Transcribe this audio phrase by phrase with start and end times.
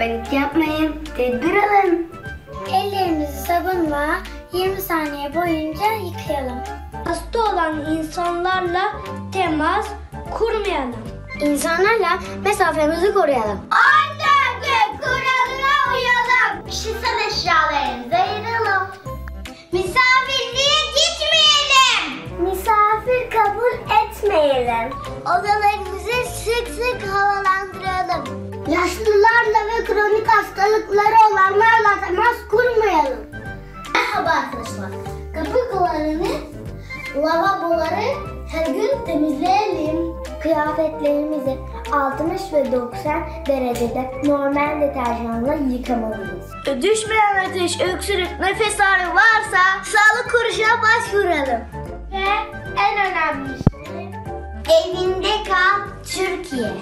[0.00, 2.12] Panik yapmayın, tedbir alın.
[2.74, 4.06] Ellerimizi sabunla
[4.52, 6.58] 20 saniye boyunca yıkayalım.
[7.04, 8.92] Hasta olan insanlarla
[9.32, 9.86] temas
[10.30, 10.96] kurmayalım.
[11.40, 13.60] İnsanlarla mesafemizi koruyalım.
[13.70, 16.66] Aynı kuralına uyalım.
[16.70, 18.88] Kişisel eşyalarımızı ayıralım.
[19.72, 22.42] Misafirliğe gitmeyelim.
[22.42, 24.92] Misafir kabul etmeyelim.
[25.22, 25.99] Odalarımızı
[26.44, 28.24] sık sık havalandıralım.
[28.68, 33.26] Yaşlılarla ve kronik hastalıkları olanlarla temas kurmayalım.
[33.94, 34.90] Merhaba arkadaşlar.
[35.34, 36.28] Kapı kolarını,
[37.16, 38.04] lavaboları
[38.52, 40.14] her gün temizleyelim.
[40.42, 41.58] Kıyafetlerimizi
[41.92, 46.50] 60 ve 90 derecede normal deterjanla yıkamalıyız.
[46.82, 51.60] Düşmeyen ateş, öksürük, nefes ağrı varsa sağlık kuruluşuna başvuralım.
[52.12, 52.24] Ve
[52.76, 53.69] en önemlisi
[54.70, 56.72] evinde kal Türkiye.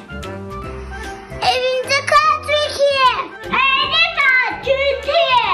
[1.42, 3.08] Evinde kal Türkiye.
[3.46, 5.48] Evde kal Türkiye.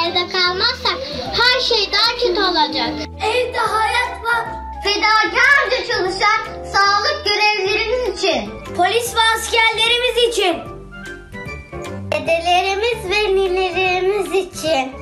[0.00, 0.98] Evde kalmazsak
[1.32, 2.90] her şey daha kötü olacak.
[3.22, 4.44] Evde hayat var.
[4.84, 8.50] Fedakarca çalışan sağlık görevlilerimiz için.
[8.76, 10.56] Polis ve askerlerimiz için.
[12.12, 14.92] Dedelerimiz ve ninelerimiz için.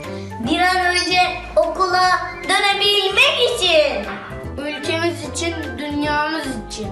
[0.48, 1.20] Bir an önce
[1.56, 4.04] okula dönebilmek için.
[4.58, 5.54] Ülkemiz için,
[5.98, 6.86] dünyamız için.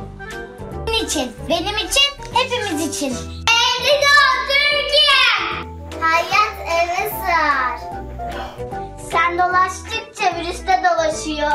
[0.86, 3.12] Benim için, benim için, hepimiz için.
[3.56, 5.60] Evde kal Türkiye.
[6.00, 7.78] Hayat eve sığar.
[9.10, 11.52] Sen dolaştıkça virüs de dolaşıyor.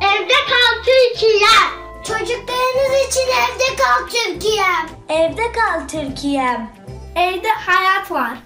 [0.00, 1.56] Evde kal Türkiye.
[2.04, 4.66] Çocuklarınız için evde kal Türkiye.
[5.08, 6.70] Evde kal Türkiye'm.
[7.16, 8.38] Evde hayat var.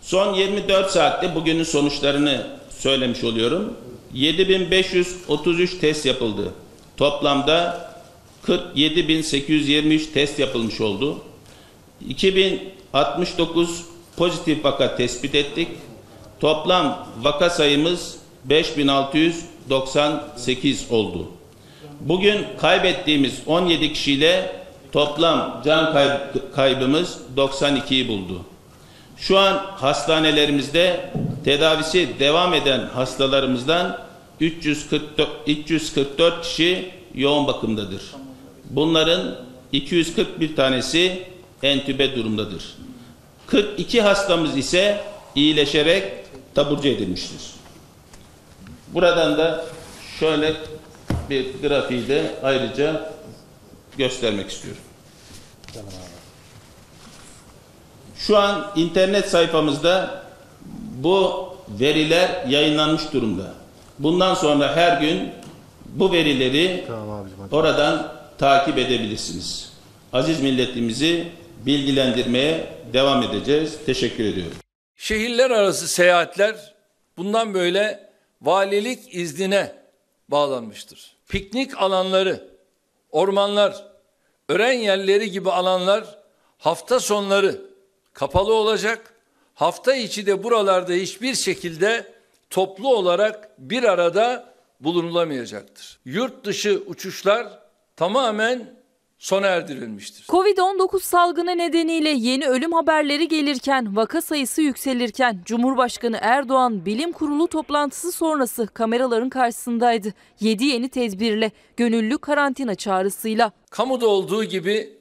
[0.00, 2.46] Son 24 saatte bugünün sonuçlarını
[2.78, 3.76] söylemiş oluyorum.
[4.12, 6.54] 7533 test yapıldı.
[7.00, 7.90] Toplamda
[8.46, 11.18] 47823 test yapılmış oldu.
[12.08, 13.84] 2069
[14.16, 15.68] pozitif vaka tespit ettik.
[16.40, 21.28] Toplam vaka sayımız 5698 oldu.
[22.00, 24.52] Bugün kaybettiğimiz 17 kişiyle
[24.92, 28.40] toplam can kayb- kaybımız 92'yi buldu.
[29.16, 31.10] Şu an hastanelerimizde
[31.44, 34.09] tedavisi devam eden hastalarımızdan
[34.40, 38.02] 344, 344 kişi yoğun bakımdadır.
[38.70, 39.36] Bunların
[39.72, 41.22] 241 tanesi
[41.62, 42.76] entübe durumdadır.
[43.46, 46.12] 42 hastamız ise iyileşerek
[46.54, 47.40] taburcu edilmiştir.
[48.88, 49.64] Buradan da
[50.20, 50.54] şöyle
[51.30, 53.12] bir grafiği de ayrıca
[53.98, 54.82] göstermek istiyorum.
[58.16, 60.24] Şu an internet sayfamızda
[61.02, 61.48] bu
[61.80, 63.59] veriler yayınlanmış durumda.
[64.02, 65.32] Bundan sonra her gün
[65.86, 66.84] bu verileri
[67.52, 69.72] oradan takip edebilirsiniz.
[70.12, 71.28] Aziz milletimizi
[71.66, 73.78] bilgilendirmeye devam edeceğiz.
[73.86, 74.56] Teşekkür ediyorum.
[74.96, 76.74] Şehirler arası seyahatler
[77.16, 78.10] bundan böyle
[78.42, 79.72] valilik iznine
[80.28, 81.16] bağlanmıştır.
[81.28, 82.48] Piknik alanları,
[83.10, 83.84] ormanlar,
[84.48, 86.04] öğren yerleri gibi alanlar
[86.58, 87.60] hafta sonları
[88.12, 89.14] kapalı olacak.
[89.54, 92.19] Hafta içi de buralarda hiçbir şekilde
[92.50, 96.00] toplu olarak bir arada bulunulamayacaktır.
[96.04, 97.58] Yurt dışı uçuşlar
[97.96, 98.80] tamamen
[99.18, 100.26] sona erdirilmiştir.
[100.26, 108.12] Covid-19 salgını nedeniyle yeni ölüm haberleri gelirken, vaka sayısı yükselirken Cumhurbaşkanı Erdoğan bilim kurulu toplantısı
[108.12, 110.14] sonrası kameraların karşısındaydı.
[110.40, 113.52] 7 yeni tedbirle, gönüllü karantina çağrısıyla.
[113.70, 114.98] Kamuda olduğu gibi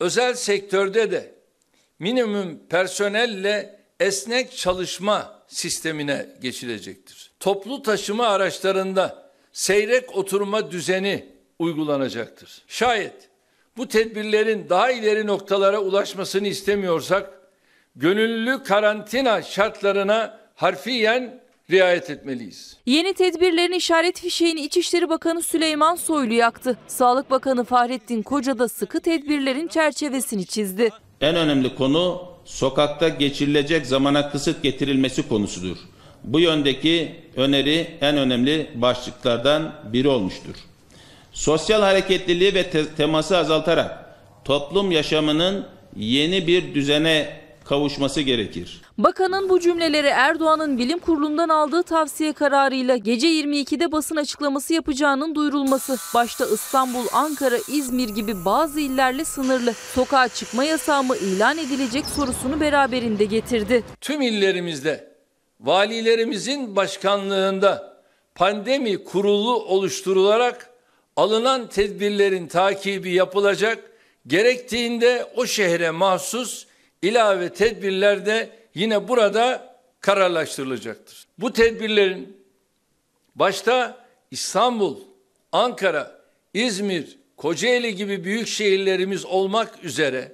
[0.00, 1.34] özel sektörde de
[1.98, 7.30] minimum personelle esnek çalışma sistemine geçilecektir.
[7.40, 11.26] Toplu taşıma araçlarında seyrek oturma düzeni
[11.58, 12.62] uygulanacaktır.
[12.68, 13.28] Şayet
[13.76, 17.30] bu tedbirlerin daha ileri noktalara ulaşmasını istemiyorsak
[17.96, 21.40] gönüllü karantina şartlarına harfiyen
[21.70, 22.76] riayet etmeliyiz.
[22.86, 26.78] Yeni tedbirlerin işaret fişeğini İçişleri Bakanı Süleyman Soylu yaktı.
[26.86, 30.90] Sağlık Bakanı Fahrettin Koca da sıkı tedbirlerin çerçevesini çizdi.
[31.20, 35.76] En önemli konu sokakta geçirilecek zamana kısıt getirilmesi konusudur.
[36.24, 40.54] Bu yöndeki öneri en önemli başlıklardan biri olmuştur.
[41.32, 44.14] Sosyal hareketliliği ve te- teması azaltarak
[44.44, 45.66] toplum yaşamının
[45.96, 48.80] yeni bir düzene kavuşması gerekir.
[48.98, 55.96] Bakanın bu cümleleri Erdoğan'ın bilim kurulundan aldığı tavsiye kararıyla gece 22'de basın açıklaması yapacağının duyurulması,
[56.14, 62.60] başta İstanbul, Ankara, İzmir gibi bazı illerle sınırlı sokağa çıkma yasağı mı ilan edilecek sorusunu
[62.60, 63.84] beraberinde getirdi.
[64.00, 65.12] Tüm illerimizde
[65.60, 68.02] valilerimizin başkanlığında
[68.34, 70.70] pandemi kurulu oluşturularak
[71.16, 73.78] alınan tedbirlerin takibi yapılacak.
[74.26, 76.67] Gerektiğinde o şehre mahsus
[77.02, 81.26] ilave tedbirler de yine burada kararlaştırılacaktır.
[81.38, 82.36] Bu tedbirlerin
[83.34, 84.96] başta İstanbul,
[85.52, 86.20] Ankara,
[86.54, 90.32] İzmir, Kocaeli gibi büyük şehirlerimiz olmak üzere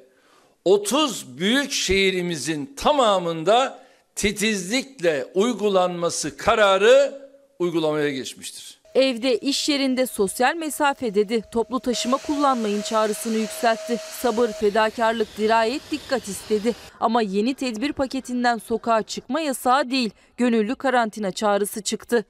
[0.64, 3.84] 30 büyük şehrimizin tamamında
[4.14, 7.28] titizlikle uygulanması kararı
[7.58, 8.78] uygulamaya geçmiştir.
[8.94, 11.42] Evde, iş yerinde sosyal mesafe dedi.
[11.52, 13.96] Toplu taşıma kullanmayın çağrısını yükseltti.
[14.22, 16.74] Sabır, fedakarlık, dirayet, dikkat istedi.
[17.00, 22.24] Ama yeni tedbir paketinden sokağa çıkma yasağı değil, gönüllü karantina çağrısı çıktı.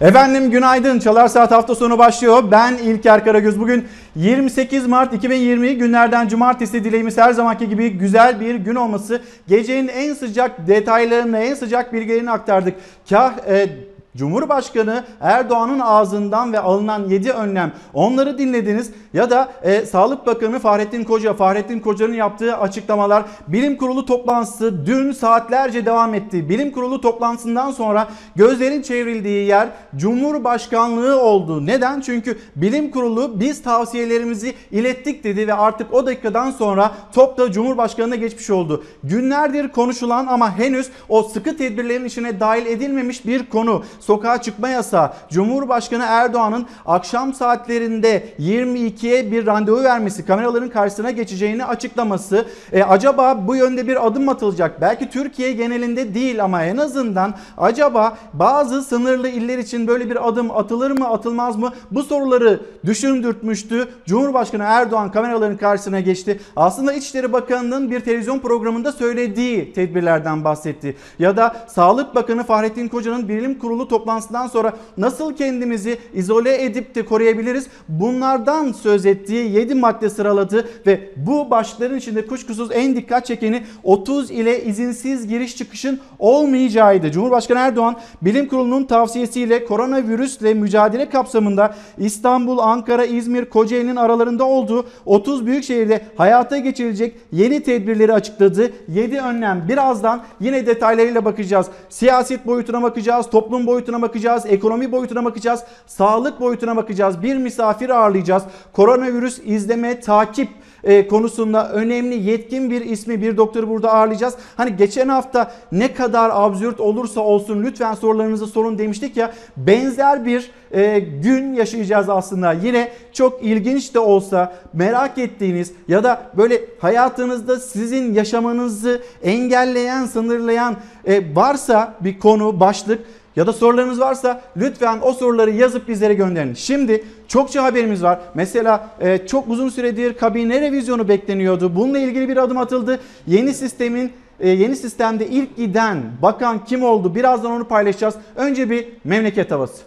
[0.00, 0.98] Efendim günaydın.
[0.98, 2.50] Çalar Saat hafta sonu başlıyor.
[2.50, 3.60] Ben İlker Karagöz.
[3.60, 9.22] Bugün 28 Mart 2020 günlerden cumartesi dileğimiz her zamanki gibi güzel bir gün olması.
[9.48, 12.74] Gecenin en sıcak detaylarını, en sıcak bilgilerini aktardık.
[13.10, 13.68] Kah e,
[14.16, 21.04] Cumhurbaşkanı Erdoğan'ın ağzından ve alınan 7 önlem onları dinlediniz ya da e, Sağlık Bakanı Fahrettin
[21.04, 26.48] Koca, Fahrettin Koca'nın yaptığı açıklamalar bilim kurulu toplantısı dün saatlerce devam etti.
[26.48, 31.66] Bilim kurulu toplantısından sonra gözlerin çevrildiği yer Cumhurbaşkanlığı oldu.
[31.66, 32.00] Neden?
[32.00, 38.16] Çünkü bilim kurulu biz tavsiyelerimizi ilettik dedi ve artık o dakikadan sonra top da Cumhurbaşkanı'na
[38.16, 38.84] geçmiş oldu.
[39.04, 45.12] Günlerdir konuşulan ama henüz o sıkı tedbirlerin içine dahil edilmemiş bir konu sokağa çıkma yasağı.
[45.30, 52.46] Cumhurbaşkanı Erdoğan'ın akşam saatlerinde 22'ye bir randevu vermesi, kameraların karşısına geçeceğini açıklaması.
[52.72, 54.80] E, acaba bu yönde bir adım atılacak?
[54.80, 60.50] Belki Türkiye genelinde değil ama en azından acaba bazı sınırlı iller için böyle bir adım
[60.50, 61.72] atılır mı, atılmaz mı?
[61.90, 63.88] Bu soruları düşündürtmüştü.
[64.06, 66.40] Cumhurbaşkanı Erdoğan kameraların karşısına geçti.
[66.56, 70.96] Aslında İçişleri Bakanı'nın bir televizyon programında söylediği tedbirlerden bahsetti.
[71.18, 77.04] Ya da Sağlık Bakanı Fahrettin Koca'nın bilim kurulu toplantısından sonra nasıl kendimizi izole edip de
[77.04, 77.66] koruyabiliriz?
[77.88, 84.30] Bunlardan söz ettiği 7 madde sıraladı ve bu başlıkların içinde kuşkusuz en dikkat çekeni 30
[84.30, 87.10] ile izinsiz giriş çıkışın olmayacağıydı.
[87.10, 95.46] Cumhurbaşkanı Erdoğan bilim kurulunun tavsiyesiyle koronavirüsle mücadele kapsamında İstanbul, Ankara, İzmir, Kocaeli'nin aralarında olduğu 30
[95.46, 98.72] büyük şehirde hayata geçirilecek yeni tedbirleri açıkladı.
[98.88, 101.66] 7 önlem birazdan yine detaylarıyla bakacağız.
[101.88, 107.22] Siyaset boyutuna bakacağız, toplum boyutuna bakacağız, ekonomi boyutuna bakacağız, sağlık boyutuna bakacağız.
[107.22, 108.42] Bir misafir ağırlayacağız.
[108.72, 110.48] Koronavirüs izleme, takip
[110.84, 114.34] e, konusunda önemli yetkin bir ismi bir doktoru burada ağırlayacağız.
[114.56, 120.50] Hani geçen hafta ne kadar absürt olursa olsun lütfen sorularınızı sorun demiştik ya benzer bir
[120.72, 122.52] e, gün yaşayacağız aslında.
[122.52, 130.76] Yine çok ilginç de olsa merak ettiğiniz ya da böyle hayatınızda sizin yaşamanızı engelleyen, sınırlayan
[131.04, 133.00] e, varsa bir konu, başlık
[133.36, 136.54] ya da sorularınız varsa lütfen o soruları yazıp bizlere gönderin.
[136.54, 138.18] Şimdi çokça haberimiz var.
[138.34, 141.76] Mesela e, çok uzun süredir kabine revizyonu bekleniyordu.
[141.76, 143.00] Bununla ilgili bir adım atıldı.
[143.26, 147.14] Yeni sistemin e, yeni sistemde ilk giden bakan kim oldu?
[147.14, 148.14] Birazdan onu paylaşacağız.
[148.36, 149.82] Önce bir memleket havası.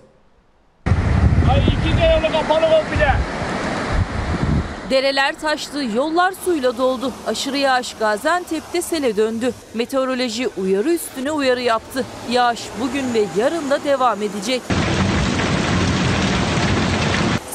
[1.52, 3.16] Ay iki kapalı komple.
[4.90, 7.14] Dereler taştı, yollar suyla doldu.
[7.28, 9.54] Aşırı yağış Gaziantep'te sele döndü.
[9.74, 12.06] Meteoroloji uyarı üstüne uyarı yaptı.
[12.32, 14.62] Yağış bugün ve yarın da devam edecek.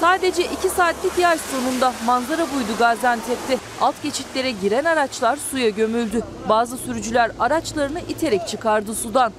[0.00, 3.58] Sadece 2 saatlik yağış sonunda manzara buydu Gaziantep'te.
[3.80, 6.22] Alt geçitlere giren araçlar suya gömüldü.
[6.48, 9.32] Bazı sürücüler araçlarını iterek çıkardı sudan.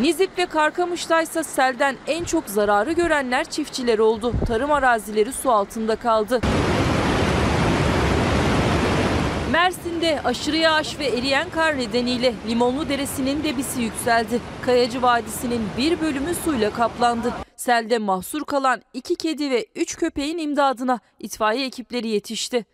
[0.00, 4.32] Nizip ve Karkamış'ta ise selden en çok zararı görenler çiftçiler oldu.
[4.46, 6.40] Tarım arazileri su altında kaldı.
[9.52, 14.40] Mersin'de aşırı yağış ve eriyen kar nedeniyle Limonlu Deresi'nin debisi yükseldi.
[14.62, 17.32] Kayacı Vadisi'nin bir bölümü suyla kaplandı.
[17.56, 22.64] Selde mahsur kalan iki kedi ve üç köpeğin imdadına itfaiye ekipleri yetişti.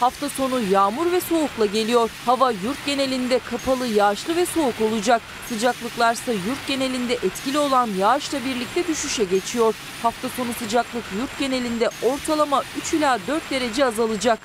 [0.00, 2.10] Hafta sonu yağmur ve soğukla geliyor.
[2.26, 5.22] Hava yurt genelinde kapalı, yağışlı ve soğuk olacak.
[5.48, 9.74] Sıcaklıklarsa yurt genelinde etkili olan yağışla birlikte düşüşe geçiyor.
[10.02, 14.38] Hafta sonu sıcaklık yurt genelinde ortalama 3 ila 4 derece azalacak.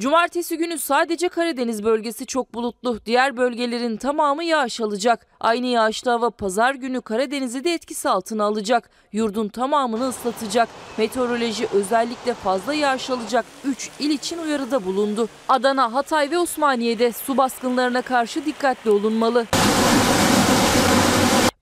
[0.00, 3.00] Cumartesi günü sadece Karadeniz bölgesi çok bulutlu.
[3.06, 5.26] Diğer bölgelerin tamamı yağış alacak.
[5.40, 8.90] Aynı yağışlı hava pazar günü Karadeniz'i de etkisi altına alacak.
[9.12, 10.68] Yurdun tamamını ıslatacak.
[10.98, 15.28] Meteoroloji özellikle fazla yağış alacak 3 il için uyarıda bulundu.
[15.48, 19.46] Adana, Hatay ve Osmaniye'de su baskınlarına karşı dikkatli olunmalı.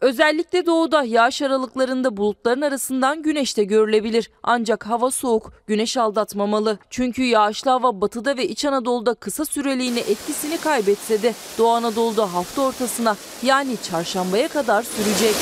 [0.04, 4.30] Özellikle doğuda yağış aralıklarında bulutların arasından güneş de görülebilir.
[4.42, 6.78] Ancak hava soğuk, güneş aldatmamalı.
[6.90, 12.62] Çünkü yağışlı hava batıda ve İç Anadolu'da kısa süreliğine etkisini kaybetse de Doğu Anadolu'da hafta
[12.62, 15.34] ortasına yani çarşambaya kadar sürecek.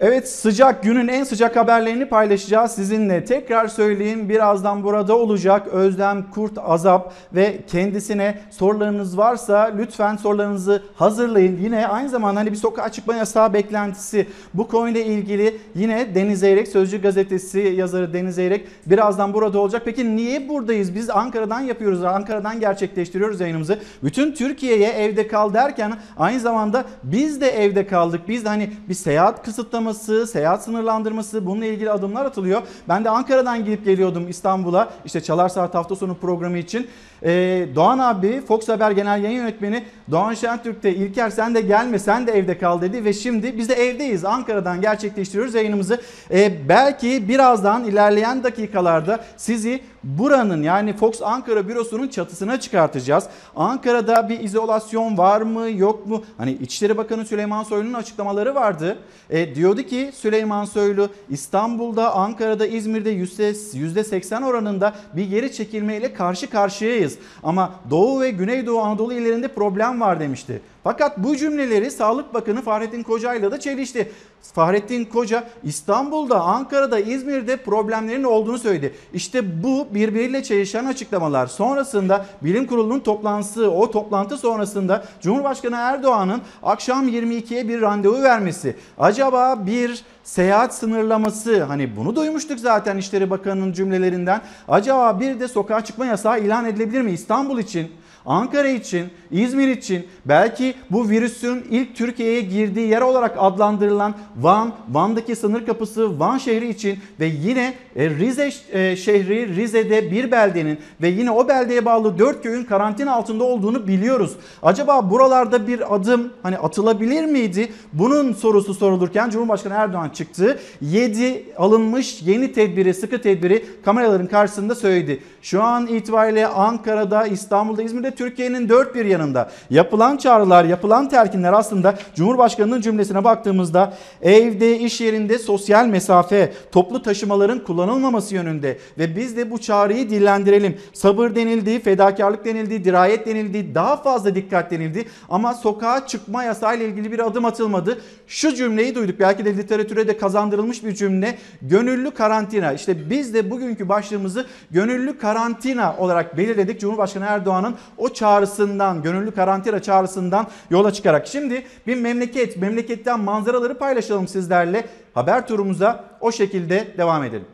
[0.00, 3.24] Evet sıcak günün en sıcak haberlerini paylaşacağız sizinle.
[3.24, 11.58] Tekrar söyleyeyim birazdan burada olacak Özlem Kurt Azap ve kendisine sorularınız varsa lütfen sorularınızı hazırlayın.
[11.62, 16.68] Yine aynı zamanda hani bir sokağa çıkma yasağı beklentisi bu konuyla ilgili yine Deniz Eyrek
[16.68, 19.82] Sözcü Gazetesi yazarı Deniz Eyrek birazdan burada olacak.
[19.84, 20.94] Peki niye buradayız?
[20.94, 22.04] Biz Ankara'dan yapıyoruz.
[22.04, 23.78] Ankara'dan gerçekleştiriyoruz yayınımızı.
[24.02, 28.20] Bütün Türkiye'ye evde kal derken aynı zamanda biz de evde kaldık.
[28.28, 32.62] Biz de hani bir seyahat kısıtlaması seyahat sınırlandırması bununla ilgili adımlar atılıyor.
[32.88, 36.86] Ben de Ankara'dan gidip geliyordum İstanbul'a işte Çalar Saat hafta sonu programı için.
[37.22, 41.98] Ee, Doğan abi Fox Haber Genel Yayın Yönetmeni Doğan Şentürk de İlker sen de gelme
[41.98, 44.24] sen de evde kal dedi ve şimdi biz de evdeyiz.
[44.24, 46.00] Ankara'dan gerçekleştiriyoruz yayınımızı.
[46.30, 53.24] Ee, belki birazdan ilerleyen dakikalarda sizi buranın yani Fox Ankara bürosunun çatısına çıkartacağız.
[53.56, 56.24] Ankara'da bir izolasyon var mı yok mu?
[56.38, 58.98] Hani İçişleri Bakanı Süleyman Soylu'nun açıklamaları vardı.
[59.30, 67.18] E, diyordu ki Süleyman Soylu İstanbul'da, Ankara'da, İzmir'de %80 oranında bir geri çekilmeyle karşı karşıyayız.
[67.42, 70.60] Ama Doğu ve Güneydoğu Anadolu illerinde problem var demişti.
[70.84, 74.12] Fakat bu cümleleri Sağlık Bakanı Fahrettin Koca ile de çelişti.
[74.52, 78.94] Fahrettin Koca İstanbul'da, Ankara'da, İzmir'de problemlerin olduğunu söyledi.
[79.12, 81.46] İşte bu birbiriyle çelişen açıklamalar.
[81.46, 88.76] Sonrasında bilim kurulunun toplantısı, o toplantı sonrasında Cumhurbaşkanı Erdoğan'ın akşam 22'ye bir randevu vermesi.
[88.98, 94.40] Acaba bir seyahat sınırlaması hani bunu duymuştuk zaten İçişleri Bakanı'nın cümlelerinden.
[94.68, 97.90] Acaba bir de sokağa çıkma yasağı ilan edilebilir mi İstanbul için?
[98.26, 105.36] Ankara için, İzmir için belki bu virüsün ilk Türkiye'ye girdiği yer olarak adlandırılan Van, Van'daki
[105.36, 111.08] sınır kapısı Van şehri için ve yine e, Rize e, şehri Rize'de bir beldenin ve
[111.08, 114.32] yine o beldeye bağlı dört köyün karantina altında olduğunu biliyoruz.
[114.62, 117.72] Acaba buralarda bir adım hani atılabilir miydi?
[117.92, 120.58] Bunun sorusu sorulurken Cumhurbaşkanı Erdoğan çıktı.
[120.80, 125.20] 7 alınmış yeni tedbiri, sıkı tedbiri kameraların karşısında söyledi.
[125.42, 131.94] Şu an itibariyle Ankara'da, İstanbul'da, İzmir'de Türkiye'nin dört bir yanında yapılan çağrılar, yapılan telkinler aslında
[132.14, 139.50] Cumhurbaşkanı'nın cümlesine baktığımızda evde, iş yerinde sosyal mesafe, toplu taşımaların kullanılmaması yönünde ve biz de
[139.50, 140.76] bu çağrıyı dillendirelim.
[140.92, 146.84] Sabır denildi, fedakarlık denildi, dirayet denildi, daha fazla dikkat denildi ama sokağa çıkma yasağı ile
[146.84, 147.98] ilgili bir adım atılmadı.
[148.26, 149.20] Şu cümleyi duyduk.
[149.20, 151.38] Belki de literatüre de kazandırılmış bir cümle.
[151.62, 152.72] Gönüllü karantina.
[152.72, 156.80] İşte biz de bugünkü başlığımızı gönüllü karantina olarak belirledik.
[156.80, 161.26] Cumhurbaşkanı Erdoğan'ın o çağrısından, gönüllü karantina çağrısından yola çıkarak.
[161.26, 164.84] Şimdi bir memleket, memleketten manzaraları paylaşalım sizlerle.
[165.14, 167.46] Haber turumuza o şekilde devam edelim.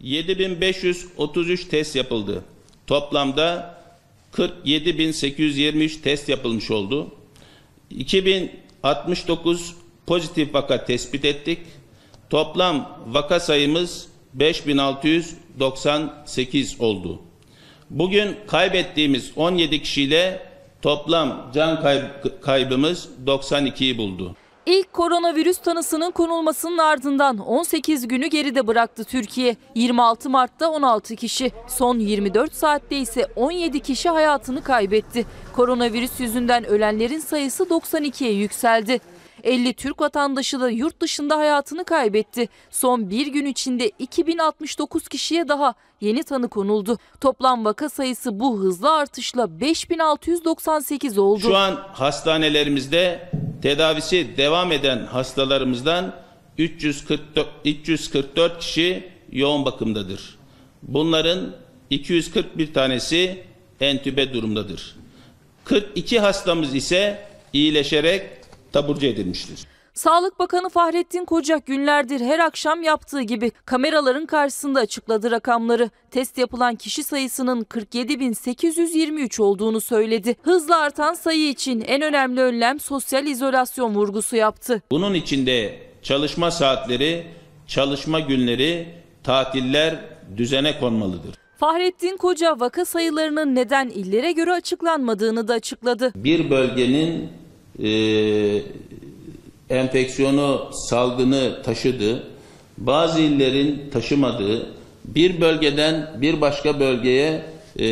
[0.00, 2.44] 7533 test yapıldı.
[2.86, 3.76] Toplamda
[4.38, 7.10] 47823 test yapılmış oldu.
[7.90, 9.74] 2069
[10.06, 11.58] pozitif vaka tespit ettik.
[12.30, 17.20] Toplam vaka sayımız 5698 oldu.
[17.90, 20.46] Bugün kaybettiğimiz 17 kişiyle
[20.82, 24.36] toplam can kayb- kaybımız 92'yi buldu.
[24.66, 29.56] İlk koronavirüs tanısının konulmasının ardından 18 günü geride bıraktı Türkiye.
[29.74, 35.26] 26 Mart'ta 16 kişi, son 24 saatte ise 17 kişi hayatını kaybetti.
[35.52, 39.00] Koronavirüs yüzünden ölenlerin sayısı 92'ye yükseldi.
[39.44, 42.48] 50 Türk vatandaşı da yurt dışında hayatını kaybetti.
[42.70, 46.98] Son bir gün içinde 2069 kişiye daha yeni tanı konuldu.
[47.20, 51.40] Toplam vaka sayısı bu hızlı artışla 5698 oldu.
[51.40, 53.30] Şu an hastanelerimizde
[53.62, 56.14] tedavisi devam eden hastalarımızdan
[56.58, 60.38] 344, 344 kişi yoğun bakımdadır.
[60.82, 61.56] Bunların
[61.90, 63.42] 241 tanesi
[63.80, 64.96] entübe durumdadır.
[65.64, 68.22] 42 hastamız ise iyileşerek
[68.72, 69.58] taburcu edilmiştir.
[69.96, 75.90] Sağlık Bakanı Fahrettin Koca günlerdir her akşam yaptığı gibi kameraların karşısında açıkladı rakamları.
[76.10, 80.36] Test yapılan kişi sayısının 47.823 olduğunu söyledi.
[80.42, 84.82] Hızla artan sayı için en önemli önlem sosyal izolasyon vurgusu yaptı.
[84.90, 87.26] Bunun içinde çalışma saatleri
[87.66, 88.88] çalışma günleri,
[89.24, 89.94] tatiller
[90.36, 91.34] düzene konmalıdır.
[91.58, 96.12] Fahrettin Koca vaka sayılarının neden illere göre açıklanmadığını da açıkladı.
[96.16, 97.28] Bir bölgenin
[97.78, 97.88] e,
[99.70, 102.22] enfeksiyonu, salgını taşıdığı,
[102.78, 104.66] bazı illerin taşımadığı,
[105.04, 107.42] bir bölgeden bir başka bölgeye
[107.78, 107.86] e,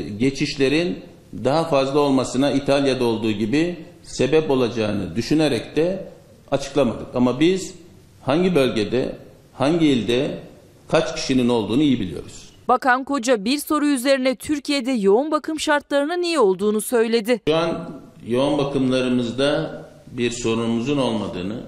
[0.00, 0.98] geçişlerin
[1.44, 6.08] daha fazla olmasına İtalya'da olduğu gibi sebep olacağını düşünerek de
[6.50, 7.06] açıklamadık.
[7.14, 7.74] Ama biz
[8.22, 9.16] hangi bölgede,
[9.52, 10.38] hangi ilde
[10.88, 12.46] kaç kişinin olduğunu iyi biliyoruz.
[12.68, 17.40] Bakan Koca bir soru üzerine Türkiye'de yoğun bakım şartlarının iyi olduğunu söyledi.
[17.48, 17.90] Şu an
[18.26, 19.85] yoğun bakımlarımızda
[20.18, 21.62] bir sorunumuzun olmadığını,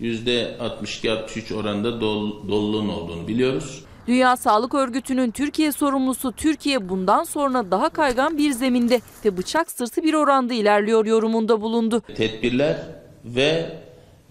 [0.00, 3.84] %62-63 oranında dol, doluluğun olduğunu biliyoruz.
[4.06, 10.02] Dünya Sağlık Örgütü'nün Türkiye sorumlusu Türkiye bundan sonra daha kaygan bir zeminde ve bıçak sırtı
[10.02, 12.02] bir oranda ilerliyor yorumunda bulundu.
[12.16, 12.76] Tedbirler
[13.24, 13.72] ve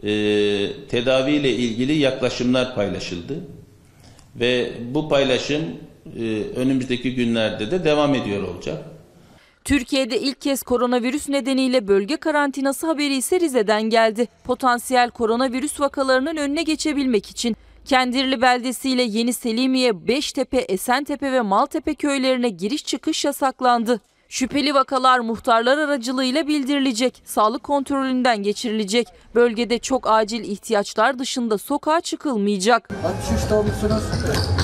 [0.03, 0.09] e,
[0.87, 3.33] tedaviyle ilgili yaklaşımlar paylaşıldı.
[4.35, 5.61] Ve bu paylaşım
[6.19, 8.85] e, önümüzdeki günlerde de devam ediyor olacak.
[9.63, 14.27] Türkiye'de ilk kez koronavirüs nedeniyle bölge karantinası haberi ise Rize'den geldi.
[14.43, 22.49] Potansiyel koronavirüs vakalarının önüne geçebilmek için Kendirli beldesiyle Yeni Selimiye, Beştepe, Esentepe ve Maltepe köylerine
[22.49, 24.01] giriş çıkış yasaklandı.
[24.31, 29.07] Şüpheli vakalar muhtarlar aracılığıyla bildirilecek, sağlık kontrolünden geçirilecek.
[29.35, 32.89] Bölgede çok acil ihtiyaçlar dışında sokağa çıkılmayacak.
[33.29, 34.03] 63 doğumlusunuz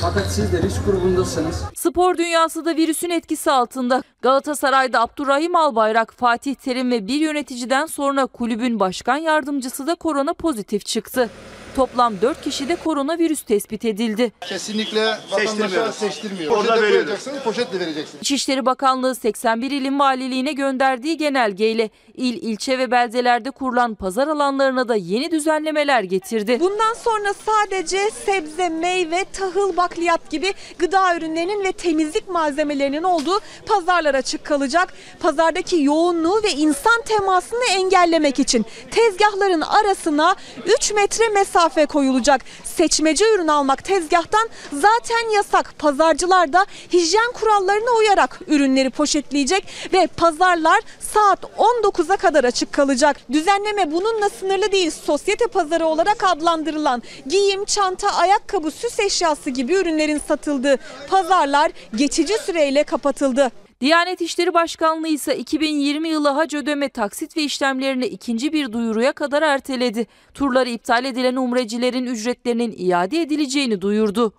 [0.01, 1.63] fakat siz de risk grubundasınız.
[1.75, 4.03] Spor dünyası da virüsün etkisi altında.
[4.21, 10.85] Galatasaray'da Abdurrahim Albayrak, Fatih Terim ve bir yöneticiden sonra kulübün başkan yardımcısı da korona pozitif
[10.85, 11.29] çıktı.
[11.77, 14.31] Toplam 4 kişide koronavirüs tespit edildi.
[14.41, 16.51] Kesinlikle vatandaşa seçtirmiyor.
[16.51, 18.21] Orada Poşete koyacaksınız, poşetle vereceksiniz.
[18.21, 24.95] İçişleri Bakanlığı 81 ilin valiliğine gönderdiği genelgeyle il, ilçe ve beldelerde kurulan pazar alanlarına da
[24.95, 26.59] yeni düzenlemeler getirdi.
[26.59, 34.15] Bundan sonra sadece sebze, meyve, tahıl, bakliyat gibi gıda ürünlerinin ve temizlik malzemelerinin olduğu pazarlar
[34.15, 34.93] açık kalacak.
[35.19, 40.35] Pazardaki yoğunluğu ve insan temasını engellemek için tezgahların arasına
[40.65, 42.41] 3 metre mesafe koyulacak.
[42.63, 45.73] Seçmece ürün almak tezgahtan zaten yasak.
[45.79, 50.81] Pazarcılar da hijyen kurallarına uyarak ürünleri poşetleyecek ve pazarlar
[51.13, 53.17] saat 19'a kadar açık kalacak.
[53.31, 54.91] Düzenleme bununla sınırlı değil.
[54.91, 60.77] Sosyete pazarı olarak adlandırılan giyim, çanta, ayakkabı, süs eşyası gibi ürünlerin satıldığı
[61.09, 63.51] pazarlar geçici süreyle kapatıldı.
[63.81, 69.41] Diyanet İşleri Başkanlığı ise 2020 yılı hac ödeme taksit ve işlemlerini ikinci bir duyuruya kadar
[69.41, 70.07] erteledi.
[70.33, 74.33] Turları iptal edilen umrecilerin ücretlerinin iade edileceğini duyurdu.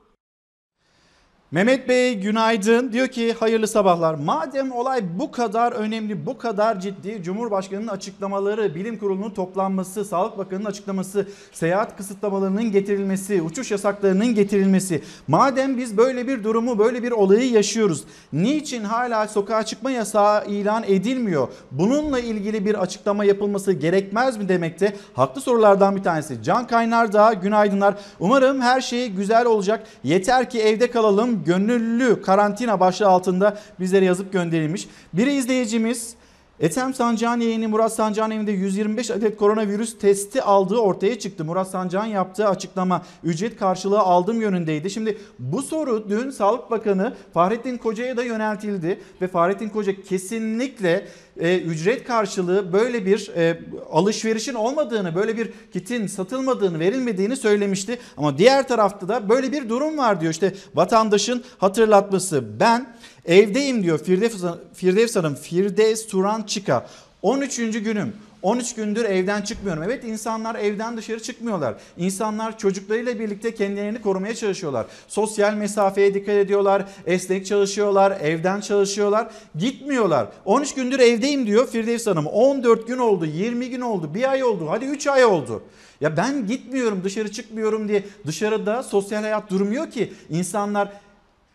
[1.51, 2.93] Mehmet Bey günaydın.
[2.93, 4.15] Diyor ki hayırlı sabahlar.
[4.15, 10.65] Madem olay bu kadar önemli, bu kadar ciddi, Cumhurbaşkanı'nın açıklamaları, Bilim Kurulu'nun toplanması, Sağlık Bakanı'nın
[10.65, 15.03] açıklaması, seyahat kısıtlamalarının getirilmesi, uçuş yasaklarının getirilmesi.
[15.29, 18.05] Madem biz böyle bir durumu, böyle bir olayı yaşıyoruz.
[18.33, 21.49] Niçin hala sokağa çıkma yasağı ilan edilmiyor?
[21.71, 24.97] Bununla ilgili bir açıklama yapılması gerekmez mi demekte?
[25.15, 26.43] Haklı sorulardan bir tanesi.
[26.43, 27.95] Can Kaynar da günaydınlar.
[28.21, 29.87] Umarım her şey güzel olacak.
[30.05, 34.89] Yeter ki evde kalalım gönüllü karantina başlığı altında bizlere yazıp gönderilmiş.
[35.13, 36.15] Bir izleyicimiz
[36.61, 41.45] Ethem Sancağ'ın yeğeni Murat Sancağ'ın evinde 125 adet koronavirüs testi aldığı ortaya çıktı.
[41.45, 44.91] Murat Sancağ'ın yaptığı açıklama ücret karşılığı aldım yönündeydi.
[44.91, 51.09] Şimdi bu soru dün Sağlık Bakanı Fahrettin Koca'ya da yöneltildi ve Fahrettin Koca kesinlikle
[51.41, 57.99] e, ücret karşılığı böyle bir e, alışverişin olmadığını, böyle bir kitin satılmadığını, verilmediğini söylemişti.
[58.17, 60.33] Ama diğer tarafta da böyle bir durum var diyor.
[60.33, 62.61] İşte vatandaşın hatırlatması.
[62.61, 62.97] Ben
[63.29, 66.87] evdeyim diyor Firdevs, Firdevs Hanım, Firdevs Turan Çıka.
[67.23, 67.57] 13.
[67.57, 68.13] günüm.
[68.43, 69.83] 13 gündür evden çıkmıyorum.
[69.83, 71.75] Evet insanlar evden dışarı çıkmıyorlar.
[71.97, 74.87] İnsanlar çocuklarıyla birlikte kendilerini korumaya çalışıyorlar.
[75.09, 76.85] Sosyal mesafeye dikkat ediyorlar.
[77.07, 78.19] Esnek çalışıyorlar.
[78.23, 79.31] Evden çalışıyorlar.
[79.59, 80.29] Gitmiyorlar.
[80.45, 82.27] 13 gündür evdeyim diyor Firdevs Hanım.
[82.27, 84.67] 14 gün oldu, 20 gün oldu, 1 ay oldu.
[84.69, 85.63] Hadi 3 ay oldu.
[86.01, 90.13] Ya ben gitmiyorum, dışarı çıkmıyorum diye dışarıda sosyal hayat durmuyor ki.
[90.31, 90.93] İnsanlar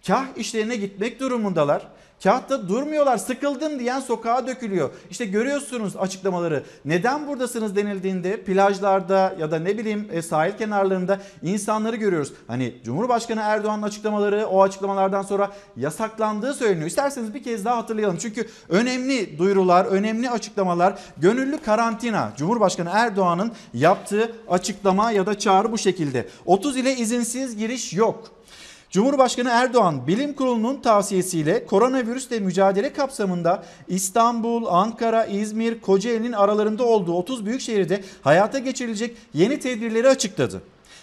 [0.08, 1.88] kah işlerine gitmek durumundalar.
[2.24, 3.18] Kah durmuyorlar.
[3.18, 4.90] Sıkıldım diyen sokağa dökülüyor.
[5.12, 6.64] İşte görüyorsunuz açıklamaları.
[6.86, 12.34] Neden buradasınız denildiğinde plajlarda ya da ne bileyim e, sahil kenarlarında insanları görüyoruz.
[12.48, 16.88] Hani Cumhurbaşkanı Erdoğan'ın açıklamaları o açıklamalardan sonra yasaklandığı söyleniyor.
[16.88, 18.18] İsterseniz bir kez daha hatırlayalım.
[18.18, 25.78] Çünkü önemli duyurular, önemli açıklamalar, gönüllü karantina Cumhurbaşkanı Erdoğan'ın yaptığı açıklama ya da çağrı bu
[25.78, 26.28] şekilde.
[26.46, 28.43] 30 ile izinsiz giriş yok.
[28.94, 37.46] Cumhurbaşkanı Erdoğan Bilim Kurulu'nun tavsiyesiyle koronavirüsle mücadele kapsamında İstanbul, Ankara, İzmir, Kocaeli'nin aralarında olduğu 30
[37.46, 40.62] büyük şehirde hayata geçirilecek yeni tedbirleri açıkladı.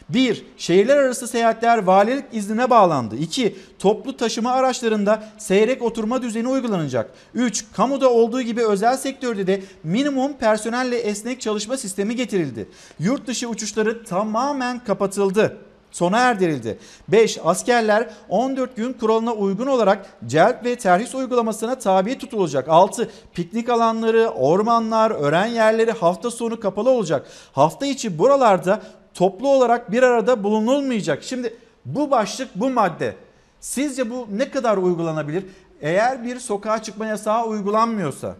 [0.08, 0.44] 1.
[0.56, 3.16] Şehirler arası seyahatler valilik iznine bağlandı.
[3.16, 3.56] 2.
[3.78, 7.10] Toplu taşıma araçlarında seyrek oturma düzeni uygulanacak.
[7.34, 7.64] 3.
[7.72, 12.68] Kamuda olduğu gibi özel sektörde de minimum personelle esnek çalışma sistemi getirildi.
[12.98, 16.78] Yurt dışı uçuşları tamamen kapatıldı sona erdirildi.
[17.08, 17.38] 5.
[17.44, 22.68] Askerler 14 gün kuralına uygun olarak celp ve terhis uygulamasına tabi tutulacak.
[22.68, 23.10] 6.
[23.34, 27.26] Piknik alanları, ormanlar, öğren yerleri hafta sonu kapalı olacak.
[27.52, 28.82] Hafta içi buralarda
[29.14, 31.22] toplu olarak bir arada bulunulmayacak.
[31.22, 33.14] Şimdi bu başlık bu madde.
[33.60, 35.44] Sizce bu ne kadar uygulanabilir?
[35.80, 38.34] Eğer bir sokağa çıkma yasağı uygulanmıyorsa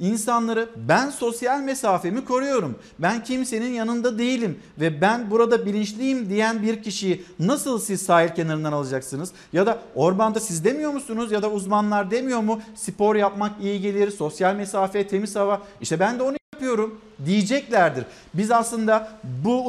[0.00, 2.78] İnsanları ben sosyal mesafemi koruyorum.
[2.98, 8.72] Ben kimsenin yanında değilim ve ben burada bilinçliyim diyen bir kişiyi nasıl siz sahil kenarından
[8.72, 9.32] alacaksınız?
[9.52, 12.60] Ya da ormanda siz demiyor musunuz ya da uzmanlar demiyor mu?
[12.74, 15.62] Spor yapmak iyi gelir, sosyal mesafe, temiz hava.
[15.80, 18.04] İşte ben de onu yapıyorum diyeceklerdir.
[18.34, 19.08] Biz aslında
[19.44, 19.66] bu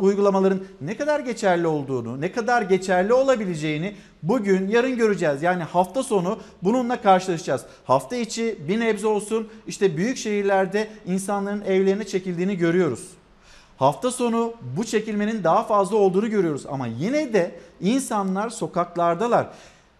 [0.00, 5.42] uygulamaların ne kadar geçerli olduğunu, ne kadar geçerli olabileceğini bugün, yarın göreceğiz.
[5.42, 7.62] Yani hafta sonu bununla karşılaşacağız.
[7.84, 13.06] Hafta içi bir nebze olsun işte büyük şehirlerde insanların evlerine çekildiğini görüyoruz.
[13.76, 19.46] Hafta sonu bu çekilmenin daha fazla olduğunu görüyoruz ama yine de insanlar sokaklardalar.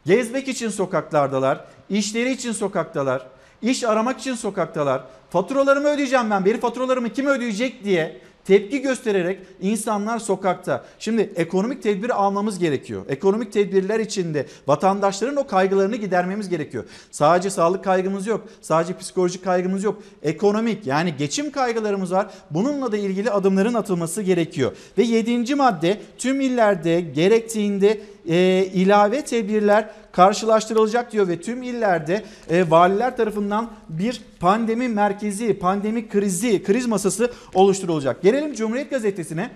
[0.06, 3.26] Gezmek için sokaklardalar, işleri için sokaktalar,
[3.62, 5.04] iş aramak için sokaktalar.
[5.30, 6.44] Faturalarımı ödeyeceğim ben.
[6.44, 10.84] Benim faturalarımı kim ödeyecek diye tepki göstererek insanlar sokakta.
[10.98, 13.02] Şimdi ekonomik tedbir almamız gerekiyor.
[13.08, 16.84] Ekonomik tedbirler içinde vatandaşların o kaygılarını gidermemiz gerekiyor.
[17.10, 18.48] Sadece sağlık kaygımız yok.
[18.60, 20.02] Sadece psikolojik kaygımız yok.
[20.22, 22.30] Ekonomik yani geçim kaygılarımız var.
[22.50, 24.72] Bununla da ilgili adımların atılması gerekiyor.
[24.98, 32.70] Ve yedinci madde tüm illerde gerektiğinde e, ilave tedbirler karşılaştırılacak diyor ve tüm illerde e,
[32.70, 38.22] valiler tarafından bir pandemi merkezi, pandemi krizi, kriz masası oluşturulacak.
[38.22, 39.50] Gelelim Cumhuriyet Gazetesi'ne.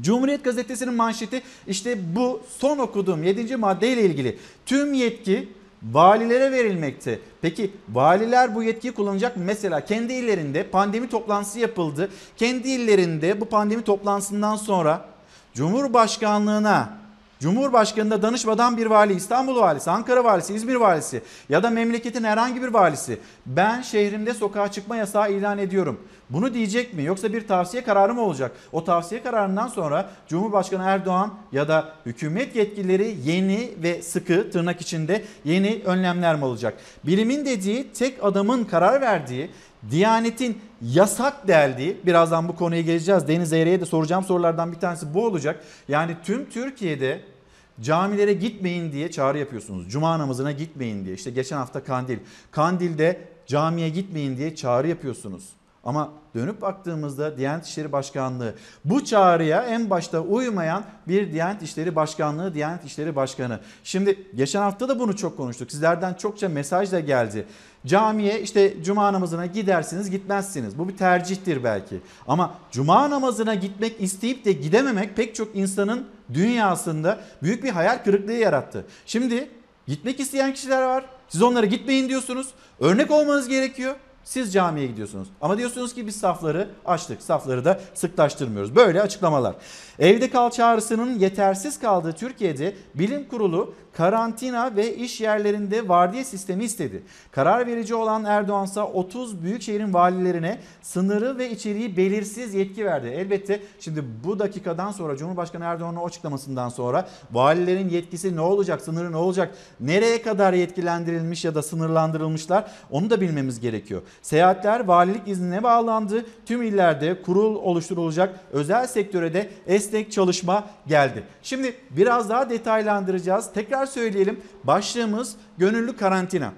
[0.00, 3.56] Cumhuriyet Gazetesi'nin manşeti işte bu son okuduğum 7.
[3.56, 4.38] maddeyle ilgili.
[4.66, 5.48] Tüm yetki
[5.82, 7.18] valilere verilmekte.
[7.42, 9.42] Peki valiler bu yetkiyi kullanacak mı?
[9.46, 12.10] Mesela kendi illerinde pandemi toplantısı yapıldı.
[12.36, 15.08] Kendi illerinde bu pandemi toplantısından sonra
[15.54, 17.03] Cumhurbaşkanlığına
[17.44, 22.68] Cumhurbaşkanı'na danışmadan bir vali, İstanbul valisi, Ankara valisi, İzmir valisi ya da memleketin herhangi bir
[22.68, 26.00] valisi ben şehrimde sokağa çıkma yasağı ilan ediyorum.
[26.30, 28.52] Bunu diyecek mi yoksa bir tavsiye kararı mı olacak?
[28.72, 35.24] O tavsiye kararından sonra Cumhurbaşkanı Erdoğan ya da hükümet yetkilileri yeni ve sıkı tırnak içinde
[35.44, 36.74] yeni önlemler mi alacak?
[37.06, 39.50] Bilimin dediği tek adamın karar verdiği
[39.90, 43.28] Diyanet'in yasak deldiği birazdan bu konuya geleceğiz.
[43.28, 45.64] Deniz Eyre'ye de soracağım sorulardan bir tanesi bu olacak.
[45.88, 47.33] Yani tüm Türkiye'de
[47.80, 49.88] camilere gitmeyin diye çağrı yapıyorsunuz.
[49.88, 51.14] Cuma namazına gitmeyin diye.
[51.14, 52.18] İşte geçen hafta Kandil.
[52.50, 55.44] Kandil'de camiye gitmeyin diye çağrı yapıyorsunuz.
[55.84, 62.54] Ama dönüp baktığımızda Diyanet İşleri Başkanlığı bu çağrıya en başta uymayan bir Diyanet İşleri Başkanlığı,
[62.54, 63.60] Diyanet İşleri Başkanı.
[63.84, 65.70] Şimdi geçen hafta da bunu çok konuştuk.
[65.70, 67.46] Sizlerden çokça mesaj da geldi.
[67.86, 70.78] Camiye işte cuma namazına gidersiniz gitmezsiniz.
[70.78, 72.00] Bu bir tercihtir belki.
[72.28, 78.32] Ama cuma namazına gitmek isteyip de gidememek pek çok insanın dünyasında büyük bir hayal kırıklığı
[78.32, 78.84] yarattı.
[79.06, 79.50] Şimdi
[79.86, 81.04] gitmek isteyen kişiler var.
[81.28, 82.46] Siz onlara gitmeyin diyorsunuz.
[82.80, 83.94] Örnek olmanız gerekiyor.
[84.24, 85.28] Siz camiye gidiyorsunuz.
[85.40, 87.22] Ama diyorsunuz ki biz safları açtık.
[87.22, 88.76] Safları da sıklaştırmıyoruz.
[88.76, 89.54] Böyle açıklamalar.
[89.98, 97.02] Evde kal çağrısının yetersiz kaldığı Türkiye'de bilim kurulu karantina ve iş yerlerinde vardiya sistemi istedi.
[97.32, 103.06] Karar verici olan Erdoğan ise 30 büyükşehirin valilerine sınırı ve içeriği belirsiz yetki verdi.
[103.06, 109.16] Elbette şimdi bu dakikadan sonra Cumhurbaşkanı Erdoğan'ın açıklamasından sonra valilerin yetkisi ne olacak, sınırı ne
[109.16, 114.02] olacak, nereye kadar yetkilendirilmiş ya da sınırlandırılmışlar onu da bilmemiz gerekiyor.
[114.22, 116.26] Seyahatler valilik iznine bağlandı.
[116.46, 118.40] Tüm illerde kurul oluşturulacak.
[118.52, 119.50] Özel sektöre de
[119.84, 121.24] esnek çalışma geldi.
[121.42, 123.52] Şimdi biraz daha detaylandıracağız.
[123.52, 124.40] Tekrar söyleyelim.
[124.64, 126.52] Başlığımız gönüllü karantina.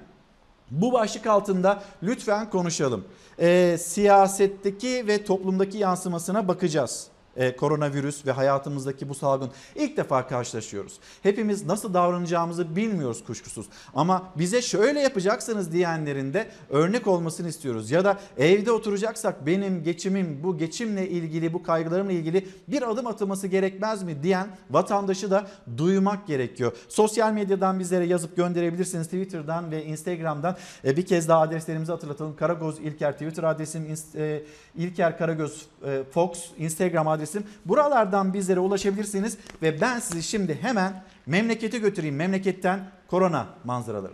[0.71, 3.05] Bu başlık altında lütfen konuşalım.
[3.41, 10.99] Ee, siyasetteki ve toplumdaki yansımasına bakacağız e, koronavirüs ve hayatımızdaki bu salgın ilk defa karşılaşıyoruz.
[11.23, 13.67] Hepimiz nasıl davranacağımızı bilmiyoruz kuşkusuz.
[13.95, 17.91] Ama bize şöyle yapacaksınız diyenlerin de örnek olmasını istiyoruz.
[17.91, 23.47] Ya da evde oturacaksak benim geçimim bu geçimle ilgili bu kaygılarımla ilgili bir adım atılması
[23.47, 25.47] gerekmez mi diyen vatandaşı da
[25.77, 26.73] duymak gerekiyor.
[26.89, 29.07] Sosyal medyadan bizlere yazıp gönderebilirsiniz.
[29.07, 32.37] Twitter'dan ve Instagram'dan e, bir kez daha adreslerimizi hatırlatalım.
[32.37, 34.43] Karagoz İlker Twitter adresim, e,
[34.77, 37.45] İlker Karagöz e, Fox Instagram adresim adresim.
[37.65, 42.17] Buralardan bizlere ulaşabilirsiniz ve ben sizi şimdi hemen memlekete götüreyim.
[42.17, 44.13] Memleketten korona manzaraları.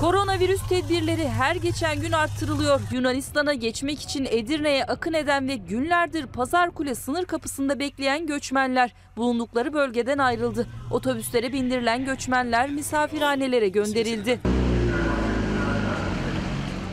[0.00, 2.80] Koronavirüs tedbirleri her geçen gün arttırılıyor.
[2.92, 10.18] Yunanistan'a geçmek için Edirne'ye akın eden ve günlerdir Pazarkule sınır kapısında bekleyen göçmenler bulundukları bölgeden
[10.18, 10.66] ayrıldı.
[10.90, 14.40] Otobüslere bindirilen göçmenler misafirhanelere gönderildi.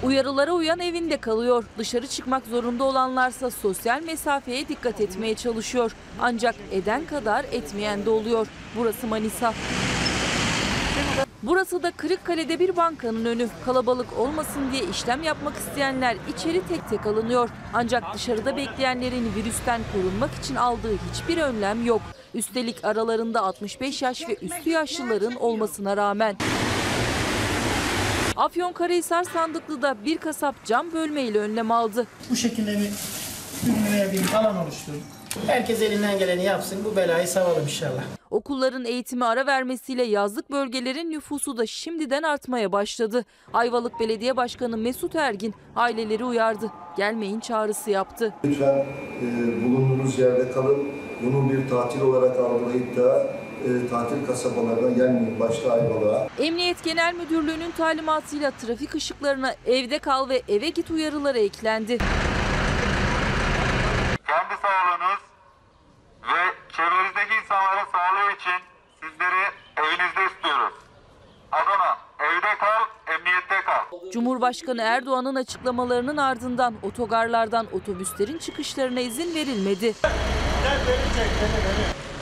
[0.03, 1.63] Uyarılara uyan evinde kalıyor.
[1.77, 5.91] Dışarı çıkmak zorunda olanlarsa sosyal mesafeye dikkat etmeye çalışıyor.
[6.19, 8.47] Ancak eden kadar etmeyen de oluyor.
[8.77, 9.53] Burası Manisa.
[11.43, 13.47] Burası da Kırıkkale'de bir bankanın önü.
[13.65, 17.49] Kalabalık olmasın diye işlem yapmak isteyenler içeri tek tek alınıyor.
[17.73, 22.01] Ancak dışarıda bekleyenlerin virüsten korunmak için aldığı hiçbir önlem yok.
[22.33, 26.35] Üstelik aralarında 65 yaş ve üstü yaşlıların olmasına rağmen.
[28.41, 32.07] Afyonkarahisar Sandıklı'da bir kasap cam bölmeyle önlem aldı.
[32.29, 32.91] Bu şekilde bir
[33.69, 35.01] ürünlere bir alan oluşturduk.
[35.47, 36.79] Herkes elinden geleni yapsın.
[36.85, 38.03] Bu belayı savalım inşallah.
[38.31, 43.25] Okulların eğitimi ara vermesiyle yazlık bölgelerin nüfusu da şimdiden artmaya başladı.
[43.53, 46.71] Ayvalık Belediye Başkanı Mesut Ergin aileleri uyardı.
[46.97, 48.33] Gelmeyin çağrısı yaptı.
[48.45, 48.85] Lütfen
[49.21, 49.25] e,
[49.63, 50.87] bulunduğunuz yerde kalın.
[51.23, 53.27] Bunu bir tatil olarak algılayıp da
[53.65, 55.39] e, tatil kasabalarına gelmeyin.
[55.39, 56.27] Başta Ayvalık'a.
[56.43, 61.97] Emniyet Genel Müdürlüğü'nün talimatıyla trafik ışıklarına evde kal ve eve git uyarıları eklendi.
[64.27, 65.19] kendi sağlığınız
[66.23, 66.41] ve
[66.75, 68.59] çevrenizdeki insanların sağlığı için
[69.01, 69.43] sizleri
[69.77, 70.73] evinizde istiyoruz.
[71.51, 74.11] Adana, evde kal, emniyette kal.
[74.11, 79.93] Cumhurbaşkanı Erdoğan'ın açıklamalarının ardından otogarlardan otobüslerin çıkışlarına izin verilmedi.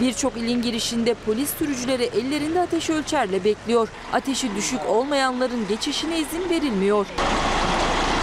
[0.01, 3.89] Birçok ilin girişinde polis sürücüleri ellerinde ateş ölçerle bekliyor.
[4.13, 7.07] Ateşi düşük olmayanların geçişine izin verilmiyor.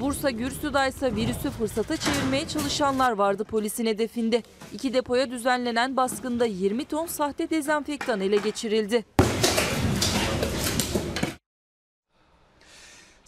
[0.01, 4.43] Bursa Gürsü'da ise virüsü fırsata çevirmeye çalışanlar vardı polisin hedefinde.
[4.73, 9.16] İki depoya düzenlenen baskında 20 ton sahte dezenfektan ele geçirildi.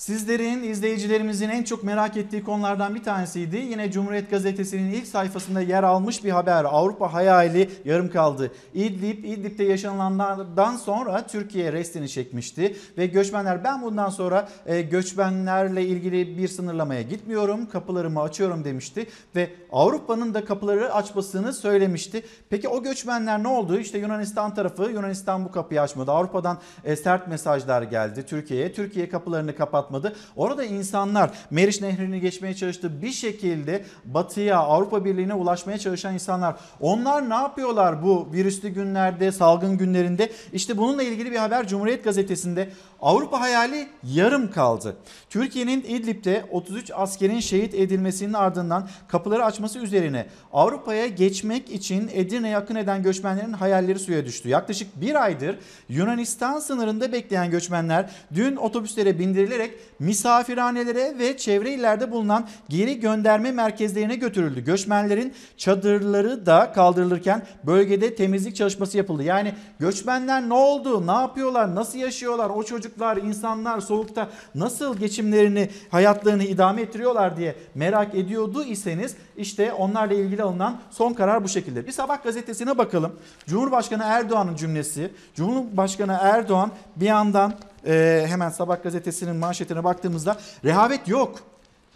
[0.08, 3.56] Sizlerin, izleyicilerimizin en çok merak ettiği konulardan bir tanesiydi.
[3.56, 6.64] Yine Cumhuriyet Gazetesi'nin ilk sayfasında yer almış bir haber.
[6.64, 8.52] Avrupa hayali yarım kaldı.
[8.74, 12.76] İdlib, İdlib'de yaşananlardan sonra Türkiye restini çekmişti.
[12.98, 17.66] Ve göçmenler ben bundan sonra e, göçmenlerle ilgili bir sınırlamaya gitmiyorum.
[17.66, 19.06] Kapılarımı açıyorum demişti.
[19.36, 22.22] Ve Avrupa'nın da kapıları açmasını söylemişti.
[22.50, 23.78] Peki o göçmenler ne oldu?
[23.78, 26.10] İşte Yunanistan tarafı, Yunanistan bu kapıyı açmadı.
[26.12, 28.72] Avrupa'dan e, sert mesajlar geldi Türkiye'ye.
[28.72, 29.97] Türkiye kapılarını kapatmadı.
[30.36, 33.02] Orada insanlar Meriç Nehri'ni geçmeye çalıştı.
[33.02, 36.56] Bir şekilde batıya, Avrupa Birliği'ne ulaşmaya çalışan insanlar.
[36.80, 40.32] Onlar ne yapıyorlar bu virüslü günlerde, salgın günlerinde?
[40.52, 42.68] İşte bununla ilgili bir haber Cumhuriyet Gazetesi'nde.
[43.00, 44.96] Avrupa hayali yarım kaldı.
[45.30, 52.74] Türkiye'nin İdlib'de 33 askerin şehit edilmesinin ardından kapıları açması üzerine Avrupa'ya geçmek için Edirne'ye yakın
[52.74, 54.48] eden göçmenlerin hayalleri suya düştü.
[54.48, 55.58] Yaklaşık bir aydır
[55.88, 64.16] Yunanistan sınırında bekleyen göçmenler dün otobüslere bindirilerek misafirhanelere ve çevre illerde bulunan geri gönderme merkezlerine
[64.16, 64.64] götürüldü.
[64.64, 69.22] Göçmenlerin çadırları da kaldırılırken bölgede temizlik çalışması yapıldı.
[69.22, 76.44] Yani göçmenler ne oldu, ne yapıyorlar, nasıl yaşıyorlar, o çocuklar, insanlar soğukta nasıl geçimlerini, hayatlarını
[76.44, 81.86] idame ettiriyorlar diye merak ediyordu iseniz işte onlarla ilgili alınan son karar bu şekilde.
[81.86, 83.12] Bir sabah gazetesine bakalım.
[83.46, 85.10] Cumhurbaşkanı Erdoğan'ın cümlesi.
[85.34, 87.54] Cumhurbaşkanı Erdoğan bir yandan
[87.86, 91.42] e, hemen sabah gazetesinin manşetine baktığımızda rehavet yok.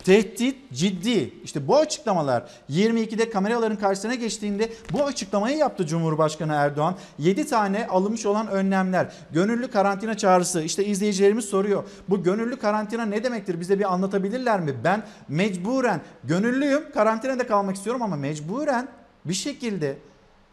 [0.04, 1.34] Tehdit ciddi.
[1.44, 6.96] İşte bu açıklamalar 22'de kameraların karşısına geçtiğinde bu açıklamayı yaptı Cumhurbaşkanı Erdoğan.
[7.18, 9.12] 7 tane alınmış olan önlemler.
[9.32, 10.62] Gönüllü karantina çağrısı.
[10.62, 11.84] İşte izleyicilerimiz soruyor.
[12.08, 13.60] Bu gönüllü karantina ne demektir?
[13.60, 14.74] Bize bir anlatabilirler mi?
[14.84, 16.92] Ben mecburen gönüllüyüm.
[16.94, 18.88] Karantinada kalmak istiyorum ama mecburen
[19.24, 19.96] bir şekilde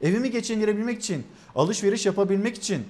[0.01, 1.23] evimi geçindirebilmek için,
[1.55, 2.85] alışveriş yapabilmek için,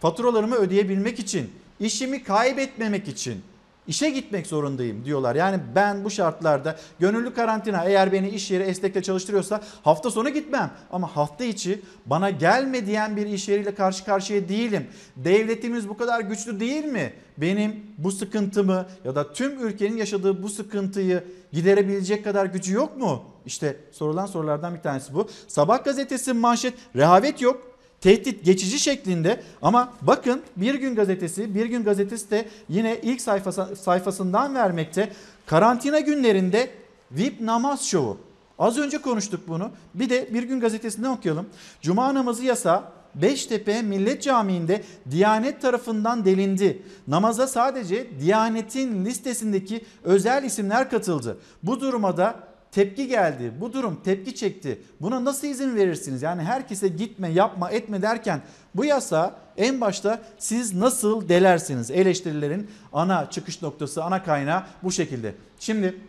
[0.00, 3.42] faturalarımı ödeyebilmek için, işimi kaybetmemek için
[3.86, 5.34] işe gitmek zorundayım diyorlar.
[5.34, 10.70] Yani ben bu şartlarda gönüllü karantina eğer beni iş yeri esnekle çalıştırıyorsa hafta sonu gitmem.
[10.92, 14.86] Ama hafta içi bana gelme diyen bir iş yeriyle karşı karşıya değilim.
[15.16, 17.12] Devletimiz bu kadar güçlü değil mi?
[17.38, 23.22] Benim bu sıkıntımı ya da tüm ülkenin yaşadığı bu sıkıntıyı giderebilecek kadar gücü yok mu?
[23.46, 25.28] İşte sorulan sorulardan bir tanesi bu.
[25.48, 27.73] Sabah gazetesi manşet rehavet yok.
[28.04, 33.76] Tehdit geçici şeklinde ama bakın Bir Gün Gazetesi, Bir Gün Gazetesi de yine ilk sayfası,
[33.76, 35.12] sayfasından vermekte.
[35.46, 36.70] Karantina günlerinde
[37.10, 38.18] VIP namaz şovu.
[38.58, 39.70] Az önce konuştuk bunu.
[39.94, 41.46] Bir de Bir Gün Gazetesi'nden okuyalım.
[41.82, 46.82] Cuma namazı yasa Beştepe Millet Camii'nde Diyanet tarafından delindi.
[47.08, 51.38] Namaza sadece Diyanet'in listesindeki özel isimler katıldı.
[51.62, 53.52] Bu duruma da tepki geldi.
[53.60, 54.82] Bu durum tepki çekti.
[55.00, 56.22] Buna nasıl izin verirsiniz?
[56.22, 58.42] Yani herkese gitme, yapma, etme derken
[58.74, 61.90] bu yasa en başta siz nasıl delersiniz?
[61.90, 65.34] Eleştirilerin ana çıkış noktası, ana kaynağı bu şekilde.
[65.60, 66.00] Şimdi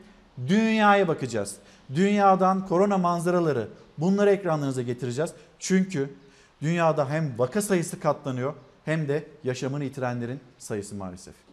[0.47, 1.55] dünyaya bakacağız.
[1.95, 5.31] Dünyadan korona manzaraları bunları ekranlarınıza getireceğiz.
[5.59, 6.13] Çünkü
[6.61, 8.53] dünyada hem vaka sayısı katlanıyor
[8.85, 11.44] hem de yaşamını yitirenlerin sayısı maalesef.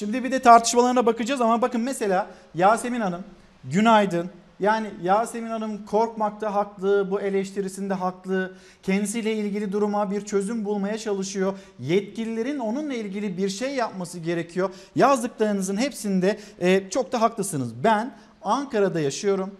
[0.00, 3.24] Şimdi bir de tartışmalarına bakacağız ama bakın mesela Yasemin Hanım
[3.64, 4.30] günaydın.
[4.60, 8.54] Yani Yasemin Hanım korkmakta haklı, bu eleştirisinde haklı.
[8.82, 11.54] Kendisiyle ilgili duruma bir çözüm bulmaya çalışıyor.
[11.78, 14.70] Yetkililerin onunla ilgili bir şey yapması gerekiyor.
[14.96, 17.84] Yazdıklarınızın hepsinde e, çok da haklısınız.
[17.84, 19.50] Ben Ankara'da yaşıyorum.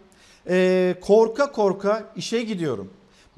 [0.49, 2.91] E, korka korka işe gidiyorum.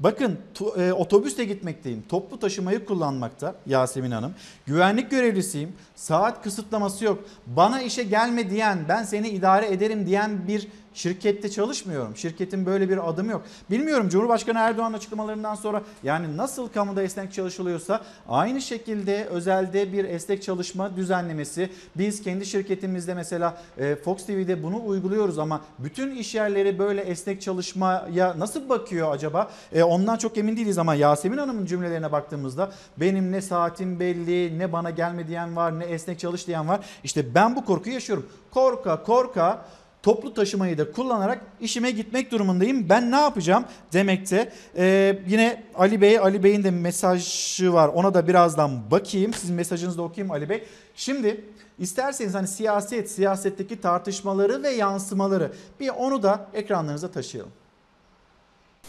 [0.03, 0.37] Bakın
[0.77, 2.03] e, otobüste gitmekteyim.
[2.09, 4.33] Toplu taşımayı kullanmakta Yasemin Hanım.
[4.65, 5.73] Güvenlik görevlisiyim.
[5.95, 7.23] Saat kısıtlaması yok.
[7.47, 12.17] Bana işe gelme diyen, ben seni idare ederim diyen bir şirkette çalışmıyorum.
[12.17, 13.41] Şirketin böyle bir adımı yok.
[13.71, 20.43] Bilmiyorum Cumhurbaşkanı Erdoğan açıklamalarından sonra yani nasıl kamuda esnek çalışılıyorsa aynı şekilde özelde bir esnek
[20.43, 21.69] çalışma düzenlemesi.
[21.95, 27.41] Biz kendi şirketimizde mesela e, Fox TV'de bunu uyguluyoruz ama bütün iş yerleri böyle esnek
[27.41, 29.51] çalışmaya nasıl bakıyor acaba?
[29.71, 34.73] E, ondan çok emin değiliz ama Yasemin Hanım'ın cümlelerine baktığımızda benim ne saatim belli, ne
[34.73, 36.79] bana gelme diyen var, ne esnek çalış diyen var.
[37.03, 38.25] İşte ben bu korkuyu yaşıyorum.
[38.51, 39.65] Korka korka
[40.03, 42.89] toplu taşımayı da kullanarak işime gitmek durumundayım.
[42.89, 44.53] Ben ne yapacağım demekte.
[44.77, 47.87] Ee, yine Ali Bey, Ali Bey'in de mesajı var.
[47.87, 49.33] Ona da birazdan bakayım.
[49.33, 50.63] Sizin mesajınızı da okuyayım Ali Bey.
[50.95, 51.45] Şimdi
[51.79, 57.51] isterseniz hani siyaset, siyasetteki tartışmaları ve yansımaları bir onu da ekranlarınıza taşıyalım.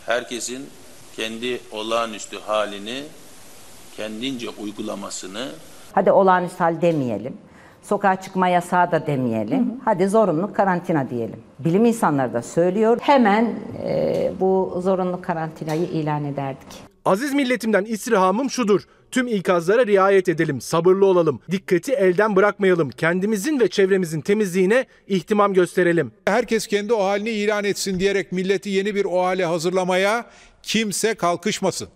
[0.07, 0.67] Herkesin
[1.17, 3.05] kendi olağanüstü halini
[3.97, 5.49] kendince uygulamasını
[5.93, 7.39] Hadi olağanüstü hal demeyelim.
[7.85, 9.73] Sokağa çıkma yasağı da demeyelim.
[9.85, 11.41] Hadi zorunlu karantina diyelim.
[11.59, 12.99] Bilim insanları da söylüyor.
[13.03, 16.69] Hemen e, bu zorunlu karantinayı ilan ederdik.
[17.05, 18.81] Aziz milletimden istirhamım şudur.
[19.11, 26.13] Tüm ikazlara riayet edelim, sabırlı olalım, dikkati elden bırakmayalım, kendimizin ve çevremizin temizliğine ihtimam gösterelim.
[26.27, 30.27] Herkes kendi o halini ilan etsin diyerek milleti yeni bir o hale hazırlamaya
[30.63, 31.89] kimse kalkışmasın.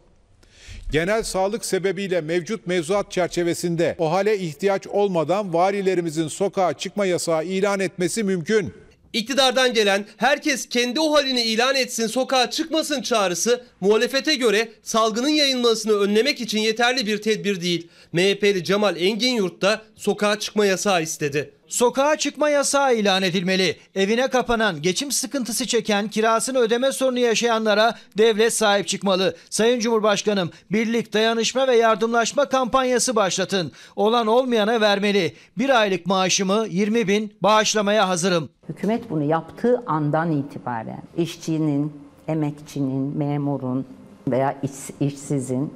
[0.91, 7.81] Genel sağlık sebebiyle mevcut mevzuat çerçevesinde o hale ihtiyaç olmadan valilerimizin sokağa çıkma yasağı ilan
[7.81, 8.75] etmesi mümkün.
[9.13, 15.93] İktidardan gelen herkes kendi o halini ilan etsin sokağa çıkmasın çağrısı muhalefete göre salgının yayılmasını
[15.93, 17.89] önlemek için yeterli bir tedbir değil.
[18.13, 21.58] MHP'li Cemal Engin Yurt da sokağa çıkma yasağı istedi.
[21.69, 23.77] Sokağa çıkma yasağı ilan edilmeli.
[23.95, 29.37] Evine kapanan, geçim sıkıntısı çeken, kirasını ödeme sorunu yaşayanlara devlet sahip çıkmalı.
[29.51, 33.73] Sayın Cumhurbaşkanım, birlik, dayanışma ve yardımlaşma kampanyası başlatın.
[33.97, 35.35] Olan olmayana vermeli.
[35.59, 38.49] Bir aylık maaşımı 20 bin bağışlamaya hazırım.
[38.69, 41.93] Hükümet bunu yaptığı andan itibaren işçinin,
[42.29, 43.87] emekçinin, memurun
[44.29, 45.75] veya iş- işsizin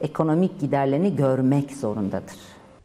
[0.00, 2.34] ekonomik giderlerini görmek zorundadır.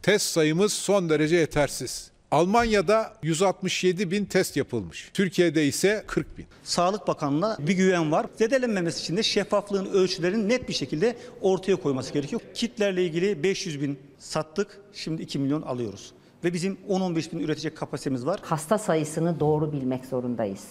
[0.02, 2.10] Test sayımız son derece yetersiz.
[2.30, 5.10] Almanya'da 167 bin test yapılmış.
[5.14, 6.46] Türkiye'de ise 40 bin.
[6.62, 8.26] Sağlık Bakanlığı'na bir güven var.
[8.36, 12.40] Zedelenmemesi için de şeffaflığın ölçülerini net bir şekilde ortaya koyması gerekiyor.
[12.54, 14.80] Kitlerle ilgili 500 bin sattık.
[14.92, 16.12] Şimdi 2 milyon alıyoruz.
[16.44, 18.40] Ve bizim 10-15 bin üretecek kapasitemiz var.
[18.42, 20.64] Hasta sayısını doğru bilmek zorundayız.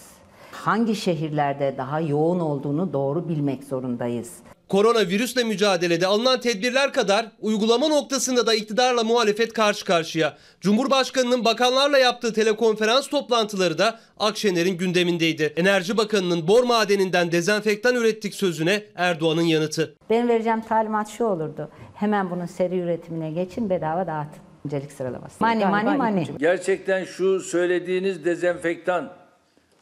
[0.52, 4.32] Hangi şehirlerde daha yoğun olduğunu doğru bilmek zorundayız.
[4.68, 10.36] Koronavirüsle mücadelede alınan tedbirler kadar uygulama noktasında da iktidarla muhalefet karşı karşıya.
[10.60, 15.52] Cumhurbaşkanının bakanlarla yaptığı telekonferans toplantıları da Akşener'in gündemindeydi.
[15.56, 19.94] Enerji Bakanı'nın bor madeninden dezenfektan ürettik sözüne Erdoğan'ın yanıtı.
[20.10, 21.68] Ben vereceğim talimat şu olurdu.
[21.94, 24.42] Hemen bunun seri üretimine geçin bedava dağıtın.
[24.64, 25.36] Öncelik sıralaması.
[25.40, 26.26] Mani mani mani.
[26.38, 29.12] Gerçekten şu söylediğiniz dezenfektan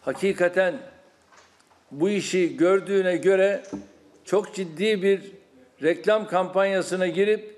[0.00, 0.74] hakikaten
[1.90, 3.62] bu işi gördüğüne göre
[4.26, 5.20] çok ciddi bir
[5.82, 7.56] reklam kampanyasına girip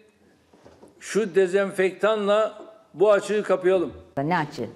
[1.00, 2.64] şu dezenfektanla
[2.94, 3.92] bu açığı kapayalım.
[4.24, 4.68] Ne açı?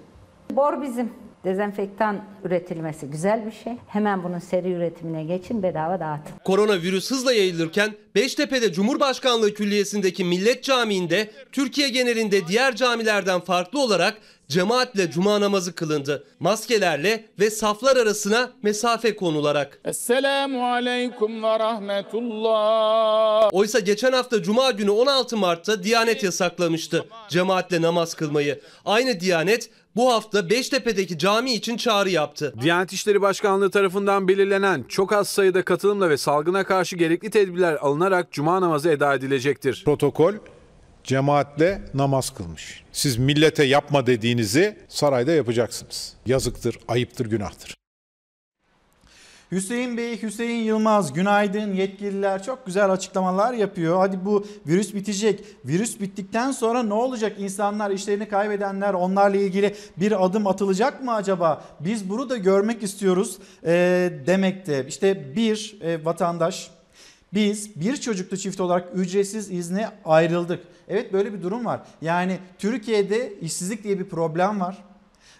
[0.51, 1.11] Bor bizim.
[1.43, 3.73] Dezenfektan üretilmesi güzel bir şey.
[3.87, 6.33] Hemen bunun seri üretimine geçin bedava dağıtın.
[6.45, 14.17] Koronavirüs hızla yayılırken Beştepe'de Cumhurbaşkanlığı Külliyesi'ndeki Millet Camii'nde Türkiye genelinde diğer camilerden farklı olarak
[14.53, 16.23] cemaatle cuma namazı kılındı.
[16.39, 19.79] Maskelerle ve saflar arasına mesafe konularak.
[19.85, 23.49] Esselamu aleyküm ve rahmetullah.
[23.53, 28.61] Oysa geçen hafta Cuma günü 16 Mart'ta Diyanet yasaklamıştı cemaatle namaz kılmayı.
[28.85, 32.53] Aynı Diyanet bu hafta Beştepe'deki cami için çağrı yaptı.
[32.61, 38.31] Diyanet İşleri Başkanlığı tarafından belirlenen çok az sayıda katılımla ve salgına karşı gerekli tedbirler alınarak
[38.31, 39.81] cuma namazı eda edilecektir.
[39.85, 40.33] Protokol
[41.03, 42.83] cemaatle namaz kılmış.
[42.91, 46.13] Siz millete yapma dediğinizi sarayda yapacaksınız.
[46.25, 47.75] Yazıktır, ayıptır, günahtır.
[49.53, 53.97] Hüseyin Bey, Hüseyin Yılmaz günaydın yetkililer çok güzel açıklamalar yapıyor.
[53.97, 55.43] Hadi bu virüs bitecek.
[55.65, 57.39] Virüs bittikten sonra ne olacak?
[57.39, 61.63] İnsanlar işlerini kaybedenler onlarla ilgili bir adım atılacak mı acaba?
[61.79, 63.71] Biz bunu da görmek istiyoruz e,
[64.27, 64.85] demekte.
[64.87, 66.71] İşte bir e, vatandaş
[67.33, 70.59] biz bir çocuklu çift olarak ücretsiz izne ayrıldık.
[70.87, 71.81] Evet böyle bir durum var.
[72.01, 74.77] Yani Türkiye'de işsizlik diye bir problem var.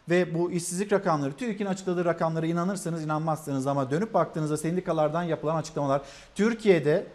[0.10, 6.02] Ve bu işsizlik rakamları, TÜİK'in açıkladığı rakamlara inanırsanız inanmazsınız ama dönüp baktığınızda sendikalardan yapılan açıklamalar
[6.36, 7.08] Türkiye'de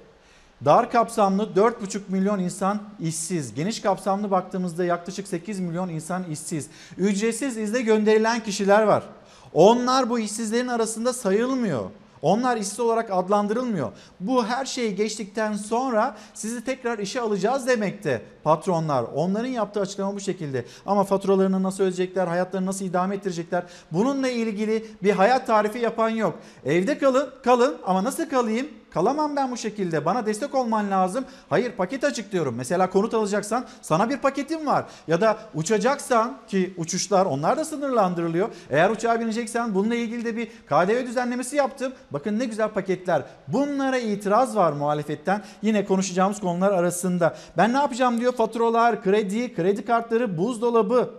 [0.64, 3.54] dar kapsamlı 4,5 milyon insan işsiz.
[3.54, 6.68] Geniş kapsamlı baktığımızda yaklaşık 8 milyon insan işsiz.
[6.96, 9.04] Ücretsiz izne gönderilen kişiler var.
[9.52, 11.90] Onlar bu işsizlerin arasında sayılmıyor.
[12.22, 13.92] Onlar işsiz olarak adlandırılmıyor.
[14.20, 19.04] Bu her şeyi geçtikten sonra sizi tekrar işe alacağız demekte patronlar.
[19.14, 20.64] Onların yaptığı açıklama bu şekilde.
[20.86, 23.62] Ama faturalarını nasıl ödeyecekler, hayatlarını nasıl idame ettirecekler?
[23.92, 26.38] Bununla ilgili bir hayat tarifi yapan yok.
[26.64, 28.66] Evde kalın, kalın ama nasıl kalayım?
[28.90, 30.04] Kalamam ben bu şekilde.
[30.04, 31.24] Bana destek olman lazım.
[31.50, 32.54] Hayır paket açıklıyorum.
[32.54, 34.84] Mesela konut alacaksan sana bir paketim var.
[35.08, 38.48] Ya da uçacaksan ki uçuşlar onlar da sınırlandırılıyor.
[38.70, 41.92] Eğer uçağa bineceksen bununla ilgili de bir KDV düzenlemesi yaptım.
[42.10, 43.22] Bakın ne güzel paketler.
[43.48, 45.42] Bunlara itiraz var muhalefetten.
[45.62, 47.36] Yine konuşacağımız konular arasında.
[47.56, 51.10] Ben ne yapacağım diyor faturalar, kredi, kredi kartları, buzdolabı.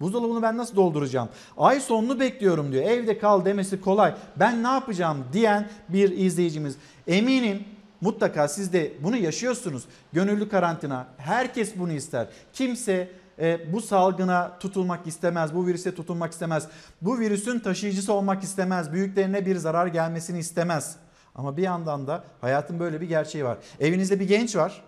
[0.00, 1.28] Buzdolabını ben nasıl dolduracağım?
[1.56, 2.84] Ay sonunu bekliyorum diyor.
[2.84, 4.14] Evde kal demesi kolay.
[4.36, 6.76] Ben ne yapacağım diyen bir izleyicimiz.
[7.06, 7.64] Eminim
[8.00, 9.84] mutlaka siz de bunu yaşıyorsunuz.
[10.12, 11.06] Gönüllü karantina.
[11.16, 12.26] Herkes bunu ister.
[12.52, 15.54] Kimse e, bu salgına tutulmak istemez.
[15.54, 16.68] Bu virüse tutulmak istemez.
[17.02, 18.92] Bu virüsün taşıyıcısı olmak istemez.
[18.92, 20.96] Büyüklerine bir zarar gelmesini istemez.
[21.34, 23.58] Ama bir yandan da hayatın böyle bir gerçeği var.
[23.80, 24.82] Evinizde bir genç var.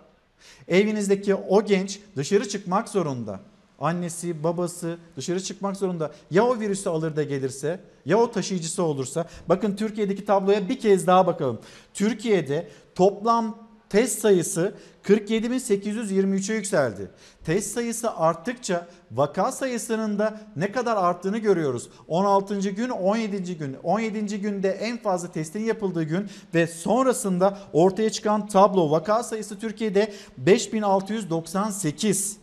[0.69, 3.41] Evinizdeki o genç dışarı çıkmak zorunda.
[3.79, 6.13] Annesi, babası dışarı çıkmak zorunda.
[6.31, 9.29] Ya o virüsü alır da gelirse, ya o taşıyıcısı olursa.
[9.49, 11.61] Bakın Türkiye'deki tabloya bir kez daha bakalım.
[11.95, 14.75] Türkiye'de toplam test sayısı
[15.05, 17.11] 47.823'e yükseldi.
[17.45, 21.89] Test sayısı arttıkça vaka sayısının da ne kadar arttığını görüyoruz.
[22.09, 22.71] 16.
[22.71, 23.57] gün, 17.
[23.57, 23.77] gün.
[23.83, 24.41] 17.
[24.41, 32.41] günde en fazla testin yapıldığı gün ve sonrasında ortaya çıkan tablo vaka sayısı Türkiye'de 5698.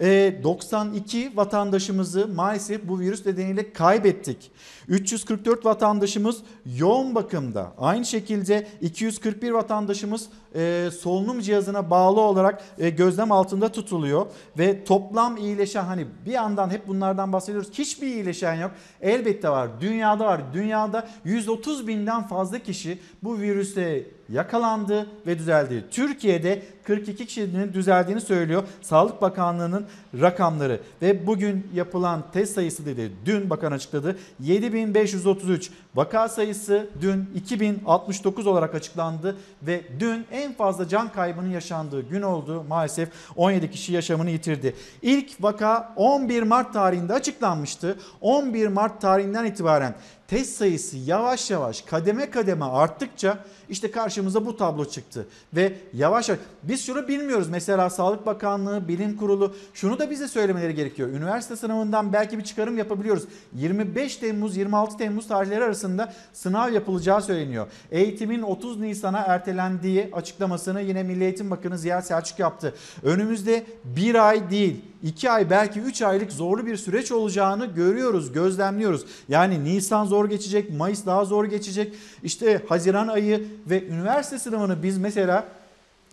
[0.00, 4.50] 92 vatandaşımızı maalesef bu virüs nedeniyle kaybettik.
[4.88, 6.42] 344 vatandaşımız
[6.76, 7.72] yoğun bakımda.
[7.78, 14.26] Aynı şekilde 241 vatandaşımız e, solunum cihazına bağlı olarak e, gözlem altında tutuluyor
[14.58, 17.68] ve toplam iyileşen hani bir yandan hep bunlardan bahsediyoruz.
[17.72, 18.70] Hiçbir iyileşen yok.
[19.02, 19.80] Elbette var.
[19.80, 20.40] Dünyada var.
[20.52, 25.84] Dünyada 130 binden fazla kişi bu virüse yakalandı ve düzeldi.
[25.90, 29.86] Türkiye'de 42 kişinin düzeldiğini söylüyor Sağlık Bakanlığı'nın
[30.20, 38.46] rakamları ve bugün yapılan test sayısı dedi dün bakan açıkladı 7533 vaka sayısı dün 2069
[38.46, 44.30] olarak açıklandı ve dün en fazla can kaybının yaşandığı gün oldu maalesef 17 kişi yaşamını
[44.30, 44.74] yitirdi.
[45.02, 49.94] İlk vaka 11 Mart tarihinde açıklanmıştı 11 Mart tarihinden itibaren
[50.28, 55.26] test sayısı yavaş yavaş kademe kademe arttıkça işte karşımıza bu tablo çıktı.
[55.54, 57.48] Ve yavaş yavaş biz şunu bilmiyoruz.
[57.48, 61.08] Mesela Sağlık Bakanlığı, Bilim Kurulu şunu da bize söylemeleri gerekiyor.
[61.08, 63.24] Üniversite sınavından belki bir çıkarım yapabiliyoruz.
[63.54, 67.66] 25 Temmuz 26 Temmuz tarihleri arasında sınav yapılacağı söyleniyor.
[67.90, 72.74] Eğitimin 30 Nisan'a ertelendiği açıklamasını yine Milli Eğitim Bakanı Ziya Selçuk yaptı.
[73.02, 79.04] Önümüzde bir ay değil 2 ay belki 3 aylık zorlu bir süreç olacağını görüyoruz, gözlemliyoruz.
[79.28, 81.94] Yani Nisan zor geçecek, Mayıs daha zor geçecek.
[82.22, 85.48] İşte Haziran ayı ve üniversite sınavını biz mesela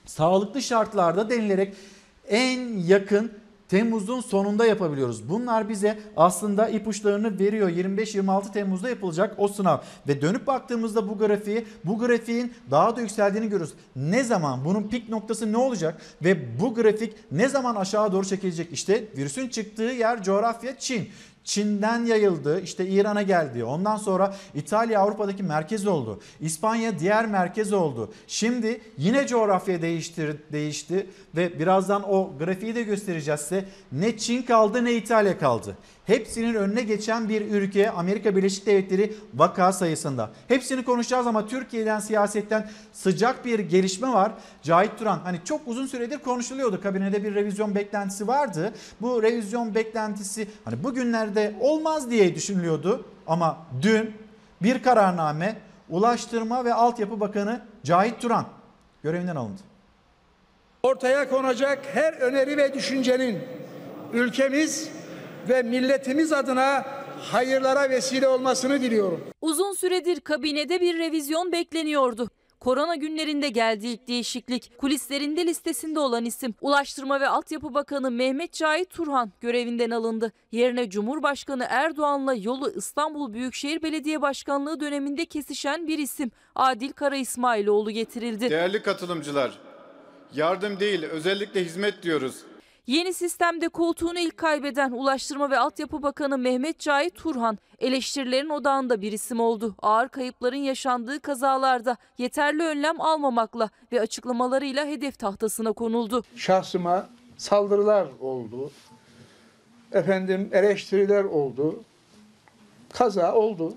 [0.05, 1.73] sağlıklı şartlarda denilerek
[2.27, 3.31] en yakın
[3.69, 5.29] Temmuz'un sonunda yapabiliyoruz.
[5.29, 7.69] Bunlar bize aslında ipuçlarını veriyor.
[7.69, 9.77] 25-26 Temmuz'da yapılacak o sınav.
[10.07, 13.73] Ve dönüp baktığımızda bu grafiği, bu grafiğin daha da yükseldiğini görüyoruz.
[13.95, 14.65] Ne zaman?
[14.65, 16.01] Bunun pik noktası ne olacak?
[16.23, 18.71] Ve bu grafik ne zaman aşağı doğru çekilecek?
[18.71, 21.09] İşte virüsün çıktığı yer coğrafya Çin.
[21.45, 23.63] Çin'den yayıldı, işte İran'a geldi.
[23.63, 26.19] Ondan sonra İtalya Avrupa'daki merkez oldu.
[26.39, 28.13] İspanya diğer merkez oldu.
[28.27, 33.65] Şimdi yine coğrafya değiştir, değişti ve birazdan o grafiği de göstereceğiz size.
[33.91, 35.77] Ne Çin kaldı ne İtalya kaldı.
[36.05, 40.29] Hepsinin önüne geçen bir ülke Amerika Birleşik Devletleri vaka sayısında.
[40.47, 44.31] Hepsini konuşacağız ama Türkiye'den siyasetten sıcak bir gelişme var.
[44.63, 46.81] Cahit Turan hani çok uzun süredir konuşuluyordu.
[46.81, 48.73] Kabinede bir revizyon beklentisi vardı.
[49.01, 53.05] Bu revizyon beklentisi hani bugünlerde olmaz diye düşünülüyordu.
[53.27, 54.13] Ama dün
[54.61, 55.55] bir kararname
[55.89, 58.45] Ulaştırma ve Altyapı Bakanı Cahit Turan
[59.03, 59.61] görevinden alındı.
[60.83, 63.39] Ortaya konacak her öneri ve düşüncenin
[64.13, 64.89] ülkemiz
[65.49, 66.85] ve milletimiz adına
[67.19, 69.21] hayırlara vesile olmasını diliyorum.
[69.41, 72.29] Uzun süredir kabinede bir revizyon bekleniyordu.
[72.59, 74.77] Korona günlerinde geldi ilk değişiklik.
[74.77, 80.31] Kulislerinde listesinde olan isim Ulaştırma ve Altyapı Bakanı Mehmet Cahit Turhan görevinden alındı.
[80.51, 87.91] Yerine Cumhurbaşkanı Erdoğan'la yolu İstanbul Büyükşehir Belediye Başkanlığı döneminde kesişen bir isim Adil Kara İsmailoğlu
[87.91, 88.49] getirildi.
[88.49, 89.59] Değerli katılımcılar,
[90.35, 92.35] yardım değil özellikle hizmet diyoruz.
[92.87, 99.11] Yeni sistemde koltuğunu ilk kaybeden Ulaştırma ve Altyapı Bakanı Mehmet Cahit Turhan eleştirilerin odağında bir
[99.11, 99.75] isim oldu.
[99.81, 106.23] Ağır kayıpların yaşandığı kazalarda yeterli önlem almamakla ve açıklamalarıyla hedef tahtasına konuldu.
[106.35, 108.71] Şahsıma saldırılar oldu.
[109.91, 111.83] Efendim eleştiriler oldu.
[112.93, 113.73] Kaza oldu.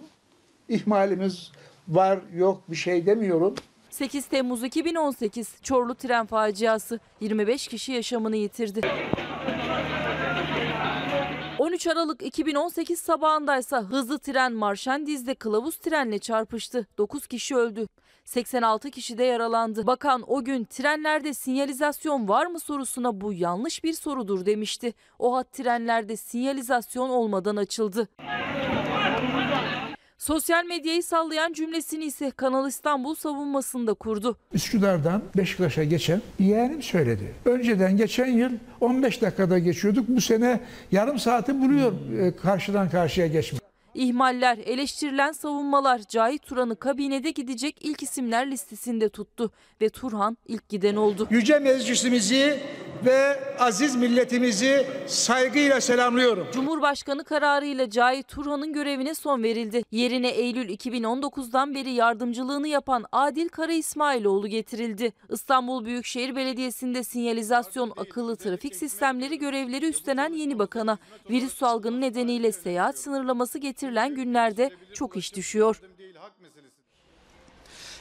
[0.69, 1.53] İhmalimiz
[1.89, 3.55] var yok bir şey demiyorum.
[3.91, 8.81] 8 Temmuz 2018 Çorlu tren faciası 25 kişi yaşamını yitirdi.
[11.59, 16.87] 13 Aralık 2018 sabahındaysa hızlı tren Marşendiz'de kılavuz trenle çarpıştı.
[16.99, 17.87] 9 kişi öldü.
[18.25, 19.87] 86 kişi de yaralandı.
[19.87, 24.95] Bakan o gün trenlerde sinyalizasyon var mı sorusuna bu yanlış bir sorudur demişti.
[25.19, 28.09] O hat trenlerde sinyalizasyon olmadan açıldı.
[30.19, 34.37] Sosyal medyayı sallayan cümlesini ise Kanal İstanbul savunmasında kurdu.
[34.53, 37.35] Üsküdar'dan Beşiktaş'a geçen yeğenim söyledi.
[37.45, 38.51] Önceden geçen yıl
[38.81, 40.09] 15 dakikada geçiyorduk.
[40.09, 40.61] Bu sene
[40.93, 43.58] yarım saati buluyor e, karşıdan karşıya geçmek.
[43.99, 50.97] İhmaller, eleştirilen savunmalar Cahit Turan'ı kabinede gidecek ilk isimler listesinde tuttu ve Turhan ilk giden
[50.97, 51.29] oldu.
[51.31, 52.61] Yüce Meclisimizi
[53.05, 56.47] ve aziz milletimizi saygıyla selamlıyorum.
[56.53, 59.83] Cumhurbaşkanı kararıyla Cahit Turhan'ın görevine son verildi.
[59.91, 65.13] Yerine Eylül 2019'dan beri yardımcılığını yapan Adil Kara İsmailoğlu getirildi.
[65.31, 70.99] İstanbul Büyükşehir Belediyesi'nde sinyalizasyon, akıllı trafik sistemleri görevleri üstlenen yeni bakana
[71.31, 73.59] virüs salgını nedeniyle seyahat sınırlaması
[73.89, 75.81] getirilen günlerde çok iş düşüyor.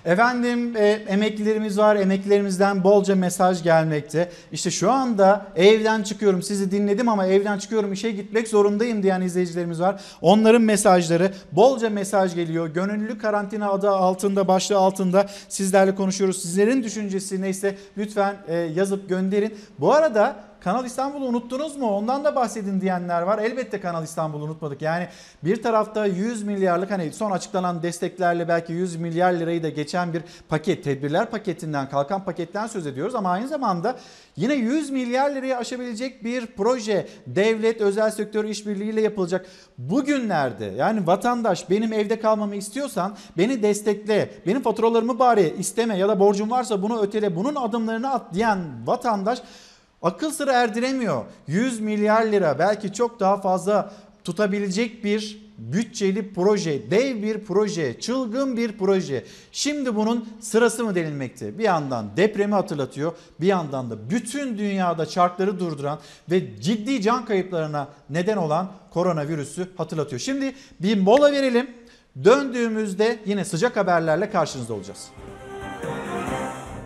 [0.05, 1.95] Efendim e, emeklilerimiz var.
[1.95, 4.31] Emeklilerimizden bolca mesaj gelmekte.
[4.51, 9.81] İşte şu anda evden çıkıyorum sizi dinledim ama evden çıkıyorum işe gitmek zorundayım diyen izleyicilerimiz
[9.81, 10.01] var.
[10.21, 12.67] Onların mesajları bolca mesaj geliyor.
[12.67, 16.41] Gönüllü karantina adı altında başlığı altında sizlerle konuşuyoruz.
[16.41, 19.57] Sizlerin düşüncesi neyse lütfen e, yazıp gönderin.
[19.79, 20.35] Bu arada
[20.67, 21.89] Kanal İstanbul'u unuttunuz mu?
[21.89, 23.39] Ondan da bahsedin diyenler var.
[23.39, 24.81] Elbette Kanal İstanbul'u unutmadık.
[24.81, 25.07] Yani
[25.43, 30.23] bir tarafta 100 milyarlık hani son açıklanan desteklerle belki 100 milyar lirayı da geçen bir
[30.49, 33.97] paket, tedbirler paketinden, kalkan paketten söz ediyoruz ama aynı zamanda
[34.35, 39.45] yine 100 milyar lirayı aşabilecek bir proje devlet özel sektör işbirliğiyle yapılacak.
[39.77, 46.19] Bugünlerde yani vatandaş benim evde kalmamı istiyorsan beni destekle, benim faturalarımı bari isteme ya da
[46.19, 49.41] borcum varsa bunu ötele, bunun adımlarını at diyen vatandaş
[50.01, 51.25] akıl sıra erdiremiyor.
[51.47, 53.93] 100 milyar lira belki çok daha fazla
[54.23, 59.25] tutabilecek bir bütçeli proje, dev bir proje, çılgın bir proje.
[59.51, 61.57] Şimdi bunun sırası mı denilmekte?
[61.57, 65.99] Bir yandan depremi hatırlatıyor, bir yandan da bütün dünyada çarkları durduran
[66.31, 70.19] ve ciddi can kayıplarına neden olan koronavirüsü hatırlatıyor.
[70.19, 71.67] Şimdi bir mola verelim.
[72.23, 75.07] Döndüğümüzde yine sıcak haberlerle karşınızda olacağız.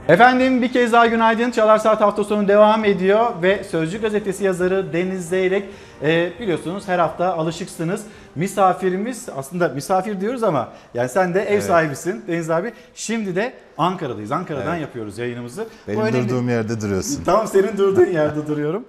[0.08, 1.52] Efendim bir kez daha günaydın.
[1.52, 5.66] Çalar Saat hafta sonu devam ediyor ve Sözcü gazetesi yazarı Deniz Zeyrek
[6.04, 8.04] e, biliyorsunuz her hafta alışıksınız.
[8.36, 11.64] Misafirimiz aslında misafir diyoruz ama yani sen de ev Evet.
[11.64, 12.74] sahibisin Deniz abi.
[12.95, 14.32] Şimdi de Ankara'dayız.
[14.32, 14.82] Ankara'dan Evet.
[14.82, 15.62] yapıyoruz yayınımızı.
[15.88, 16.30] Bu Benim önemli.
[16.30, 17.24] durduğum yerde duruyorsun.
[17.26, 18.86] Tamam senin durduğun yerde duruyorum.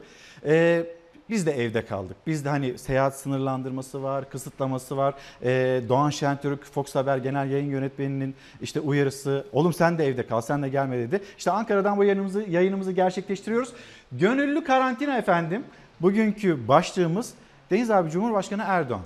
[0.47, 0.85] Ee,
[1.31, 2.17] biz de evde kaldık.
[2.27, 5.15] Bizde hani seyahat sınırlandırması var, kısıtlaması var.
[5.43, 9.47] Ee, Doğan Şentürk, Fox Haber Genel Yayın Yönetmeni'nin işte uyarısı.
[9.53, 11.21] Oğlum sen de evde kal, sen de gelme dedi.
[11.39, 13.73] İşte Ankara'dan bu yayınımızı, yayınımızı gerçekleştiriyoruz.
[14.13, 15.65] Gönüllü karantina efendim.
[16.01, 17.35] Bugünkü başlığımız
[17.71, 19.03] Deniz abi Cumhurbaşkanı Erdoğan.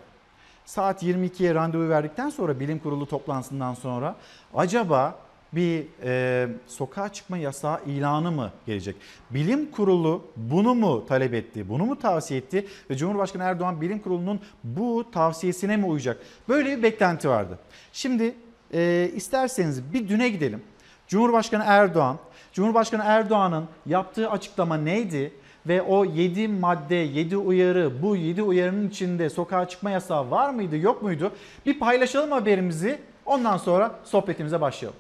[0.65, 4.17] Saat 22'ye randevu verdikten sonra bilim kurulu toplantısından sonra
[4.55, 8.97] acaba bir e, sokağa çıkma yasağı ilanı mı gelecek?
[9.31, 14.41] Bilim kurulu bunu mu talep etti, bunu mu tavsiye etti ve Cumhurbaşkanı Erdoğan bilim kurulunun
[14.65, 16.19] bu tavsiyesine mi uyacak?
[16.49, 17.59] Böyle bir beklenti vardı.
[17.93, 18.35] Şimdi
[18.75, 20.63] e, isterseniz bir düne gidelim.
[21.09, 22.19] Cumhurbaşkanı Erdoğan,
[22.53, 25.33] Cumhurbaşkanı Erdoğan'ın yaptığı açıklama neydi?
[25.69, 30.77] Ve o 7 madde, 7 uyarı, bu 7 uyarının içinde sokağa çıkma yasağı var mıydı,
[30.77, 31.33] yok muydu?
[31.67, 32.99] Bir paylaşalım haberimizi.
[33.27, 34.99] Ondan sonra sohbetimize başlayalım.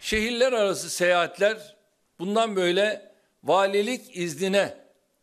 [0.00, 1.76] Şehirler arası seyahatler
[2.18, 3.12] bundan böyle
[3.44, 4.76] valilik iznine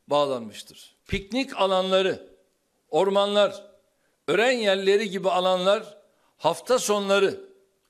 [0.07, 0.95] bağlanmıştır.
[1.07, 2.27] Piknik alanları,
[2.89, 3.63] ormanlar,
[4.27, 5.97] ören yerleri gibi alanlar
[6.37, 7.39] hafta sonları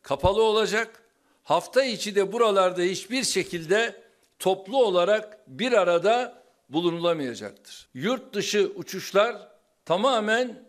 [0.02, 1.04] kapalı olacak.
[1.44, 4.04] Hafta içi de buralarda hiçbir şekilde
[4.40, 7.90] toplu olarak bir arada bulunulamayacaktır.
[7.94, 9.48] Yurt dışı uçuşlar
[9.86, 10.64] tamamen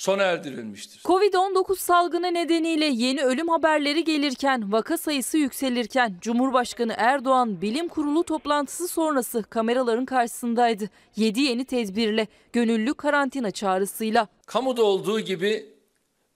[0.00, 1.02] sona erdirilmiştir.
[1.02, 8.88] Covid-19 salgını nedeniyle yeni ölüm haberleri gelirken, vaka sayısı yükselirken Cumhurbaşkanı Erdoğan bilim kurulu toplantısı
[8.88, 10.90] sonrası kameraların karşısındaydı.
[11.16, 14.28] 7 yeni tedbirle, gönüllü karantina çağrısıyla.
[14.46, 15.74] Kamuda olduğu gibi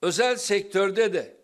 [0.02, 1.36] özel sektörde de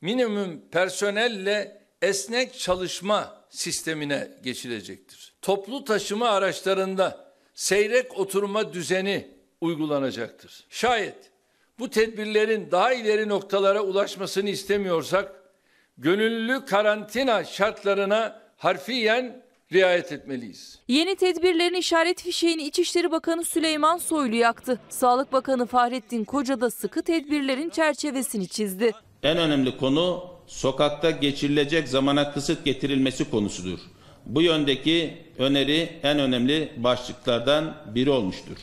[0.00, 5.34] minimum personelle esnek çalışma sistemine geçilecektir.
[5.42, 9.28] Toplu taşıma araçlarında seyrek oturma düzeni
[9.60, 10.66] uygulanacaktır.
[10.70, 11.33] Şayet
[11.78, 15.32] bu tedbirlerin daha ileri noktalara ulaşmasını istemiyorsak
[15.98, 20.78] gönüllü karantina şartlarına harfiyen riayet etmeliyiz.
[20.88, 24.80] Yeni tedbirlerin işaret fişeğini İçişleri Bakanı Süleyman Soylu yaktı.
[24.88, 28.92] Sağlık Bakanı Fahrettin Koca da sıkı tedbirlerin çerçevesini çizdi.
[29.22, 33.78] En önemli konu sokakta geçirilecek zamana kısıt getirilmesi konusudur.
[34.26, 38.56] Bu yöndeki öneri en önemli başlıklardan biri olmuştur.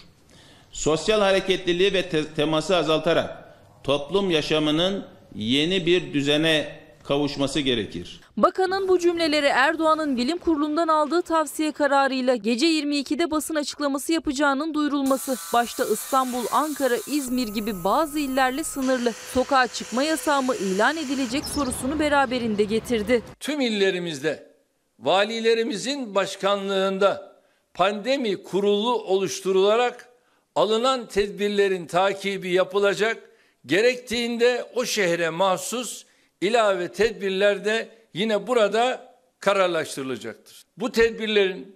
[0.71, 5.05] Sosyal hareketliliği ve te- teması azaltarak toplum yaşamının
[5.35, 8.21] yeni bir düzene kavuşması gerekir.
[8.37, 15.35] Bakanın bu cümleleri Erdoğan'ın bilim kurulundan aldığı tavsiye kararıyla gece 22'de basın açıklaması yapacağının duyurulması,
[15.53, 21.99] başta İstanbul, Ankara, İzmir gibi bazı illerle sınırlı sokağa çıkma yasağı mı ilan edilecek sorusunu
[21.99, 23.21] beraberinde getirdi.
[23.39, 24.51] Tüm illerimizde
[24.99, 27.35] valilerimizin başkanlığında
[27.73, 30.10] pandemi kurulu oluşturularak
[30.55, 33.29] alınan tedbirlerin takibi yapılacak.
[33.65, 36.05] Gerektiğinde o şehre mahsus
[36.41, 40.63] ilave tedbirler de yine burada kararlaştırılacaktır.
[40.77, 41.75] Bu tedbirlerin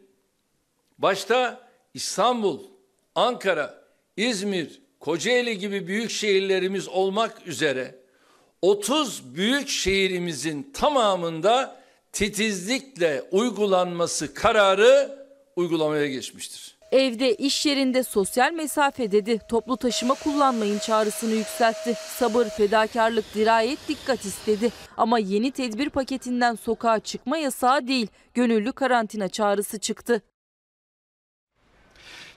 [0.98, 2.60] başta İstanbul,
[3.16, 3.84] Ankara,
[4.18, 7.96] İzmir, Kocaeli gibi büyük şehirlerimiz olmak üzere
[8.62, 16.75] 30 büyük şehrimizin tamamında titizlikle uygulanması kararı uygulamaya geçmiştir.
[16.96, 19.40] Evde, iş yerinde sosyal mesafe dedi.
[19.50, 21.94] Toplu taşıma kullanmayın çağrısını yükseltti.
[21.94, 24.72] Sabır, fedakarlık, dirayet, dikkat istedi.
[24.98, 30.22] Ama yeni tedbir paketinden sokağa çıkma yasağı değil, gönüllü karantina çağrısı çıktı.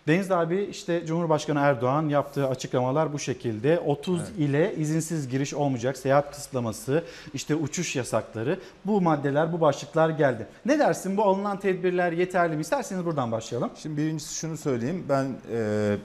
[0.09, 3.79] Deniz abi işte Cumhurbaşkanı Erdoğan yaptığı açıklamalar bu şekilde.
[3.79, 7.05] 30 ile izinsiz giriş olmayacak, seyahat kısıtlaması,
[7.35, 10.47] işte uçuş yasakları bu maddeler, bu başlıklar geldi.
[10.67, 12.61] Ne dersin bu alınan tedbirler yeterli mi?
[12.61, 13.71] İsterseniz buradan başlayalım.
[13.83, 15.05] Şimdi birincisi şunu söyleyeyim.
[15.09, 15.97] Ben e,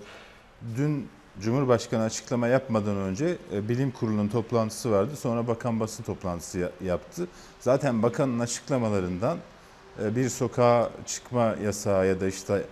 [0.78, 1.08] dün
[1.42, 5.16] Cumhurbaşkanı açıklama yapmadan önce e, bilim kurulunun toplantısı vardı.
[5.16, 7.28] Sonra bakan basın toplantısı ya- yaptı.
[7.60, 9.38] Zaten bakanın açıklamalarından
[10.04, 12.64] e, bir sokağa çıkma yasağı ya da işte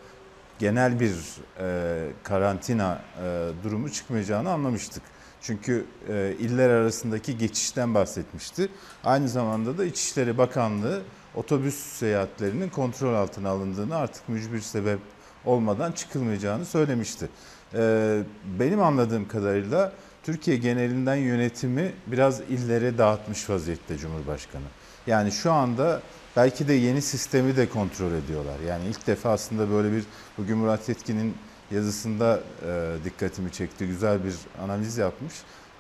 [0.62, 1.16] genel bir
[1.60, 5.04] e, karantina e, durumu çıkmayacağını anlamıştık.
[5.42, 8.70] Çünkü e, iller arasındaki geçişten bahsetmişti.
[9.04, 11.02] Aynı zamanda da İçişleri Bakanlığı
[11.36, 15.00] otobüs seyahatlerinin kontrol altına alındığını artık mücbir sebep
[15.46, 17.30] olmadan çıkılmayacağını söylemişti.
[17.74, 18.24] E,
[18.60, 19.94] benim anladığım kadarıyla
[20.24, 24.68] Türkiye genelinden yönetimi biraz illere dağıtmış vaziyette Cumhurbaşkanı.
[25.08, 26.02] Yani şu anda
[26.36, 28.60] belki de yeni sistemi de kontrol ediyorlar.
[28.68, 30.04] Yani ilk defa aslında böyle bir
[30.38, 31.34] bugün Murat Yetkin'in
[31.72, 33.88] yazısında e, dikkatimi çekti.
[33.88, 35.34] Güzel bir analiz yapmış.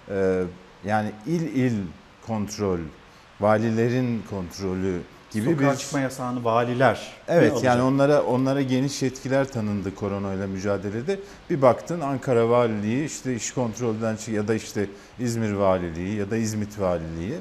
[0.09, 0.43] E,
[0.85, 1.73] Yani il il
[2.27, 2.79] kontrol,
[3.41, 9.95] valilerin kontrolü gibi Sokağa bir çıkma yasağını valiler Evet yani onlara onlara geniş yetkiler tanındı
[9.95, 11.19] koronayla mücadelede.
[11.49, 14.87] Bir baktın Ankara Valiliği işte iş kontrolden çık ya da işte
[15.19, 17.33] İzmir Valiliği ya da İzmit Valiliği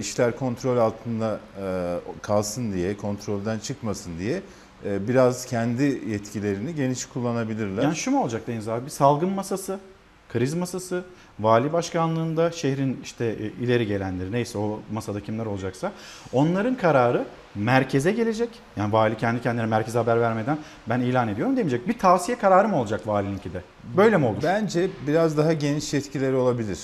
[0.00, 4.42] işler kontrol altında e, kalsın diye, kontrolden çıkmasın diye
[4.86, 7.82] e, biraz kendi yetkilerini geniş kullanabilirler.
[7.82, 8.84] Yani şu mu olacak Deniz abi?
[8.84, 9.78] Bir salgın masası,
[10.32, 11.04] kriz masası,
[11.40, 15.92] vali başkanlığında şehrin işte e, ileri gelenleri neyse o masada kimler olacaksa
[16.32, 17.24] onların kararı
[17.54, 18.48] merkeze gelecek.
[18.76, 20.58] Yani vali kendi kendine merkeze haber vermeden
[20.88, 21.88] ben ilan ediyorum demeyecek.
[21.88, 23.62] Bir tavsiye kararı mı olacak valininki de?
[23.96, 24.42] Böyle mi olur?
[24.42, 26.78] Bence biraz daha geniş yetkileri olabilir.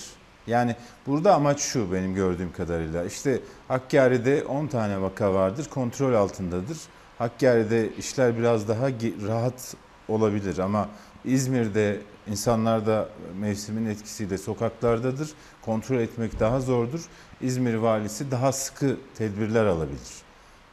[0.48, 0.76] Yani
[1.06, 3.04] burada amaç şu benim gördüğüm kadarıyla.
[3.04, 6.78] İşte Hakkari'de 10 tane vaka vardır, kontrol altındadır.
[7.18, 8.88] Hakkari'de işler biraz daha
[9.26, 9.74] rahat
[10.08, 10.88] olabilir ama
[11.24, 13.08] İzmir'de insanlar da
[13.40, 15.30] mevsimin etkisiyle sokaklardadır.
[15.62, 17.00] Kontrol etmek daha zordur.
[17.40, 20.22] İzmir valisi daha sıkı tedbirler alabilir.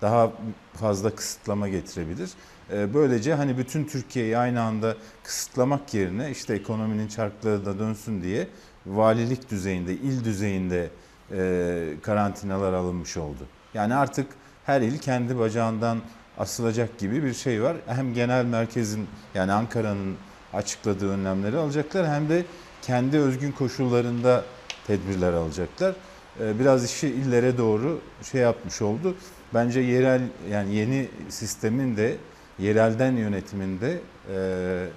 [0.01, 0.31] Daha
[0.73, 2.29] fazla kısıtlama getirebilir.
[2.71, 8.47] Ee, Böylece hani bütün Türkiye'yi aynı anda kısıtlamak yerine işte ekonominin çarkları da dönsün diye
[8.87, 10.89] valilik düzeyinde, il düzeyinde
[11.31, 13.47] e, karantinalar alınmış oldu.
[13.73, 14.27] Yani artık
[14.65, 15.97] her il kendi bacağından
[16.37, 17.77] asılacak gibi bir şey var.
[17.87, 20.15] Hem genel merkezin yani Ankara'nın
[20.53, 22.45] açıkladığı önlemleri alacaklar hem de
[22.81, 24.43] kendi özgün koşullarında
[24.87, 25.95] tedbirler alacaklar.
[26.39, 29.15] Ee, Biraz işi illere doğru şey yapmış oldu.
[29.53, 30.21] Bence yerel
[30.51, 32.17] yani yeni sistemin de
[32.59, 33.99] yerelden yönetiminde
[34.33, 34.87] e,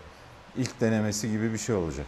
[0.57, 2.07] ilk denemesi gibi bir şey olacak.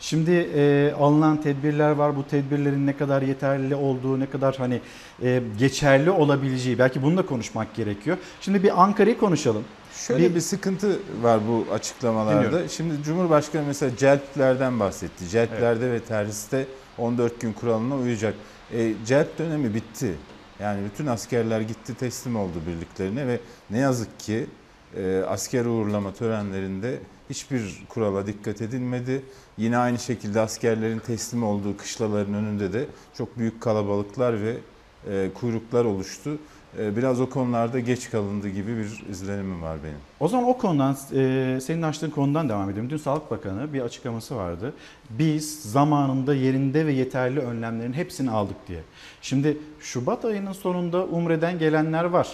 [0.00, 2.16] Şimdi e, alınan tedbirler var.
[2.16, 4.80] Bu tedbirlerin ne kadar yeterli olduğu, ne kadar hani
[5.22, 8.16] e, geçerli olabileceği belki bunu da konuşmak gerekiyor.
[8.40, 9.64] Şimdi bir Ankara'yı konuşalım.
[9.94, 12.44] Şöyle bir, sıkıntı var bu açıklamalarda.
[12.44, 12.68] Dinliyorum.
[12.68, 15.28] Şimdi Cumhurbaşkanı mesela celplerden bahsetti.
[15.28, 16.66] Celplerde ve terhiste
[16.98, 18.34] 14 gün kuralına uyacak.
[18.72, 20.14] E, celp dönemi bitti.
[20.60, 23.40] Yani bütün askerler gitti teslim oldu birliklerine ve
[23.70, 24.46] ne yazık ki
[24.96, 26.98] e, asker uğurlama törenlerinde
[27.30, 29.22] hiçbir kurala dikkat edilmedi.
[29.60, 32.86] Yine aynı şekilde askerlerin teslim olduğu kışlaların önünde de
[33.18, 34.56] çok büyük kalabalıklar ve
[35.10, 36.38] e, kuyruklar oluştu.
[36.78, 39.96] E, biraz o konularda geç kalındı gibi bir izlenimim var benim.
[40.20, 42.90] O zaman o konudan, e, senin açtığın konudan devam edelim.
[42.90, 44.72] Dün Sağlık Bakanı bir açıklaması vardı.
[45.10, 48.80] Biz zamanında yerinde ve yeterli önlemlerin hepsini aldık diye.
[49.22, 52.28] Şimdi Şubat ayının sonunda Umre'den gelenler var.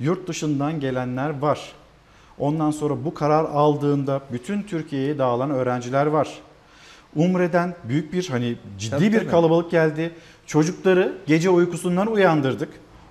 [0.00, 1.72] Yurt dışından gelenler var.
[2.42, 6.28] Ondan sonra bu karar aldığında bütün Türkiye'ye dağılan öğrenciler var.
[7.16, 9.30] Umre'den büyük bir hani ciddi Tabii, bir tabii.
[9.30, 10.10] kalabalık geldi.
[10.46, 12.68] Çocukları gece uykusundan uyandırdık.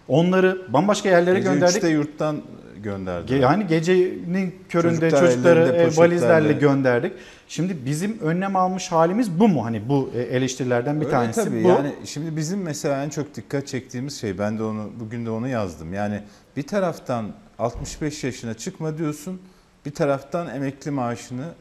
[0.07, 1.75] Onları bambaşka yerlere Gece gönderdik.
[1.75, 2.41] üçte yurttan
[2.83, 3.33] gönderdi.
[3.33, 7.13] Ge- Yani gecenin köründe Çocuklar çocukları e, valizlerle gönderdik.
[7.47, 9.65] Şimdi bizim önlem almış halimiz bu mu?
[9.65, 11.63] Hani bu e, eleştirilerden bir Öyle tanesi tabii.
[11.63, 11.67] bu.
[11.67, 15.47] Yani şimdi bizim mesela en çok dikkat çektiğimiz şey ben de onu bugün de onu
[15.47, 15.93] yazdım.
[15.93, 16.21] Yani
[16.57, 17.25] bir taraftan
[17.61, 19.41] 65 yaşına çıkma diyorsun.
[19.85, 21.53] Bir taraftan emekli maaşını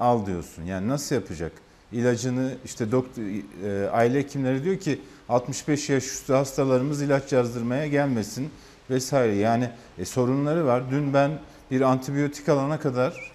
[0.00, 0.62] al diyorsun.
[0.62, 1.52] Yani nasıl yapacak?
[1.92, 3.22] İlacını işte doktor
[3.64, 8.50] e, aile hekimleri diyor ki 65 yaş üstü hastalarımız ilaç yazdırmaya gelmesin
[8.90, 9.34] vesaire.
[9.34, 10.82] Yani e, sorunları var.
[10.90, 11.30] Dün ben
[11.70, 13.32] bir antibiyotik alana kadar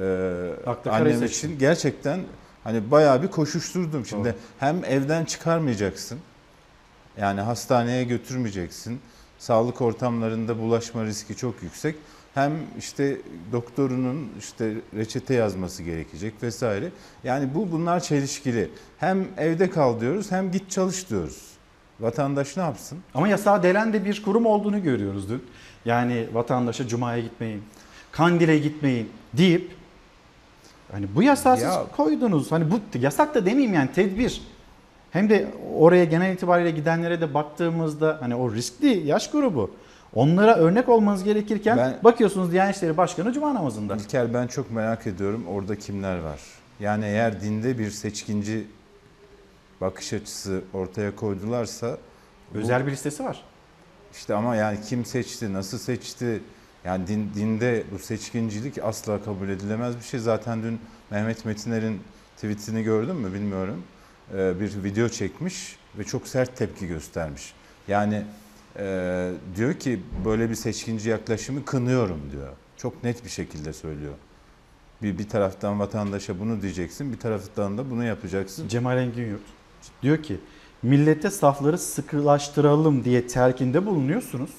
[0.00, 2.20] e, annem için gerçekten
[2.64, 4.06] hani bayağı bir koşuşturdum.
[4.06, 6.18] Şimdi hem evden çıkarmayacaksın.
[7.16, 9.00] Yani hastaneye götürmeyeceksin.
[9.38, 11.96] Sağlık ortamlarında bulaşma riski çok yüksek.
[12.34, 13.16] Hem işte
[13.52, 16.90] doktorunun işte reçete yazması gerekecek vesaire.
[17.24, 18.70] Yani bu bunlar çelişkili.
[18.98, 21.42] Hem evde kal diyoruz hem git çalış diyoruz.
[22.00, 22.98] Vatandaş ne yapsın?
[23.14, 25.44] Ama yasağa delen de bir kurum olduğunu görüyoruz dün.
[25.84, 27.62] Yani vatandaşa Cuma'ya gitmeyin,
[28.12, 29.70] Kandil'e gitmeyin deyip
[30.92, 32.52] hani bu yasağı siz Ya- koydunuz.
[32.52, 34.42] Hani bu yasak da demeyeyim yani tedbir.
[35.16, 35.46] Hem de
[35.76, 39.70] oraya genel itibariyle gidenlere de baktığımızda hani o riskli yaş grubu
[40.14, 43.96] onlara örnek olmanız gerekirken Ben- bakıyorsunuz Diyanet İşleri Başkanı Cuma namazında.
[43.96, 46.40] İlker ben çok merak ediyorum orada kimler var?
[46.80, 48.66] Yani eğer dinde bir seçkinci
[49.80, 51.98] bakış açısı ortaya koydularsa
[52.54, 53.42] bu- Özel bir listesi var.
[54.12, 56.40] İşte ama yani kim seçti, nasıl seçti?
[56.84, 60.20] Yani din, dinde bu seçkincilik asla kabul edilemez bir şey.
[60.20, 62.00] Zaten dün Mehmet Metiner'in
[62.36, 63.82] tweetini gördün mü bilmiyorum.
[64.34, 67.54] Ee, bir video çekmiş ve çok sert tepki göstermiş.
[67.88, 68.22] Yani
[68.78, 72.52] e, diyor ki böyle bir seçkinci yaklaşımı kınıyorum diyor.
[72.76, 74.14] Çok net bir şekilde söylüyor.
[75.02, 78.68] Bir, bir taraftan vatandaşa bunu diyeceksin, bir taraftan da bunu yapacaksın.
[78.68, 79.42] Cemal Engin Yurt
[80.02, 80.40] diyor ki
[80.82, 84.50] millete safları sıkılaştıralım diye telkinde bulunuyorsunuz.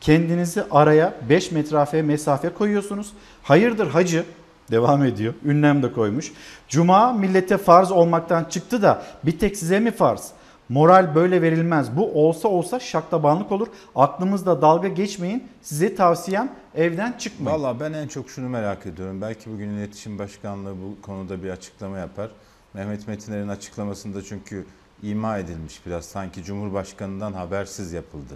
[0.00, 3.12] Kendinizi araya 5 metrafe mesafe koyuyorsunuz.
[3.42, 4.24] Hayırdır hacı
[4.70, 5.34] Devam ediyor.
[5.44, 6.32] Ünlem de koymuş.
[6.68, 10.30] Cuma millete farz olmaktan çıktı da bir tek size mi farz?
[10.68, 11.96] Moral böyle verilmez.
[11.96, 13.66] Bu olsa olsa şaklabanlık olur.
[13.94, 15.44] Aklımızda dalga geçmeyin.
[15.62, 17.58] Size tavsiyem evden çıkmayın.
[17.62, 19.20] Valla ben en çok şunu merak ediyorum.
[19.20, 22.30] Belki bugün İletişim Başkanlığı bu konuda bir açıklama yapar.
[22.74, 24.66] Mehmet Metiner'in açıklamasında çünkü
[25.02, 26.04] ima edilmiş biraz.
[26.04, 28.34] Sanki Cumhurbaşkanı'ndan habersiz yapıldı.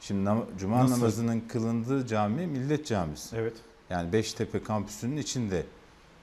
[0.00, 0.96] Şimdi nam- Cuma Nasıl?
[0.96, 3.36] namazının kılındığı cami Millet Camisi.
[3.36, 3.54] Evet.
[3.90, 5.62] Yani Beştepe kampüsünün içinde.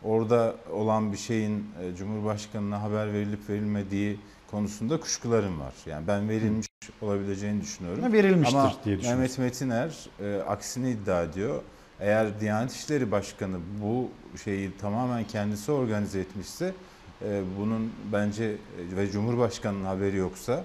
[0.03, 4.19] Orada olan bir şeyin e, Cumhurbaşkanı'na haber verilip verilmediği
[4.51, 5.73] konusunda kuşkularım var.
[5.85, 6.67] Yani ben verilmiş
[7.01, 8.13] olabileceğini düşünüyorum.
[8.13, 9.21] Verilmiştir Ama diye düşünüyorum.
[9.21, 11.61] Mehmet Metiner e, aksini iddia ediyor.
[11.99, 14.09] Eğer Diyanet İşleri Başkanı bu
[14.43, 16.73] şeyi tamamen kendisi organize etmişse
[17.21, 20.63] e, bunun bence e, ve Cumhurbaşkanı'nın haberi yoksa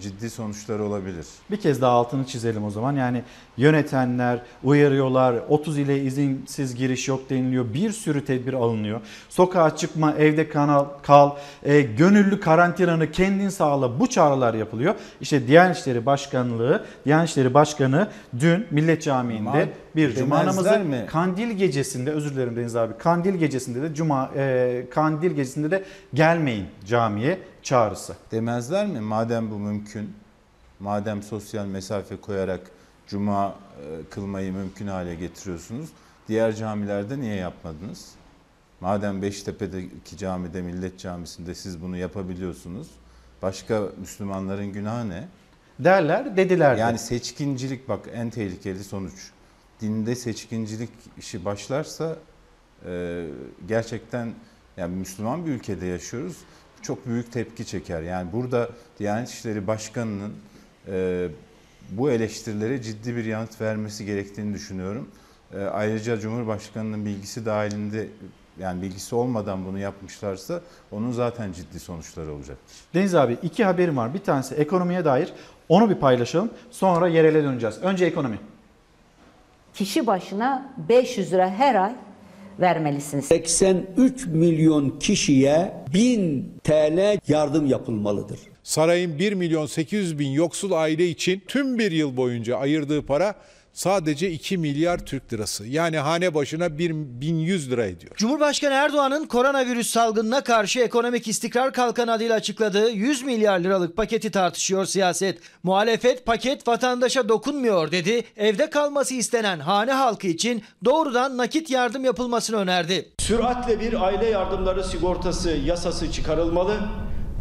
[0.00, 1.26] ciddi sonuçları olabilir.
[1.50, 2.96] Bir kez daha altını çizelim o zaman.
[2.96, 3.22] Yani
[3.56, 5.34] yönetenler uyarıyorlar.
[5.48, 7.74] 30 ile izinsiz giriş yok deniliyor.
[7.74, 9.00] Bir sürü tedbir alınıyor.
[9.28, 11.30] Sokağa çıkma, evde kanal, kal,
[11.62, 14.94] e, gönüllü karantinanı kendin sağla bu çağrılar yapılıyor.
[15.20, 18.08] İşte Diyanet İşleri Başkanlığı, Diyanet İşleri Başkanı
[18.40, 21.06] dün Millet Camii'nde bir cuma namazı mi?
[21.08, 22.98] kandil gecesinde özür dilerim Deniz abi.
[22.98, 25.84] Kandil gecesinde de cuma e, kandil gecesinde de
[26.14, 28.16] gelmeyin camiye çağrısı.
[28.32, 29.00] Demezler mi?
[29.00, 30.10] Madem bu mümkün,
[30.80, 32.60] madem sosyal mesafe koyarak
[33.06, 35.88] cuma e, kılmayı mümkün hale getiriyorsunuz,
[36.28, 38.10] diğer camilerde niye yapmadınız?
[38.80, 42.88] Madem Beştepe'deki camide, Millet Camisi'nde siz bunu yapabiliyorsunuz,
[43.42, 45.28] başka Müslümanların günahı ne?
[45.78, 46.80] Derler dediler de.
[46.80, 49.30] Yani seçkincilik bak en tehlikeli sonuç.
[49.80, 52.16] Dinde seçkincilik işi başlarsa
[52.86, 53.24] e,
[53.68, 54.32] gerçekten
[54.76, 56.36] yani Müslüman bir ülkede yaşıyoruz.
[56.82, 58.02] Çok büyük tepki çeker.
[58.02, 58.68] Yani burada
[58.98, 60.32] Diyanet İşleri Başkanı'nın
[60.88, 61.28] e,
[61.90, 65.08] bu eleştirilere ciddi bir yanıt vermesi gerektiğini düşünüyorum.
[65.54, 68.08] E, ayrıca Cumhurbaşkanı'nın bilgisi dahilinde
[68.58, 70.60] yani bilgisi olmadan bunu yapmışlarsa
[70.90, 72.76] onun zaten ciddi sonuçları olacaktır.
[72.94, 74.14] Deniz abi iki haberim var.
[74.14, 75.32] Bir tanesi ekonomiye dair.
[75.68, 76.50] Onu bir paylaşalım.
[76.70, 77.78] Sonra yerele döneceğiz.
[77.82, 78.38] Önce ekonomi.
[79.76, 81.92] Kişi başına 500 lira her ay
[82.60, 83.24] vermelisiniz.
[83.24, 88.38] 83 milyon kişiye 1000 TL yardım yapılmalıdır.
[88.62, 93.34] Sarayın 1 milyon 800 bin yoksul aile için tüm bir yıl boyunca ayırdığı para
[93.76, 95.66] sadece 2 milyar Türk lirası.
[95.66, 98.16] Yani hane başına 1100 lira ediyor.
[98.16, 104.84] Cumhurbaşkanı Erdoğan'ın koronavirüs salgınına karşı ekonomik istikrar kalkanı adıyla açıkladığı 100 milyar liralık paketi tartışıyor
[104.84, 105.38] siyaset.
[105.62, 108.24] Muhalefet paket vatandaşa dokunmuyor dedi.
[108.36, 113.08] Evde kalması istenen hane halkı için doğrudan nakit yardım yapılmasını önerdi.
[113.18, 116.80] Süratle bir aile yardımları sigortası yasası çıkarılmalı.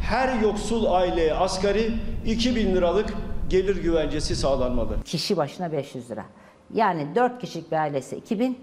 [0.02, 1.92] Her yoksul aileye asgari
[2.26, 3.14] 2000 liralık
[3.50, 5.04] gelir güvencesi sağlanmalı.
[5.06, 6.26] Kişi başına 500 lira.
[6.74, 8.58] Yani 4 kişilik bir ailesi 2000,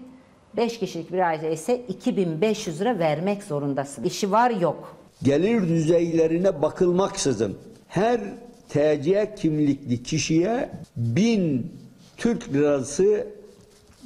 [0.57, 4.03] 5 kişilik bir aile ise 2500 lira vermek zorundasın.
[4.03, 4.95] İşi var yok.
[5.23, 7.57] Gelir düzeylerine bakılmaksızın
[7.87, 8.21] her
[8.69, 11.71] TC kimlikli kişiye 1000
[12.17, 13.27] Türk lirası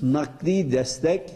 [0.01, 1.31] nakdi destek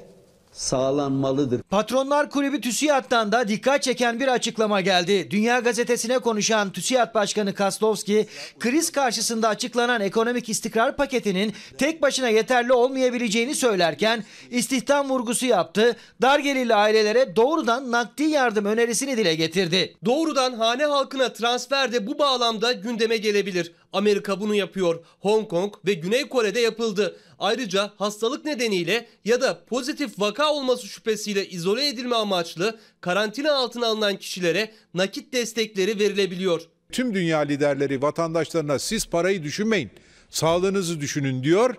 [0.52, 1.62] sağlanmalıdır.
[1.62, 5.32] Patronlar Kulübü TÜSİAD'dan da dikkat çeken bir açıklama geldi.
[5.32, 8.28] Dünya Gazetesi'ne konuşan TÜSİAD Başkanı Kaslovski,
[8.60, 15.96] kriz karşısında açıklanan ekonomik istikrar paketinin tek başına yeterli olmayabileceğini söylerken istihdam vurgusu yaptı.
[16.22, 19.96] Dar gelirli ailelere doğrudan nakdi yardım önerisini dile getirdi.
[20.06, 23.72] Doğrudan hane halkına transfer de bu bağlamda gündeme gelebilir.
[23.94, 25.00] Amerika bunu yapıyor.
[25.20, 27.16] Hong Kong ve Güney Kore'de yapıldı.
[27.42, 34.18] Ayrıca hastalık nedeniyle ya da pozitif vaka olması şüphesiyle izole edilme amaçlı karantina altına alınan
[34.18, 36.62] kişilere nakit destekleri verilebiliyor.
[36.92, 39.90] Tüm dünya liderleri vatandaşlarına siz parayı düşünmeyin,
[40.30, 41.76] sağlığınızı düşünün diyor.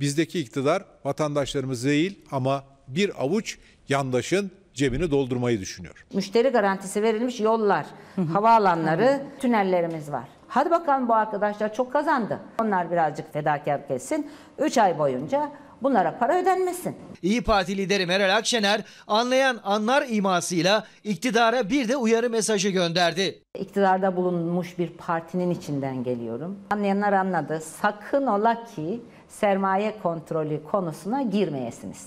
[0.00, 6.06] Bizdeki iktidar vatandaşlarımız değil ama bir avuç yandaşın cebini doldurmayı düşünüyor.
[6.14, 7.86] Müşteri garantisi verilmiş yollar,
[8.32, 10.28] havaalanları, tünellerimiz var.
[10.54, 12.40] Hadi bakalım bu arkadaşlar çok kazandı.
[12.62, 14.30] Onlar birazcık fedakarlık etsin.
[14.58, 15.52] 3 ay boyunca
[15.82, 16.96] bunlara para ödenmesin.
[17.22, 23.42] İyi Parti lideri Meral Akşener anlayan anlar imasıyla iktidara bir de uyarı mesajı gönderdi.
[23.58, 26.58] İktidarda bulunmuş bir partinin içinden geliyorum.
[26.70, 27.60] Anlayanlar anladı.
[27.82, 32.06] Sakın ola ki sermaye kontrolü konusuna girmeyesiniz.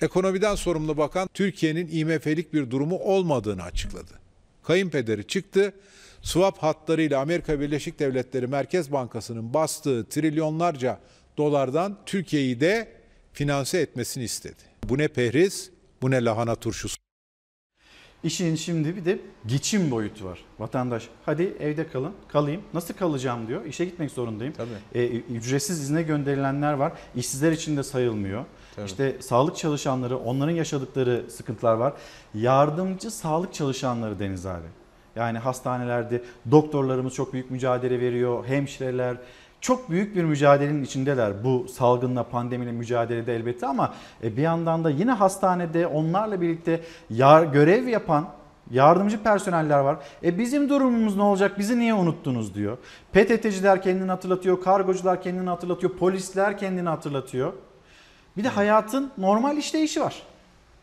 [0.00, 4.12] Ekonomiden sorumlu bakan Türkiye'nin IMF'lik bir durumu olmadığını açıkladı.
[4.62, 5.72] Kayınpederi çıktı,
[6.24, 10.98] swap hatlarıyla Amerika Birleşik Devletleri Merkez Bankası'nın bastığı trilyonlarca
[11.36, 12.88] dolardan Türkiye'yi de
[13.32, 14.62] finanse etmesini istedi.
[14.88, 15.70] Bu ne pehriz,
[16.02, 16.96] bu ne lahana turşusu.
[18.24, 20.44] İşin şimdi bir de geçim boyutu var.
[20.58, 22.62] Vatandaş hadi evde kalın, kalayım.
[22.74, 23.64] Nasıl kalacağım diyor.
[23.64, 24.54] İşe gitmek zorundayım.
[24.56, 25.00] Tabii.
[25.02, 26.92] E, ücretsiz izne gönderilenler var.
[27.16, 28.44] İşsizler için de sayılmıyor.
[28.76, 28.86] Tabii.
[28.86, 31.92] İşte sağlık çalışanları, onların yaşadıkları sıkıntılar var.
[32.34, 34.66] Yardımcı sağlık çalışanları Deniz abi.
[35.16, 39.16] Yani hastanelerde doktorlarımız çok büyük mücadele veriyor, hemşireler
[39.60, 44.90] çok büyük bir mücadelenin içindeler bu salgınla, pandemiyle mücadelede elbette ama e, bir yandan da
[44.90, 48.28] yine hastanede onlarla birlikte yar, görev yapan
[48.70, 49.96] yardımcı personeller var.
[50.22, 51.58] E bizim durumumuz ne olacak?
[51.58, 52.78] Bizi niye unuttunuz diyor.
[53.12, 57.52] PTT'ciler kendini hatırlatıyor, kargocular kendini hatırlatıyor, polisler kendini hatırlatıyor.
[58.36, 60.22] Bir de hayatın normal işleyişi var.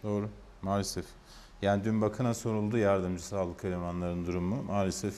[0.03, 0.29] Doğru.
[0.61, 1.05] Maalesef.
[1.61, 4.63] Yani dün bakana soruldu yardımcı sağlık elemanlarının durumu.
[4.63, 5.13] Maalesef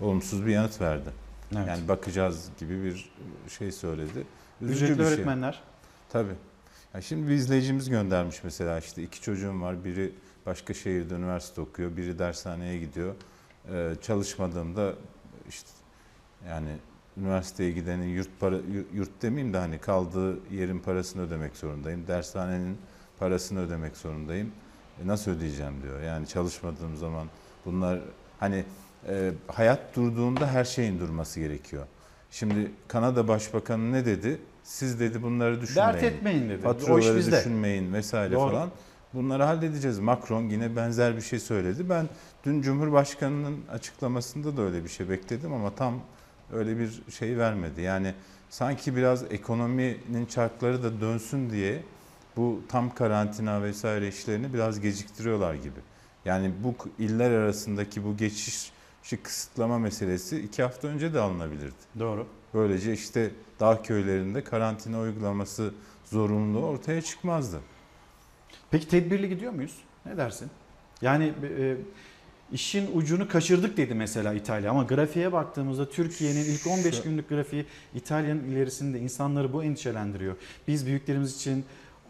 [0.00, 1.10] olumsuz bir yanıt verdi.
[1.56, 1.68] Evet.
[1.68, 3.10] Yani bakacağız gibi bir
[3.48, 4.26] şey söyledi.
[4.60, 5.14] Üzücü Ücretli bir şey.
[5.14, 5.62] öğretmenler.
[6.08, 6.34] Tabii.
[6.94, 9.84] Ya şimdi bir izleyicimiz göndermiş mesela işte iki çocuğum var.
[9.84, 10.12] Biri
[10.46, 11.96] başka şehirde üniversite okuyor.
[11.96, 13.14] Biri dershaneye gidiyor.
[13.72, 14.92] Ee, çalışmadığımda
[15.48, 15.68] işte
[16.48, 16.76] yani
[17.16, 18.56] üniversiteye gidenin yurt para
[18.92, 22.06] yurt demeyeyim de hani kaldığı yerin parasını ödemek zorundayım.
[22.06, 22.78] Dershanenin
[23.18, 24.52] parasını ödemek zorundayım.
[25.02, 26.02] E nasıl ödeyeceğim diyor.
[26.02, 27.26] Yani çalışmadığım zaman
[27.64, 28.00] bunlar
[28.40, 28.64] hani
[29.08, 31.86] e, hayat durduğunda her şeyin durması gerekiyor.
[32.30, 34.38] Şimdi Kanada Başbakanı ne dedi?
[34.62, 35.92] Siz dedi bunları düşünmeyin.
[35.92, 36.58] Dert etmeyin dedi.
[36.60, 37.36] O Faturaları iş bizde.
[37.36, 38.50] düşünmeyin vesaire Doğru.
[38.50, 38.70] falan.
[39.14, 39.98] Bunları halledeceğiz.
[39.98, 41.88] Macron yine benzer bir şey söyledi.
[41.88, 42.08] Ben
[42.44, 46.00] dün Cumhurbaşkanı'nın açıklamasında da öyle bir şey bekledim ama tam
[46.52, 47.80] öyle bir şey vermedi.
[47.80, 48.14] Yani
[48.50, 51.82] sanki biraz ekonominin çarkları da dönsün diye
[52.36, 55.80] bu tam karantina vesaire işlerini biraz geciktiriyorlar gibi.
[56.24, 61.74] Yani bu iller arasındaki bu geçişi kısıtlama meselesi iki hafta önce de alınabilirdi.
[61.98, 62.26] Doğru.
[62.54, 63.30] Böylece işte
[63.60, 65.74] dağ köylerinde karantina uygulaması
[66.04, 67.60] zorunluluğu ortaya çıkmazdı.
[68.70, 69.78] Peki tedbirli gidiyor muyuz?
[70.06, 70.50] Ne dersin?
[71.02, 71.76] Yani e,
[72.52, 78.44] işin ucunu kaçırdık dedi mesela İtalya ama grafiğe baktığımızda Türkiye'nin ilk 15 günlük grafiği İtalya'nın
[78.44, 80.36] ilerisinde insanları bu endişelendiriyor.
[80.68, 81.64] Biz büyüklerimiz için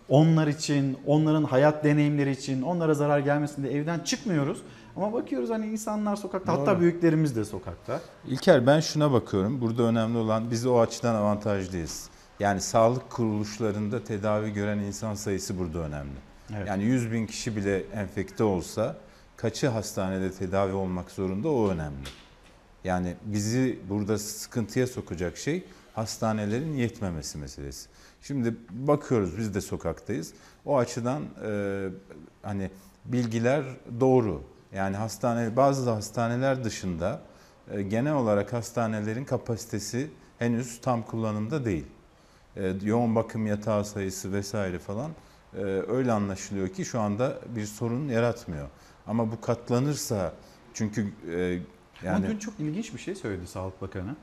[0.09, 4.63] onlar için, onların hayat deneyimleri için, onlara zarar gelmesin diye evden çıkmıyoruz.
[4.97, 6.81] Ama bakıyoruz hani insanlar sokakta hatta Doğru.
[6.81, 8.01] büyüklerimiz de sokakta.
[8.27, 9.61] İlker ben şuna bakıyorum.
[9.61, 12.09] Burada önemli olan biz o açıdan avantajlıyız.
[12.41, 16.19] Yani sağlık kuruluşlarında tedavi gören insan sayısı burada önemli.
[16.57, 16.69] Evet.
[16.69, 18.97] Yani 100 bin kişi bile enfekte olsa
[19.37, 22.09] kaçı hastanede tedavi olmak zorunda o önemli.
[22.85, 27.89] Yani bizi burada sıkıntıya sokacak şey hastanelerin yetmemesi meselesi.
[28.27, 30.35] Şimdi bakıyoruz biz de sokaktayız.
[30.65, 31.89] O açıdan e,
[32.43, 32.71] hani
[33.05, 33.65] bilgiler
[34.01, 34.43] doğru.
[34.75, 37.23] Yani hastane bazı hastaneler dışında
[37.71, 41.87] e, genel olarak hastanelerin kapasitesi henüz tam kullanımda değil.
[42.57, 45.11] E, yoğun bakım yatağı sayısı vesaire falan
[45.57, 48.69] e, öyle anlaşılıyor ki şu anda bir sorun yaratmıyor.
[49.07, 50.33] Ama bu katlanırsa
[50.75, 51.59] çünkü e,
[52.03, 54.17] Ama yani dün çok ilginç bir şey söyledi Sağlık Bakanı.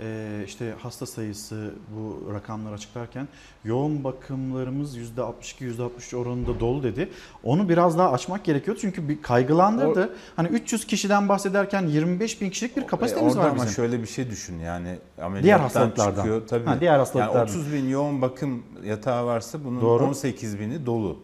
[0.00, 3.28] Ee, işte hasta sayısı bu rakamları açıklarken
[3.64, 7.10] yoğun bakımlarımız %62-%63 oranında dolu dedi.
[7.42, 10.16] Onu biraz daha açmak gerekiyor çünkü bir kaygılandırdı.
[10.36, 13.68] hani 300 kişiden bahsederken 25 bin kişilik bir kapasitemiz E, var ama bizim.
[13.68, 14.98] şöyle bir şey düşün yani
[15.42, 16.16] Diğer hastalıklardan.
[16.16, 16.42] çıkıyor.
[16.46, 16.64] Tabii.
[16.66, 17.38] Ha, diğer hastalıklardan.
[17.38, 20.04] Yani 30 bin yoğun bakım yatağı varsa bunun Doğru.
[20.04, 21.18] 18 bini dolu.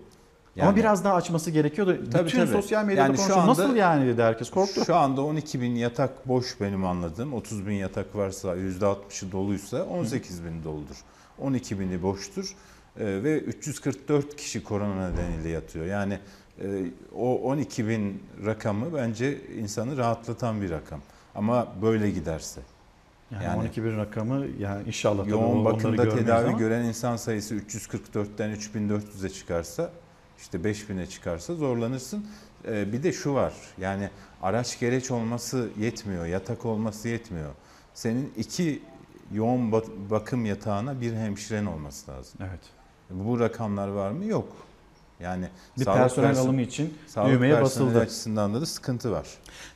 [0.61, 1.99] Ama biraz daha açması gerekiyordu.
[2.13, 2.53] Tabii, Bütün tabii.
[2.53, 3.39] sosyal medyada Yani şu konuşuyor.
[3.39, 4.85] anda- Nasıl yani dedi herkes korktu.
[4.87, 7.33] Şu anda 12 bin yatak boş benim anladığım.
[7.35, 10.97] 30 bin yatak varsa %60'ı doluysa 18 bin doludur.
[11.39, 12.55] 12 bini boştur
[13.01, 15.87] Ee, ve 344 kişi korona nedeniyle yatıyor.
[15.87, 16.19] Yani
[16.63, 16.85] e,
[17.17, 21.01] o 12 bin rakamı bence insanı rahatlatan bir rakam.
[21.35, 22.61] Ama böyle giderse.
[23.45, 26.59] Yani, 12 bin rakamı yani inşallah yoğun bakımda tedavi ama.
[26.59, 29.91] gören insan sayısı 344'ten 3400'e çıkarsa
[30.41, 32.27] işte 5000'e çıkarsa zorlanırsın.
[32.69, 34.09] Ee, bir de şu var yani
[34.43, 37.51] araç gereç olması yetmiyor, yatak olması yetmiyor.
[37.95, 38.83] Senin iki
[39.33, 42.35] yoğun bak- bakım yatağına bir hemşiren olması lazım.
[42.41, 42.61] Evet.
[43.11, 44.25] Bu rakamlar var mı?
[44.25, 44.49] Yok.
[45.21, 46.95] Yani Bir personel person- alımı için
[47.27, 47.99] düğmeye basıldı.
[48.01, 49.27] açısından da, da sıkıntı var.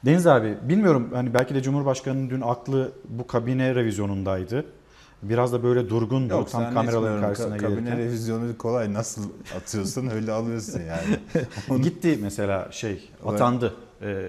[0.04, 4.66] Deniz abi bilmiyorum hani belki de Cumhurbaşkanı'nın dün aklı bu kabine revizyonundaydı.
[5.28, 7.98] Biraz da böyle durgundu Yok tam kameraların karşısına Ka- kabine gelirken.
[7.98, 9.22] revizyonu kolay nasıl
[9.56, 11.82] atıyorsun öyle alıyorsun yani.
[11.82, 13.74] Gitti mesela şey atandı.
[14.02, 14.28] Ee,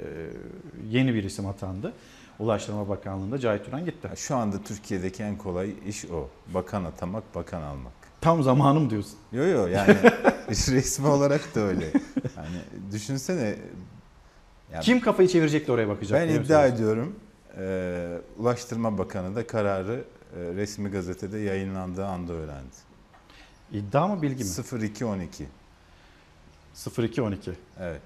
[0.89, 1.93] yeni bir isim atandı.
[2.39, 4.09] Ulaştırma Bakanlığı'nda Cahit Turan gitti.
[4.15, 6.29] Şu anda Türkiye'deki en kolay iş o.
[6.53, 7.93] Bakan atamak, bakan almak.
[8.21, 9.17] Tam zamanım diyorsun.
[9.31, 9.95] Yo yo yani
[10.49, 11.85] resmi olarak da öyle.
[12.37, 13.55] Yani düşünsene.
[14.73, 16.21] yani Kim kafayı çevirecek de oraya bakacak.
[16.21, 17.15] ben iddia ediyorum.
[17.57, 20.03] e, Ulaştırma Bakanı da kararı
[20.36, 22.75] resmi gazetede yayınlandığı anda öğrendi.
[23.71, 24.49] İddia mı bilgi mi?
[24.83, 25.47] 0212.
[26.97, 27.51] 0212.
[27.79, 28.01] Evet.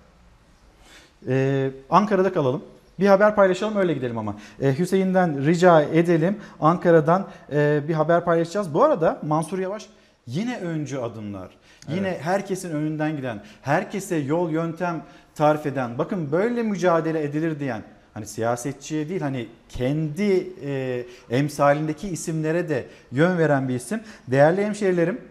[1.27, 2.63] Ee, Ankara'da kalalım.
[2.99, 4.35] Bir haber paylaşalım öyle gidelim ama.
[4.61, 6.39] Ee, Hüseyin'den rica edelim.
[6.59, 8.73] Ankara'dan e, bir haber paylaşacağız.
[8.73, 9.89] Bu arada Mansur Yavaş
[10.29, 11.49] Yine öncü adımlar.
[11.87, 15.03] Yine herkesin önünden giden, herkese yol yöntem
[15.35, 17.83] tarif eden, bakın böyle mücadele edilir diyen
[18.13, 24.01] hani siyasetçiye değil hani kendi e, emsalindeki isimlere de yön veren bir isim.
[24.27, 25.21] Değerli hemşehrilerim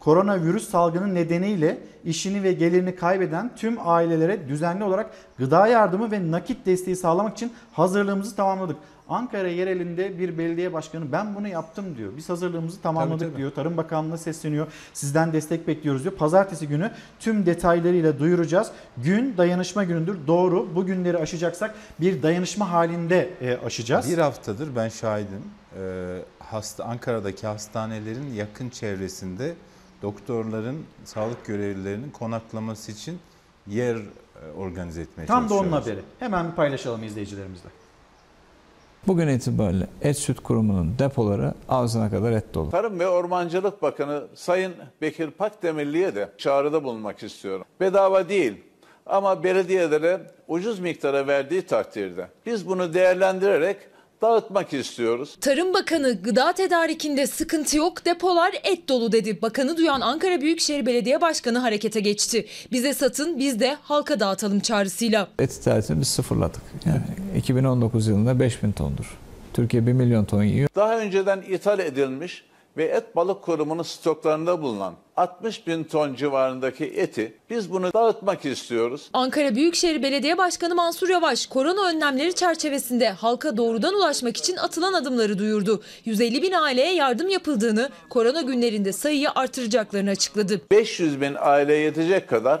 [0.00, 6.66] koronavirüs salgını nedeniyle işini ve gelirini kaybeden tüm ailelere düzenli olarak gıda yardımı ve nakit
[6.66, 8.76] desteği sağlamak için hazırlığımızı tamamladık.
[9.08, 12.12] Ankara yerelinde bir belediye başkanı ben bunu yaptım diyor.
[12.16, 13.38] Biz hazırlığımızı tamamladık Tabii, tabii.
[13.38, 13.50] diyor.
[13.54, 14.66] Tarım Bakanlığı'na sesleniyor.
[14.92, 16.14] Sizden destek bekliyoruz diyor.
[16.14, 16.90] Pazartesi günü
[17.20, 18.70] tüm detaylarıyla duyuracağız.
[18.96, 20.18] Gün dayanışma günüdür.
[20.26, 20.74] Doğru.
[20.74, 24.10] Bu günleri aşacaksak bir dayanışma halinde e, aşacağız.
[24.10, 25.42] Bir haftadır ben şahidim.
[25.80, 29.54] Ee, hasta Ankara'daki hastanelerin yakın çevresinde
[30.02, 33.18] doktorların, sağlık görevlilerinin konaklaması için
[33.66, 34.00] yer e,
[34.58, 35.86] organize etmeye Tam da onun çalışıyoruz.
[35.88, 36.04] haberi.
[36.18, 37.68] Hemen paylaşalım izleyicilerimizle.
[39.06, 42.70] Bugün itibariyle Et Süt Kurumu'nun depoları ağzına kadar et dolu.
[42.70, 47.64] Tarım ve Ormancılık Bakanı Sayın Bekir Pakdemirli'ye de çağrıda bulunmak istiyorum.
[47.80, 48.54] Bedava değil
[49.06, 53.76] ama belediyelere ucuz miktara verdiği takdirde biz bunu değerlendirerek
[54.24, 55.36] dağıtmak istiyoruz.
[55.40, 59.42] Tarım Bakanı gıda tedarikinde sıkıntı yok depolar et dolu dedi.
[59.42, 62.46] Bakanı duyan Ankara Büyükşehir Belediye Başkanı harekete geçti.
[62.72, 65.28] Bize satın biz de halka dağıtalım çağrısıyla.
[65.38, 66.62] Et ithalatını biz sıfırladık.
[66.86, 67.02] Yani
[67.38, 69.18] 2019 yılında 5000 tondur.
[69.52, 70.68] Türkiye 1 milyon ton yiyor.
[70.76, 72.44] Daha önceden ithal edilmiş
[72.76, 79.10] ve et balık kurumunun stoklarında bulunan 60 bin ton civarındaki eti biz bunu dağıtmak istiyoruz.
[79.12, 85.38] Ankara Büyükşehir Belediye Başkanı Mansur Yavaş korona önlemleri çerçevesinde halka doğrudan ulaşmak için atılan adımları
[85.38, 85.82] duyurdu.
[86.04, 90.60] 150 bin aileye yardım yapıldığını, korona günlerinde sayıyı artıracaklarını açıkladı.
[90.70, 92.60] 500 bin aileye yetecek kadar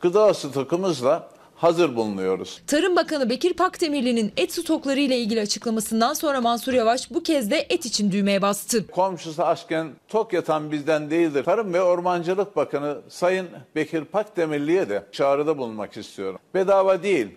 [0.00, 2.62] gıda stokumuzla hazır bulunuyoruz.
[2.66, 7.66] Tarım Bakanı Bekir Pakdemirli'nin et stokları ile ilgili açıklamasından sonra Mansur Yavaş bu kez de
[7.68, 8.86] et için düğmeye bastı.
[8.86, 11.44] Komşusu açken tok yatan bizden değildir.
[11.44, 16.38] Tarım ve Ormancılık Bakanı Sayın Bekir Pakdemirli'ye de çağrıda bulunmak istiyorum.
[16.54, 17.28] Bedava değil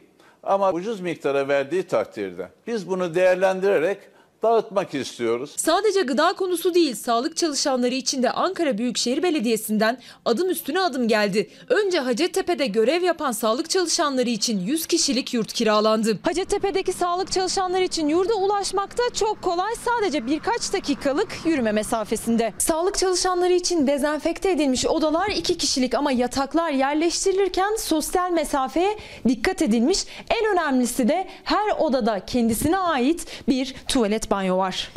[0.43, 3.97] ama ucuz miktara verdiği takdirde biz bunu değerlendirerek
[4.43, 5.53] dağıtmak istiyoruz.
[5.57, 11.49] Sadece gıda konusu değil, sağlık çalışanları için de Ankara Büyükşehir Belediyesi'nden adım üstüne adım geldi.
[11.69, 16.19] Önce Hacettepe'de görev yapan sağlık çalışanları için 100 kişilik yurt kiralandı.
[16.23, 22.53] Hacettepe'deki sağlık çalışanları için yurda ulaşmakta çok kolay, sadece birkaç dakikalık yürüme mesafesinde.
[22.57, 30.05] Sağlık çalışanları için dezenfekte edilmiş odalar 2 kişilik ama yataklar yerleştirilirken sosyal mesafeye dikkat edilmiş.
[30.29, 34.89] En önemlisi de her odada kendisine ait bir tuvalet banyo var.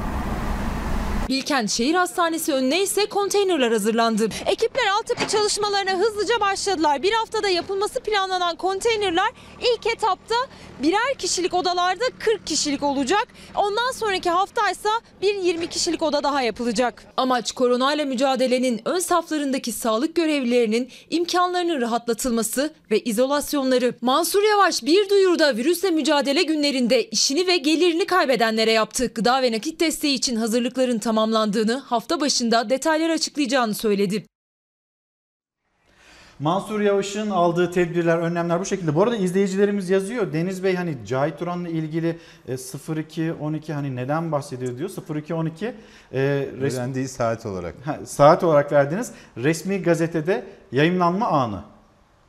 [1.30, 4.28] Bilkent Şehir Hastanesi önüne ise konteynerler hazırlandı.
[4.46, 7.02] Ekipler altyapı çalışmalarına hızlıca başladılar.
[7.02, 9.28] Bir haftada yapılması planlanan konteynerler
[9.60, 10.34] ilk etapta
[10.82, 13.28] birer kişilik odalarda 40 kişilik olacak.
[13.54, 14.88] Ondan sonraki haftaysa
[15.22, 17.04] bir 20 kişilik oda daha yapılacak.
[17.16, 23.94] Amaç koronayla mücadelenin ön saflarındaki sağlık görevlilerinin imkanlarının rahatlatılması ve izolasyonları.
[24.00, 29.80] Mansur Yavaş bir duyuruda virüsle mücadele günlerinde işini ve gelirini kaybedenlere yaptığı gıda ve nakit
[29.80, 34.26] desteği için hazırlıkların tamamlandığını hafta başında detayları açıklayacağını söyledi.
[36.38, 38.94] Mansur Yavaş'ın aldığı tedbirler, önlemler bu şekilde.
[38.94, 40.32] Bu arada izleyicilerimiz yazıyor.
[40.32, 42.18] Deniz Bey hani Cahit Turan'la ilgili
[42.48, 42.52] e,
[42.96, 44.90] 0212 hani neden bahsediyor diyor.
[45.16, 45.74] 0212 e,
[46.12, 47.74] res- Öğrendiği saat olarak.
[47.84, 49.12] Ha, saat olarak verdiniz.
[49.36, 51.64] Resmi gazetede yayınlanma anı.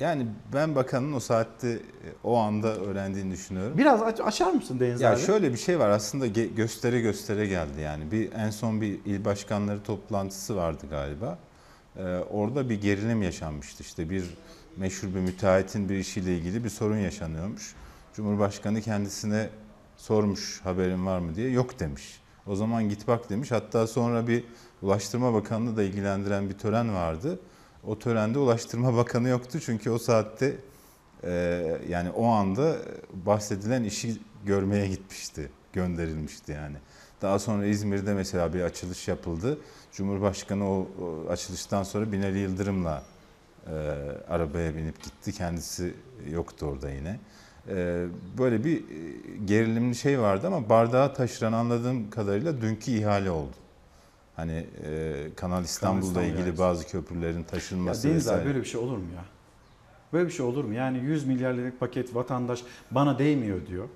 [0.01, 1.79] Yani ben bakanın o saatte e,
[2.23, 3.77] o anda öğrendiğini düşünüyorum.
[3.77, 5.19] Biraz aç- açar mısın Deniz Ya abi?
[5.19, 8.11] şöyle bir şey var aslında ge- göstere göstere geldi yani.
[8.11, 11.37] Bir en son bir il başkanları toplantısı vardı galiba.
[11.97, 13.83] Ee, orada bir gerilim yaşanmıştı.
[13.83, 14.23] İşte bir
[14.77, 17.75] meşhur bir müteahhitin bir işiyle ilgili bir sorun yaşanıyormuş.
[18.15, 19.49] Cumhurbaşkanı kendisine
[19.97, 21.49] sormuş haberin var mı diye.
[21.49, 22.21] Yok demiş.
[22.47, 23.51] O zaman git bak demiş.
[23.51, 24.43] Hatta sonra bir
[24.81, 27.39] Ulaştırma Bakanlığı da ilgilendiren bir tören vardı.
[27.88, 30.57] O törende Ulaştırma Bakanı yoktu çünkü o saatte
[31.24, 31.32] e,
[31.89, 32.75] yani o anda
[33.13, 36.78] bahsedilen işi görmeye gitmişti, gönderilmişti yani.
[37.21, 39.58] Daha sonra İzmir'de mesela bir açılış yapıldı.
[39.91, 43.03] Cumhurbaşkanı o, o açılıştan sonra Binali Yıldırım'la
[43.67, 43.71] e,
[44.29, 45.32] arabaya binip gitti.
[45.33, 45.93] Kendisi
[46.29, 47.20] yoktu orada yine.
[47.67, 48.05] E,
[48.37, 48.83] böyle bir e,
[49.45, 53.61] gerilimli şey vardı ama bardağı taşıran anladığım kadarıyla dünkü ihale oldu.
[54.42, 58.82] Hani e, Kanal İstanbul'la İstanbul ilgili bazı köprülerin Ya taşınması Deniz abi böyle bir şey
[58.82, 59.26] olur mu ya?
[60.13, 60.74] Böyle bir şey olur mu?
[60.74, 63.88] Yani 100 milyar liralık paket vatandaş bana değmiyor diyor.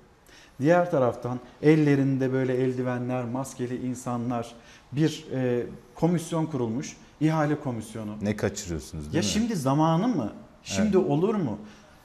[0.60, 4.54] Diğer taraftan ellerinde böyle eldivenler, maskeli insanlar
[4.92, 6.96] bir e, komisyon kurulmuş.
[7.20, 8.16] ihale komisyonu.
[8.22, 9.24] Ne kaçırıyorsunuz değil Ya mi?
[9.24, 10.32] şimdi zamanı mı?
[10.62, 11.58] Şimdi olur mu?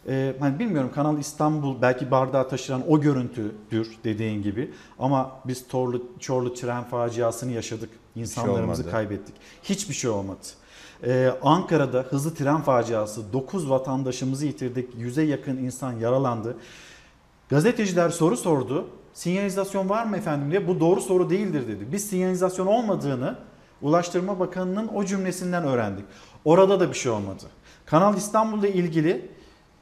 [0.08, 4.74] Ee, hani bilmiyorum Kanal İstanbul belki bardağı taşıran o görüntüdür dediğin gibi.
[5.00, 7.90] Ama biz Torlu, Çorlu tren faciasını yaşadık.
[8.16, 8.92] İnsanlarımızı olmadı.
[8.92, 9.36] kaybettik.
[9.64, 10.40] Hiçbir şey olmadı.
[11.04, 14.94] Ee, Ankara'da hızlı tren faciası 9 vatandaşımızı yitirdik.
[14.96, 16.58] 100'e yakın insan yaralandı.
[17.50, 18.88] Gazeteciler soru sordu.
[19.14, 20.68] Sinyalizasyon var mı efendim diye.
[20.68, 21.88] Bu doğru soru değildir dedi.
[21.92, 23.36] Biz sinyalizasyon olmadığını
[23.82, 26.06] Ulaştırma Bakanı'nın o cümlesinden öğrendik.
[26.46, 27.44] Orada da bir şey olmadı.
[27.86, 29.30] Kanal İstanbul'la ilgili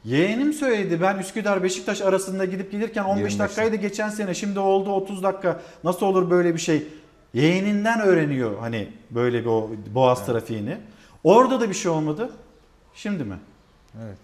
[0.04, 1.00] yeğenim söyledi.
[1.00, 4.34] Ben Üsküdar Beşiktaş arasında gidip gelirken 15 25 dakikaydı geçen sene.
[4.34, 5.60] Şimdi oldu 30 dakika.
[5.84, 6.88] Nasıl olur böyle bir şey?
[7.34, 10.78] Yeğeninden öğreniyor hani böyle bir o boğaz trafiğini.
[11.24, 12.30] Orada da bir şey olmadı.
[12.94, 13.38] Şimdi mi?
[14.04, 14.18] Evet.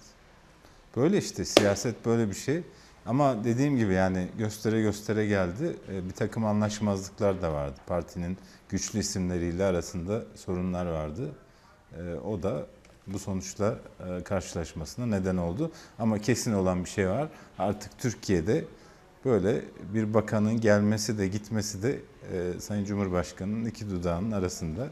[0.97, 2.62] Böyle işte siyaset böyle bir şey.
[3.07, 5.77] Ama dediğim gibi yani göstere göstere geldi.
[5.93, 7.74] Ee, Bir takım anlaşmazlıklar da vardı.
[7.86, 8.39] Partinin
[8.69, 11.31] güçlü isimleriyle arasında sorunlar vardı.
[11.93, 12.66] Ee, O da
[13.07, 13.78] bu sonuçla
[14.09, 15.70] e, karşılaşmasına neden oldu.
[15.99, 17.28] Ama kesin olan bir şey var.
[17.59, 18.65] Artık Türkiye'de
[19.24, 19.62] böyle
[19.95, 21.99] bir bakanın gelmesi de gitmesi de
[22.33, 24.89] e, Sayın Cumhurbaşkanı'nın iki dudağının arasında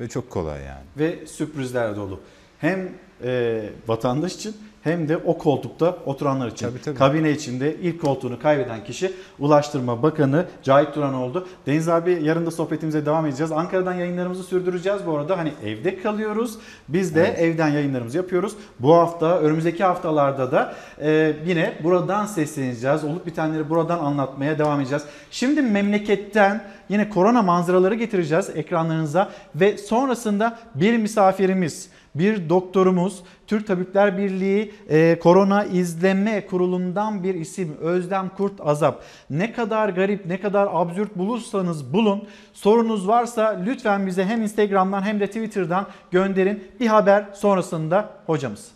[0.00, 0.84] ve çok kolay yani.
[0.98, 2.20] Ve sürprizler dolu.
[2.58, 2.88] Hem
[3.22, 6.68] e, vatandaş için hem de o koltukta oturanlar için.
[6.68, 6.98] Tabii, tabii.
[6.98, 11.46] Kabine içinde ilk koltuğunu kaybeden kişi Ulaştırma Bakanı Cahit Duran oldu.
[11.66, 13.52] Deniz abi yarın da sohbetimize devam edeceğiz.
[13.52, 15.38] Ankara'dan yayınlarımızı sürdüreceğiz bu arada.
[15.38, 16.58] Hani evde kalıyoruz.
[16.88, 18.52] Biz de evden yayınlarımızı yapıyoruz.
[18.78, 23.04] Bu hafta, önümüzdeki haftalarda da e, yine buradan sesleneceğiz.
[23.04, 25.04] Olup bitenleri buradan anlatmaya devam edeceğiz.
[25.30, 34.18] Şimdi memleketten yine korona manzaraları getireceğiz ekranlarınıza ve sonrasında bir misafirimiz bir doktorumuz Türk Tabipler
[34.18, 39.04] Birliği e, Korona İzleme Kurulu'ndan bir isim Özlem Kurt Azap.
[39.30, 42.28] Ne kadar garip, ne kadar absürt bulursanız bulun.
[42.52, 46.64] Sorunuz varsa lütfen bize hem Instagram'dan hem de Twitter'dan gönderin.
[46.80, 48.68] Bir haber sonrasında hocamız.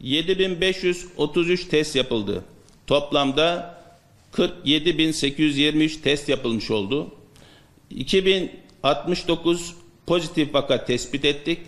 [0.00, 2.44] 7533 test yapıldı.
[2.86, 3.74] Toplamda
[4.32, 7.10] 47823 test yapılmış oldu.
[7.90, 9.74] 2069
[10.06, 11.58] pozitif vaka tespit ettik.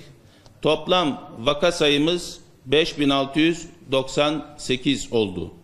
[0.63, 5.55] Toplam vaka sayımız 5698 oldu.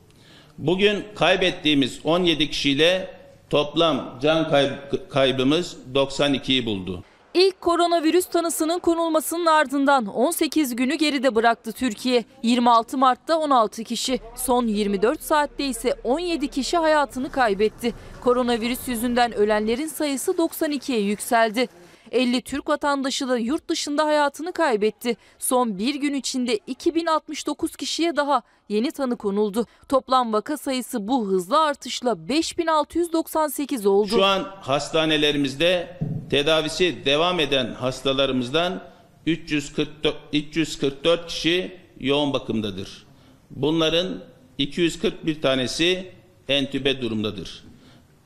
[0.58, 3.14] Bugün kaybettiğimiz 17 kişiyle
[3.50, 7.04] toplam can kayb- kaybımız 92'yi buldu.
[7.34, 12.24] İlk koronavirüs tanısının konulmasının ardından 18 günü geride bıraktı Türkiye.
[12.42, 17.94] 26 Mart'ta 16 kişi, son 24 saatte ise 17 kişi hayatını kaybetti.
[18.20, 21.68] Koronavirüs yüzünden ölenlerin sayısı 92'ye yükseldi.
[22.12, 25.16] 50 Türk vatandaşı da yurt dışında hayatını kaybetti.
[25.38, 29.66] Son bir gün içinde 2069 kişiye daha yeni tanı konuldu.
[29.88, 34.08] Toplam vaka sayısı bu hızlı artışla 5698 oldu.
[34.08, 35.98] Şu an hastanelerimizde
[36.30, 38.82] tedavisi devam eden hastalarımızdan
[39.26, 43.06] 344, 344 kişi yoğun bakımdadır.
[43.50, 44.24] Bunların
[44.58, 46.12] 241 tanesi
[46.48, 47.64] entübe durumdadır.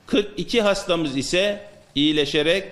[0.06, 2.64] 42 hastamız ise iyileşerek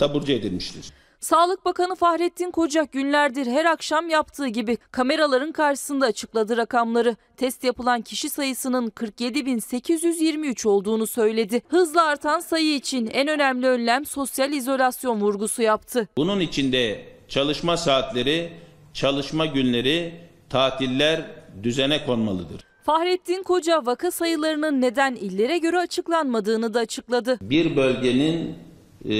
[0.00, 0.84] taburcu edilmiştir.
[1.20, 7.16] Sağlık Bakanı Fahrettin Koca günlerdir her akşam yaptığı gibi kameraların karşısında açıkladı rakamları.
[7.36, 11.62] Test yapılan kişi sayısının 47.823 olduğunu söyledi.
[11.68, 16.08] Hızla artan sayı için en önemli önlem sosyal izolasyon vurgusu yaptı.
[16.16, 18.52] Bunun içinde çalışma saatleri,
[18.94, 20.14] çalışma günleri,
[20.50, 21.26] tatiller
[21.62, 22.64] düzene konmalıdır.
[22.82, 27.38] Fahrettin Koca vaka sayılarının neden illere göre açıklanmadığını da açıkladı.
[27.42, 28.69] Bir bölgenin
[29.08, 29.16] e,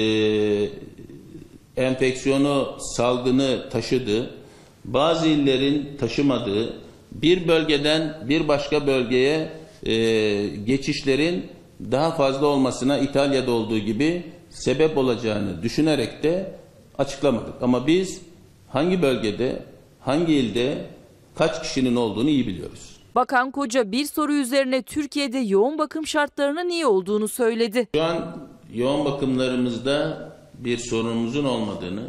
[1.77, 4.29] enfeksiyonu, salgını taşıdığı,
[4.85, 6.73] bazı illerin taşımadığı,
[7.11, 9.49] bir bölgeden bir başka bölgeye
[9.85, 9.93] e,
[10.47, 11.45] geçişlerin
[11.91, 16.55] daha fazla olmasına İtalya'da olduğu gibi sebep olacağını düşünerek de
[16.97, 17.53] açıklamadık.
[17.61, 18.21] Ama biz
[18.67, 19.63] hangi bölgede,
[19.99, 20.85] hangi ilde
[21.35, 22.91] kaç kişinin olduğunu iyi biliyoruz.
[23.15, 27.87] Bakan Koca bir soru üzerine Türkiye'de yoğun bakım şartlarının iyi olduğunu söyledi.
[27.95, 32.03] Şu an yoğun bakımlarımızda bir sorunumuzun olmadığını,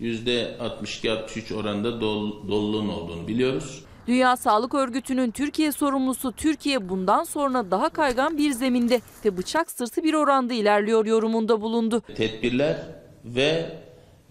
[0.00, 3.84] %62-63 oranında dol, doluluğun olduğunu biliyoruz.
[4.06, 10.02] Dünya Sağlık Örgütü'nün Türkiye sorumlusu Türkiye bundan sonra daha kaygan bir zeminde ve bıçak sırtı
[10.02, 12.02] bir oranda ilerliyor yorumunda bulundu.
[12.16, 12.76] Tedbirler
[13.24, 13.76] ve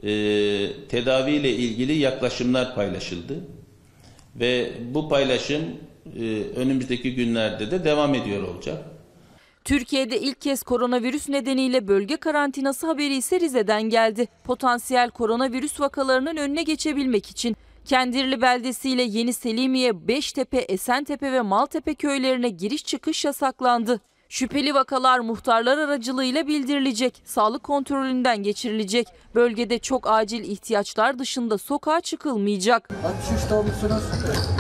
[0.04, 0.08] e,
[0.88, 3.34] tedaviyle ilgili yaklaşımlar paylaşıldı.
[4.36, 5.62] Ve bu paylaşım
[6.20, 8.84] e, önümüzdeki günlerde de devam ediyor olacak.
[9.70, 14.28] Türkiye'de ilk kez koronavirüs nedeniyle bölge karantinası haberi ise Rize'den geldi.
[14.44, 17.56] Potansiyel koronavirüs vakalarının önüne geçebilmek için
[17.86, 24.02] Kendirli beldesiyle Yeni Selimiye, Beştepe, Esentepe ve Maltepe köylerine giriş çıkış yasaklandı.
[24.32, 29.08] Şüpheli vakalar muhtarlar aracılığıyla bildirilecek, sağlık kontrolünden geçirilecek.
[29.36, 32.90] Bölgede çok acil ihtiyaçlar dışında sokağa çıkılmayacak.
[33.30, 34.04] 63 doğumlusunuz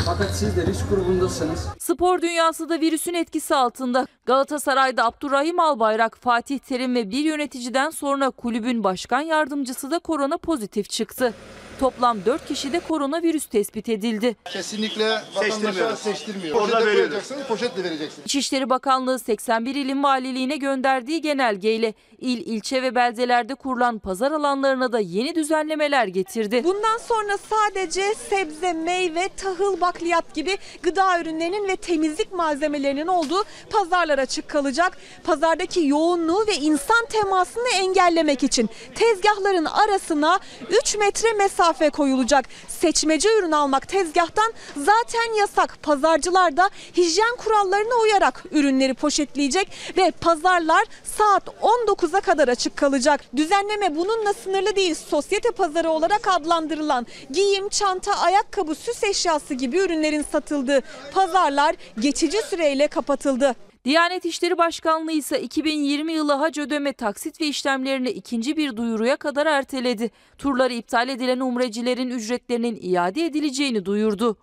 [0.06, 1.68] fakat siz de risk grubundasınız.
[1.80, 4.08] Spor dünyası da virüsün etkisi altında.
[4.26, 10.90] Galatasaray'da Abdurrahim Albayrak, Fatih Terim ve bir yöneticiden sonra kulübün başkan yardımcısı da korona pozitif
[10.90, 11.34] çıktı.
[11.80, 14.36] Toplam 4 kişide koronavirüs tespit edildi.
[14.46, 16.56] Kesinlikle vatandaşa seçtirmiyor.
[16.56, 18.26] Orada Poşete koyacaksınız, poşetle vereceksiniz.
[18.26, 25.00] İçişleri Bakanlığı 81 ilin valiliğine gönderdiği genelgeyle il, ilçe ve beldelerde kurulan pazar alanlarına da
[25.00, 26.64] yeni düzenlemeler getirdi.
[26.64, 34.20] Bundan sonra sadece sebze, meyve, tahıl, bakliyat gibi gıda ürünlerinin ve temizlik malzemelerinin olduğu pazarlar
[34.20, 34.98] açık kalacak.
[35.24, 40.40] Pazardaki yoğunluğu ve insan temasını engellemek için tezgahların arasına
[40.70, 42.46] 3 metre mesafe koyulacak.
[42.68, 45.84] Seçmece ürün almak tezgahtan zaten yasak.
[45.84, 53.22] Pazarcılar da hijyen kurallarına uyarak ürünleri poşetleyecek ve pazarlar saat 19'a kadar açık kalacak.
[53.36, 54.96] Düzenleme bununla sınırlı değil.
[54.96, 60.82] Sosyete pazarı olarak adlandırılan giyim, çanta, ayakkabı, süs eşyası gibi ürünlerin satıldığı
[61.14, 63.69] pazarlar geçici süreyle kapatıldı.
[63.86, 69.46] Diyanet İşleri Başkanlığı ise 2020 yılı hac ödeme taksit ve işlemlerini ikinci bir duyuruya kadar
[69.46, 70.12] erteledi.
[70.38, 74.38] Turları iptal edilen umrecilerin ücretlerinin iade edileceğini duyurdu.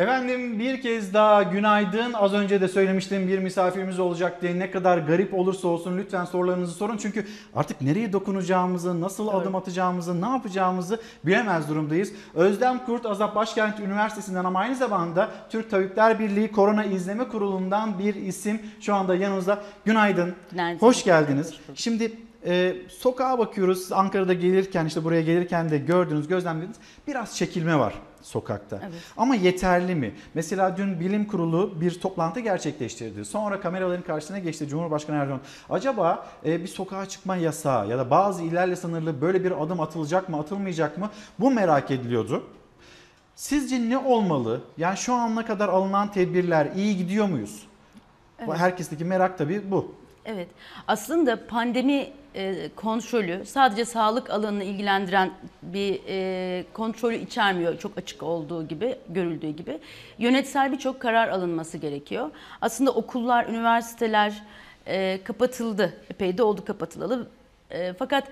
[0.00, 2.12] Efendim bir kez daha günaydın.
[2.12, 6.72] Az önce de söylemiştim bir misafirimiz olacak diye ne kadar garip olursa olsun lütfen sorularınızı
[6.72, 6.96] sorun.
[6.96, 12.12] Çünkü artık nereye dokunacağımızı, nasıl adım atacağımızı, ne yapacağımızı bilemez durumdayız.
[12.34, 18.14] Özlem Kurt Azap Başkent Üniversitesi'nden ama aynı zamanda Türk Tabipler Birliği Korona İzleme Kurulu'ndan bir
[18.14, 19.62] isim şu anda yanımızda.
[19.84, 20.34] Günaydın.
[20.50, 20.78] Günaydın.
[20.78, 21.54] Hoş geldiniz.
[21.74, 22.12] Şimdi
[22.46, 23.92] e, sokağa bakıyoruz.
[23.92, 26.76] Ankara'da gelirken işte buraya gelirken de gördünüz, gözlemlediniz.
[27.06, 28.76] Biraz çekilme var sokakta.
[28.82, 29.02] Evet.
[29.16, 30.14] Ama yeterli mi?
[30.34, 33.24] Mesela dün bilim kurulu bir toplantı gerçekleştirdi.
[33.24, 35.40] Sonra kameraların karşısına geçti Cumhurbaşkanı Erdoğan.
[35.70, 40.28] Acaba e, bir sokağa çıkma yasağı ya da bazı illerle sınırlı böyle bir adım atılacak
[40.28, 41.10] mı, atılmayacak mı?
[41.38, 42.44] Bu merak ediliyordu.
[43.34, 44.60] Sizce ne olmalı?
[44.78, 47.66] Yani şu ana kadar alınan tedbirler iyi gidiyor muyuz?
[48.38, 48.58] Evet.
[48.58, 49.94] Herkesteki merak tabii bu.
[50.24, 50.48] Evet.
[50.88, 55.30] Aslında pandemi e, kontrolü sadece sağlık alanını ilgilendiren
[55.62, 57.78] bir e, kontrolü içermiyor.
[57.78, 59.78] Çok açık olduğu gibi, görüldüğü gibi.
[60.18, 62.30] Yönetsel birçok karar alınması gerekiyor.
[62.60, 64.42] Aslında okullar, üniversiteler
[64.86, 65.92] e, kapatıldı.
[66.10, 67.28] Epey de oldu kapatılalı.
[67.70, 68.28] E, fakat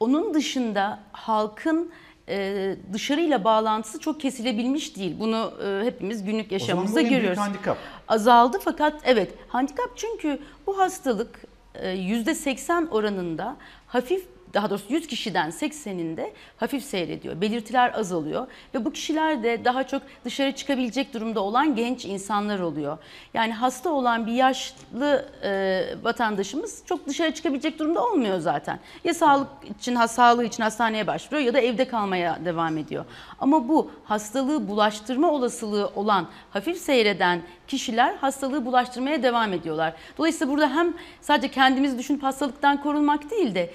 [0.00, 1.92] onun dışında halkın
[2.28, 5.16] e, dışarıyla bağlantısı çok kesilebilmiş değil.
[5.20, 7.38] Bunu e, hepimiz günlük yaşamımızda görüyoruz.
[7.38, 7.78] handikap.
[8.08, 16.30] Azaldı fakat evet handikap çünkü bu hastalık %80 oranında hafif daha doğrusu 100 kişiden 80'inde
[16.56, 17.40] hafif seyrediyor.
[17.40, 22.98] Belirtiler azalıyor ve bu kişiler de daha çok dışarı çıkabilecek durumda olan genç insanlar oluyor.
[23.34, 28.78] Yani hasta olan bir yaşlı e, vatandaşımız çok dışarı çıkabilecek durumda olmuyor zaten.
[29.04, 29.48] Ya sağlık
[29.80, 33.04] için, sağlığı için hastaneye başvuruyor ya da evde kalmaya devam ediyor.
[33.38, 39.94] Ama bu hastalığı bulaştırma olasılığı olan hafif seyreden kişiler hastalığı bulaştırmaya devam ediyorlar.
[40.18, 43.70] Dolayısıyla burada hem sadece kendimizi düşünüp hastalıktan korunmak değil de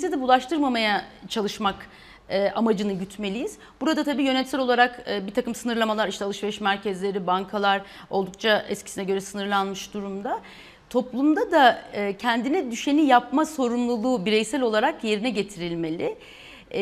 [0.00, 1.86] çevremizi de bulaştırmamaya çalışmak
[2.28, 3.58] e, amacını gütmeliyiz.
[3.80, 9.20] Burada tabii yönetsel olarak e, bir takım sınırlamalar işte alışveriş merkezleri, bankalar oldukça eskisine göre
[9.20, 10.40] sınırlanmış durumda.
[10.90, 16.16] Toplumda da e, kendine düşeni yapma sorumluluğu bireysel olarak yerine getirilmeli.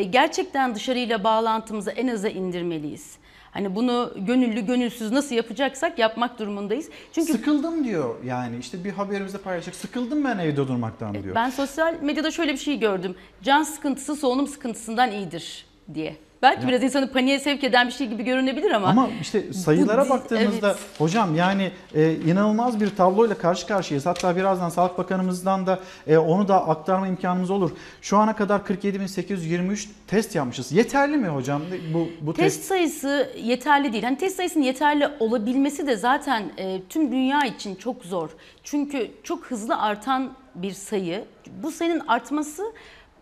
[0.09, 3.17] Gerçekten dışarıyla bağlantımızı en aza indirmeliyiz.
[3.51, 6.89] Hani bunu gönüllü gönülsüz nasıl yapacaksak yapmak durumundayız.
[7.11, 9.75] Çünkü Sıkıldım diyor yani işte bir haberimizde paylaşacak.
[9.75, 11.35] Sıkıldım ben evde durmaktan diyor.
[11.35, 13.15] ben sosyal medyada şöyle bir şey gördüm.
[13.43, 16.15] Can sıkıntısı solunum sıkıntısından iyidir diye.
[16.41, 16.67] Belki Ya.
[16.67, 18.87] biraz insanı paniğe sevk eden bir şey gibi görünebilir ama.
[18.87, 20.79] Ama işte sayılara Bu- baktığımızda evet.
[20.97, 24.05] hocam yani e, inanılmaz bir tabloyla karşı karşıyayız.
[24.05, 27.71] Hatta birazdan Sağlık Bakanımızdan da e, onu da aktarma imkanımız olur.
[28.01, 30.71] Şu ana kadar 47.823 test yapmışız.
[30.71, 31.61] Yeterli mi hocam
[31.93, 32.67] bu bu Test test?
[32.67, 34.03] sayısı yeterli değil.
[34.03, 38.29] Hani test sayısının yeterli olabilmesi de zaten e, tüm dünya için çok zor.
[38.63, 41.25] Çünkü çok hızlı artan bir sayı.
[41.63, 42.63] Bu sayının artması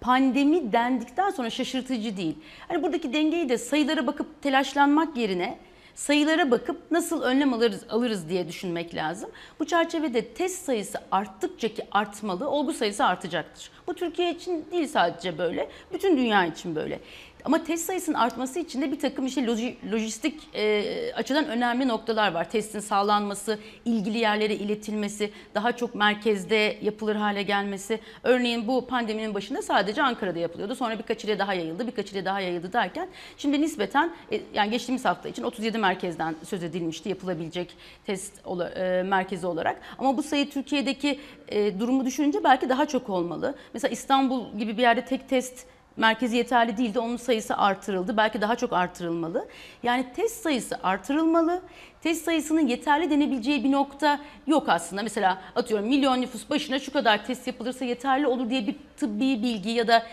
[0.01, 2.35] pandemi dendikten sonra şaşırtıcı değil.
[2.67, 5.57] Hani buradaki dengeyi de sayılara bakıp telaşlanmak yerine
[5.97, 9.29] sayılara bakıp nasıl önlem alırız, alırız diye düşünmek lazım.
[9.59, 13.71] Bu çerçevede test sayısı arttıkça ki artmalı, olgu sayısı artacaktır.
[13.87, 16.99] Bu Türkiye için değil sadece böyle, bütün dünya için böyle.
[17.47, 20.83] Ama test sayısının artması için de bir takım işte loji- lojistik e,
[21.15, 22.49] açıdan önemli noktalar var.
[22.49, 27.99] Testin sağlanması, ilgili yerlere iletilmesi, daha çok merkezde yapılır hale gelmesi.
[28.23, 30.75] Örneğin bu pandeminin başında sadece Ankara'da yapılıyordu.
[30.75, 33.07] Sonra birkaç ile daha yayıldı, birkaç ile daha yayıldı derken
[33.37, 37.73] şimdi nispeten e, yani geçtiğimiz hafta için 37 merkezden söz edilmişti yapılabilecek
[38.05, 39.81] test ola- e, merkezi olarak.
[39.97, 41.19] Ama bu sayı Türkiye'deki
[41.49, 43.55] e, durumu düşününce belki daha çok olmalı.
[43.73, 45.65] Mesela İstanbul gibi bir yerde tek test
[45.97, 46.99] merkezi yeterli değildi.
[46.99, 48.17] Onun sayısı artırıldı.
[48.17, 49.47] Belki daha çok artırılmalı.
[49.83, 51.61] Yani test sayısı artırılmalı.
[52.01, 55.03] Test sayısının yeterli denebileceği bir nokta yok aslında.
[55.03, 59.69] Mesela atıyorum milyon nüfus başına şu kadar test yapılırsa yeterli olur diye bir tıbbi bilgi
[59.69, 60.03] ya da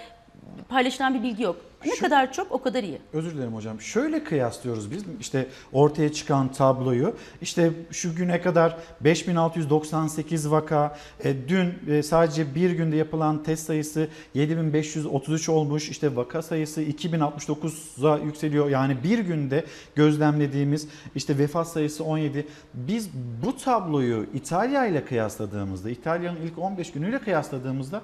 [0.69, 1.57] paylaşılan bir bilgi yok.
[1.87, 2.99] Ne kadar çok o kadar iyi.
[3.13, 3.81] Özür dilerim hocam.
[3.81, 7.17] Şöyle kıyaslıyoruz biz işte ortaya çıkan tabloyu.
[7.43, 14.09] İşte şu güne kadar 5698 vaka, e, dün e, sadece bir günde yapılan test sayısı
[14.35, 15.89] 7533 olmuş.
[15.89, 18.69] İşte vaka sayısı 2069'a yükseliyor.
[18.69, 22.47] Yani bir günde gözlemlediğimiz işte vefat sayısı 17.
[22.75, 23.11] Biz
[23.47, 28.03] bu tabloyu İtalya ile kıyasladığımızda, İtalya'nın ilk 15 günüyle kıyasladığımızda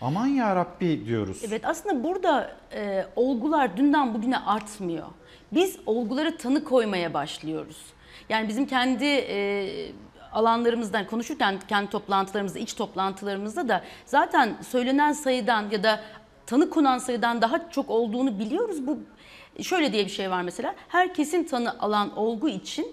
[0.00, 1.42] aman ya Rabbi diyoruz.
[1.48, 5.06] Evet aslında burada e, olgular dünden bugüne artmıyor.
[5.52, 7.76] Biz olgulara tanı koymaya başlıyoruz.
[8.28, 9.92] Yani bizim kendi e,
[10.32, 16.00] alanlarımızdan konuşurken kendi toplantılarımızda, iç toplantılarımızda da zaten söylenen sayıdan ya da
[16.46, 18.86] tanı konan sayıdan daha çok olduğunu biliyoruz.
[18.86, 18.98] Bu
[19.62, 20.74] şöyle diye bir şey var mesela.
[20.88, 22.86] Herkesin tanı alan olgu için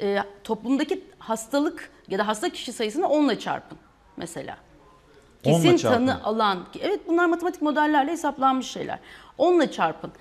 [0.00, 3.78] e, toplumdaki hastalık ya da hasta kişi sayısını 10'la çarpın
[4.16, 4.56] mesela.
[5.42, 6.58] Kesin tanı alan.
[6.80, 8.98] Evet bunlar matematik modellerle hesaplanmış şeyler.
[9.38, 10.12] Onunla çarpın.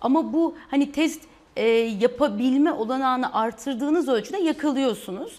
[0.00, 1.22] Ama bu hani test
[1.56, 5.32] e, yapabilme olanağını artırdığınız ölçüde yakalıyorsunuz.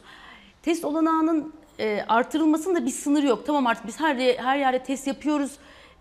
[0.64, 3.44] Test olanağının e, artırılmasının da bir sınırı yok.
[3.45, 5.52] Tamam artık biz her her yerde test yapıyoruz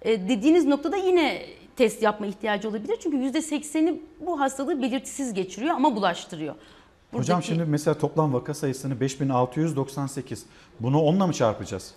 [0.02, 1.43] e, dediğiniz noktada yine
[1.77, 2.97] test yapma ihtiyacı olabilir.
[3.02, 6.55] Çünkü %80'i bu hastalığı belirtisiz geçiriyor ama bulaştırıyor.
[6.55, 10.47] Hocam Buradaki- şimdi mesela toplam vaka sayısını 5698.
[10.81, 11.94] Bunu onunla mı çarpacağız?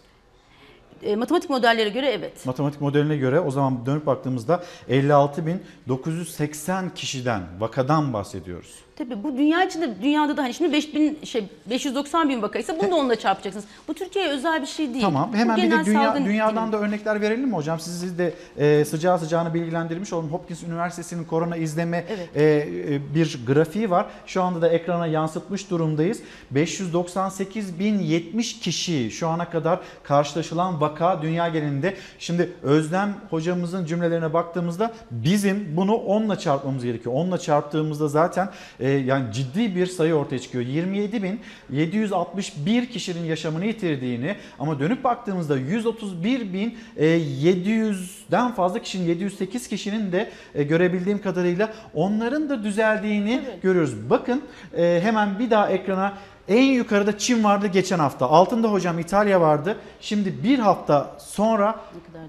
[1.06, 2.46] E, matematik modellere göre evet.
[2.46, 8.83] Matematik modeline göre o zaman dönüp baktığımızda 56.980 kişiden, vakadan bahsediyoruz.
[8.96, 12.96] Tabii bu dünya içinde dünyada da hani şimdi 5000 şey 590 bin vakaysa bunu da
[12.96, 13.66] onunla çarpacaksınız.
[13.88, 15.02] Bu Türkiye'ye özel bir şey değil.
[15.02, 17.80] Tamam Bu hemen bir de dünya, dünyadan da örnekler verelim mi hocam?
[17.80, 20.32] Sizi de e, sıcağı sıcağına bilgilendirmiş olalım.
[20.32, 22.06] Hopkins Üniversitesi'nin korona izleme
[22.36, 24.06] e, e, bir grafiği var.
[24.26, 26.20] Şu anda da ekrana yansıtmış durumdayız.
[26.54, 31.96] 598.070 kişi şu ana kadar karşılaşılan vaka dünya genelinde.
[32.20, 37.16] Şimdi Özlem hocamızın cümlelerine baktığımızda bizim bunu 10'la çarpmamız gerekiyor.
[37.16, 38.50] 10'la çarptığımızda zaten
[38.84, 40.66] e, yani ciddi bir sayı ortaya çıkıyor.
[40.66, 51.22] 27.761 kişinin yaşamını yitirdiğini ama dönüp baktığımızda 131.700'den fazla kişinin 708 kişinin de e, görebildiğim
[51.22, 54.10] kadarıyla onların da düzeldiğini görüyoruz.
[54.10, 54.42] Bakın
[54.78, 56.14] e, hemen bir daha ekrana
[56.48, 58.30] en yukarıda Çin vardı geçen hafta.
[58.30, 59.78] Altında hocam İtalya vardı.
[60.02, 61.80] Şimdi bir hafta sonra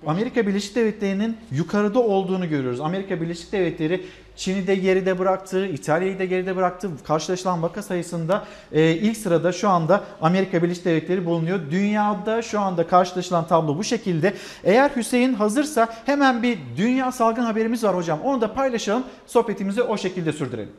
[0.07, 2.81] Amerika Birleşik Devletleri'nin yukarıda olduğunu görüyoruz.
[2.81, 6.91] Amerika Birleşik Devletleri Çin'i de geride bıraktı, İtalya'yı da geride bıraktı.
[7.07, 11.61] Karşılaşılan vaka sayısında e, ilk sırada şu anda Amerika Birleşik Devletleri bulunuyor.
[11.71, 14.35] Dünyada şu anda karşılaşılan tablo bu şekilde.
[14.65, 18.21] Eğer Hüseyin hazırsa hemen bir dünya salgın haberimiz var hocam.
[18.25, 19.05] Onu da paylaşalım.
[19.27, 20.73] Sohbetimizi o şekilde sürdürelim.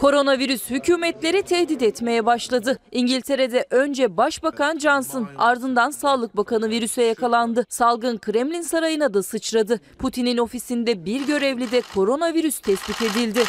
[0.00, 2.78] Koronavirüs hükümetleri tehdit etmeye başladı.
[2.92, 7.64] İngiltere'de önce Başbakan Johnson, ardından Sağlık Bakanı virüse yakalandı.
[7.68, 9.80] Salgın Kremlin Sarayı'na da sıçradı.
[9.98, 13.40] Putin'in ofisinde bir görevli de koronavirüs tespit edildi.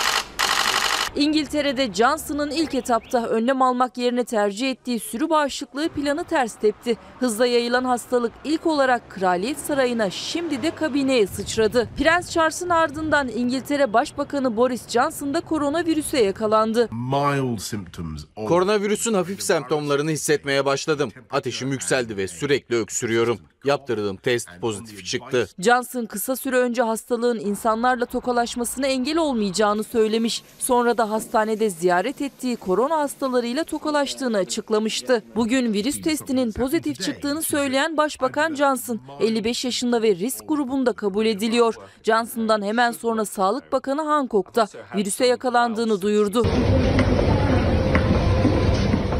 [1.15, 6.97] İngiltere'de Johnson'ın ilk etapta önlem almak yerine tercih ettiği sürü bağışıklığı planı ters tepti.
[7.19, 11.89] Hızla yayılan hastalık ilk olarak Kraliyet Sarayı'na şimdi de kabineye sıçradı.
[11.97, 16.87] Prens Charles'ın ardından İngiltere Başbakanı Boris Johnson da koronavirüse yakalandı.
[18.47, 21.11] Koronavirüsün hafif semptomlarını hissetmeye başladım.
[21.31, 23.39] Ateşim yükseldi ve sürekli öksürüyorum.
[23.65, 25.47] Yaptırdığım test pozitif çıktı.
[25.59, 30.43] Johnson kısa süre önce hastalığın insanlarla tokalaşmasına engel olmayacağını söylemiş.
[30.59, 35.23] Sonra da hastanede ziyaret ettiği korona hastalarıyla tokalaştığını açıklamıştı.
[35.35, 41.75] Bugün virüs testinin pozitif çıktığını söyleyen Başbakan Johnson 55 yaşında ve risk grubunda kabul ediliyor.
[42.03, 46.43] Johnson'dan hemen sonra Sağlık Bakanı Hancock'ta virüse yakalandığını duyurdu.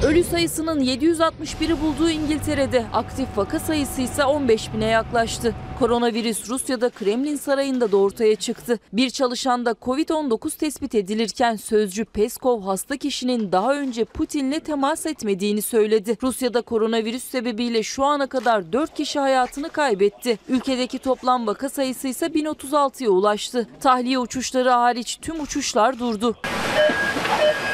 [0.03, 5.55] Ölü sayısının 761'i bulduğu İngiltere'de aktif vaka sayısı ise 15 bine yaklaştı.
[5.79, 8.79] Koronavirüs Rusya'da Kremlin Sarayı'nda da ortaya çıktı.
[8.93, 16.17] Bir çalışanda Covid-19 tespit edilirken sözcü Peskov hasta kişinin daha önce Putin'le temas etmediğini söyledi.
[16.23, 20.39] Rusya'da koronavirüs sebebiyle şu ana kadar 4 kişi hayatını kaybetti.
[20.49, 23.67] Ülkedeki toplam vaka sayısı ise 1036'ya ulaştı.
[23.79, 26.35] Tahliye uçuşları hariç tüm uçuşlar durdu.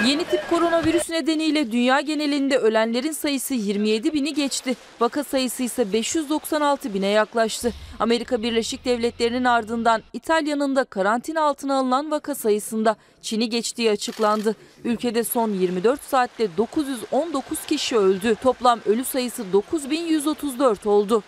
[0.08, 4.76] Yeni tip koronavirüs nedeniyle dünya genelinde ölenlerin sayısı 27 bini geçti.
[5.00, 7.74] Vaka sayısı ise 596 bine yaklaştı.
[8.00, 14.56] Amerika Birleşik Devletleri'nin ardından İtalya'nın da karantina altına alınan vaka sayısında Çin'i geçtiği açıklandı.
[14.84, 18.36] Ülkede son 24 saatte 919 kişi öldü.
[18.44, 21.24] Toplam ölü sayısı 9134 oldu.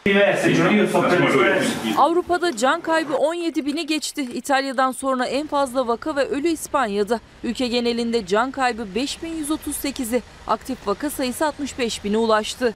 [1.97, 4.21] Avrupa'da can kaybı 17 bini geçti.
[4.33, 7.19] İtalya'dan sonra en fazla vaka ve ölü İspanya'da.
[7.43, 12.73] Ülke genelinde can kaybı 5138'i, aktif vaka sayısı 65 bine ulaştı.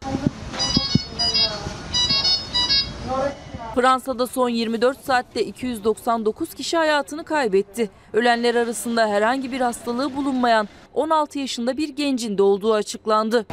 [3.76, 7.90] Fransa'da son 24 saatte 299 kişi hayatını kaybetti.
[8.14, 13.46] Ölenler arasında herhangi bir hastalığı bulunmayan 16 yaşında bir gencin de olduğu açıklandı.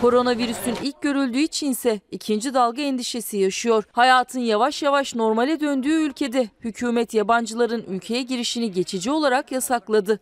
[0.00, 3.84] Koronavirüsün ilk görüldüğü için ise ikinci dalga endişesi yaşıyor.
[3.92, 10.20] Hayatın yavaş yavaş normale döndüğü ülkede hükümet yabancıların ülkeye girişini geçici olarak yasakladı.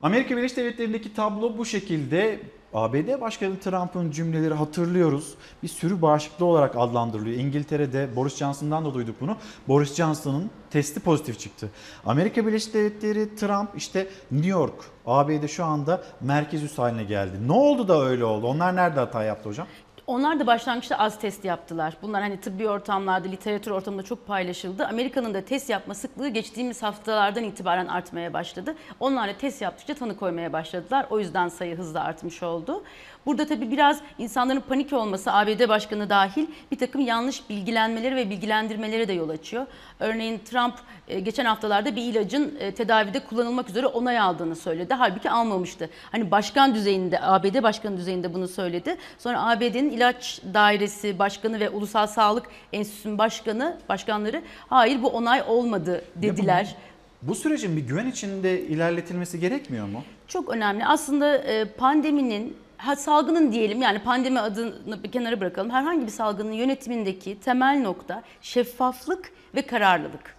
[0.00, 2.40] Amerika Birleşik Devletleri'ndeki tablo bu şekilde.
[2.74, 5.34] ABD Başkanı Trump'ın cümleleri hatırlıyoruz.
[5.62, 7.40] Bir sürü bağışıklığı olarak adlandırılıyor.
[7.40, 9.36] İngiltere'de Boris Johnson'dan da duyduk bunu.
[9.68, 11.70] Boris Johnson'ın testi pozitif çıktı.
[12.06, 14.74] Amerika Birleşik Devletleri Trump işte New York,
[15.06, 17.36] ABD şu anda merkez üs haline geldi.
[17.46, 18.46] Ne oldu da öyle oldu?
[18.46, 19.66] Onlar nerede hata yaptı hocam?
[20.08, 21.96] Onlar da başlangıçta az test yaptılar.
[22.02, 24.86] Bunlar hani tıbbi ortamlarda, literatür ortamında çok paylaşıldı.
[24.86, 28.74] Amerika'nın da test yapma sıklığı geçtiğimiz haftalardan itibaren artmaya başladı.
[29.00, 31.06] Onlar da test yaptıkça tanı koymaya başladılar.
[31.10, 32.84] O yüzden sayı hızla artmış oldu.
[33.28, 39.08] Burada tabii biraz insanların panik olması ABD Başkanı dahil bir takım yanlış bilgilenmeleri ve bilgilendirmelere
[39.08, 39.66] de yol açıyor.
[40.00, 40.74] Örneğin Trump
[41.08, 44.94] e, geçen haftalarda bir ilacın e, tedavide kullanılmak üzere onay aldığını söyledi.
[44.94, 45.90] Halbuki almamıştı.
[46.12, 48.96] Hani başkan düzeyinde, ABD başkanı düzeyinde bunu söyledi.
[49.18, 56.04] Sonra ABD'nin ilaç dairesi başkanı ve Ulusal Sağlık Enstitüsü'nün başkanı, başkanları hayır bu onay olmadı
[56.16, 56.76] dediler.
[57.22, 60.02] Bu sürecin bir güven içinde ilerletilmesi gerekmiyor mu?
[60.28, 60.86] Çok önemli.
[60.86, 62.56] Aslında e, pandeminin
[62.96, 65.70] salgının diyelim yani pandemi adını bir kenara bırakalım.
[65.70, 70.36] Herhangi bir salgının yönetimindeki temel nokta şeffaflık ve kararlılık.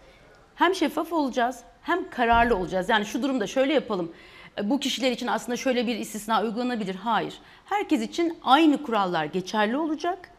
[0.56, 2.90] Hem şeffaf olacağız hem kararlı olacağız.
[2.90, 4.12] Yani şu durumda şöyle yapalım.
[4.58, 6.96] E, Bu kişiler için aslında şöyle bir istisna uygulanabilir.
[6.96, 7.34] Hayır.
[7.66, 10.32] Herkes için aynı kurallar geçerli olacak.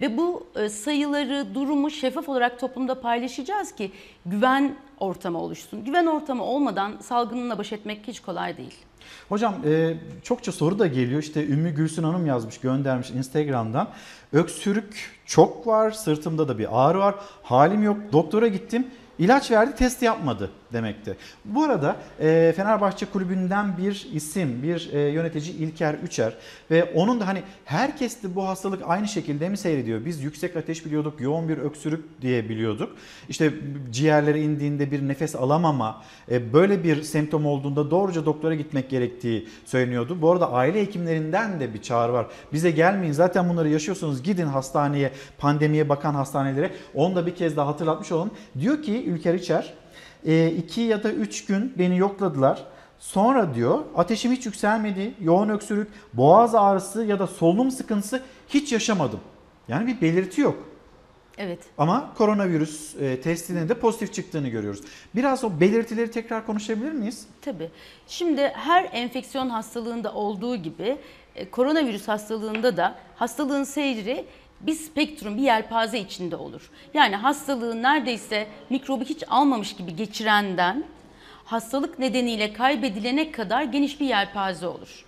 [0.00, 3.92] Ve bu e, sayıları, durumu şeffaf olarak toplumda paylaşacağız ki
[4.26, 5.84] güven ortamı oluşsun.
[5.84, 8.74] Güven ortamı olmadan salgınla baş etmek hiç kolay değil.
[9.28, 11.22] Hocam e, çokça soru da geliyor.
[11.22, 13.88] İşte Ümmü Gülsün Hanım yazmış, göndermiş Instagram'dan.
[14.32, 17.14] Öksürük çok var, sırtımda da bir ağrı var.
[17.42, 17.96] Halim yok.
[18.12, 18.86] Doktora gittim.
[19.18, 21.16] İlaç verdi, test yapmadı demekte.
[21.44, 26.34] Bu arada e, Fenerbahçe kulübünden bir isim, bir e, yönetici İlker Üçer
[26.70, 30.04] ve onun da hani herkes de bu hastalık aynı şekilde mi seyrediyor?
[30.04, 32.96] Biz yüksek ateş biliyorduk, yoğun bir öksürük diye biliyorduk.
[33.28, 33.52] İşte
[33.90, 40.22] ciğerlere indiğinde bir nefes alamama, e, böyle bir semptom olduğunda doğruca doktora gitmek gerektiği söyleniyordu.
[40.22, 42.26] Bu arada aile hekimlerinden de bir çağrı var.
[42.52, 46.70] Bize gelmeyin zaten bunları yaşıyorsunuz gidin hastaneye, pandemiye bakan hastanelere.
[46.94, 48.30] Onu da bir kez daha hatırlatmış olalım.
[48.60, 49.74] Diyor ki Ülker İçer,
[50.24, 52.64] 2 ya da 3 gün beni yokladılar.
[52.98, 59.20] Sonra diyor ateşim hiç yükselmedi, yoğun öksürük, boğaz ağrısı ya da solunum sıkıntısı hiç yaşamadım.
[59.68, 60.68] Yani bir belirti yok.
[61.38, 61.58] Evet.
[61.78, 64.80] Ama koronavirüs e, testinin de pozitif çıktığını görüyoruz.
[65.14, 67.26] Biraz o belirtileri tekrar konuşabilir miyiz?
[67.42, 67.70] Tabii.
[68.06, 70.98] Şimdi her enfeksiyon hastalığında olduğu gibi
[71.34, 74.24] e, koronavirüs hastalığında da hastalığın seyri
[74.60, 76.70] bir spektrum, bir yelpaze içinde olur.
[76.94, 80.84] Yani hastalığı neredeyse mikrobu hiç almamış gibi geçirenden
[81.44, 85.04] hastalık nedeniyle kaybedilene kadar geniş bir yelpaze olur.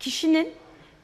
[0.00, 0.52] Kişinin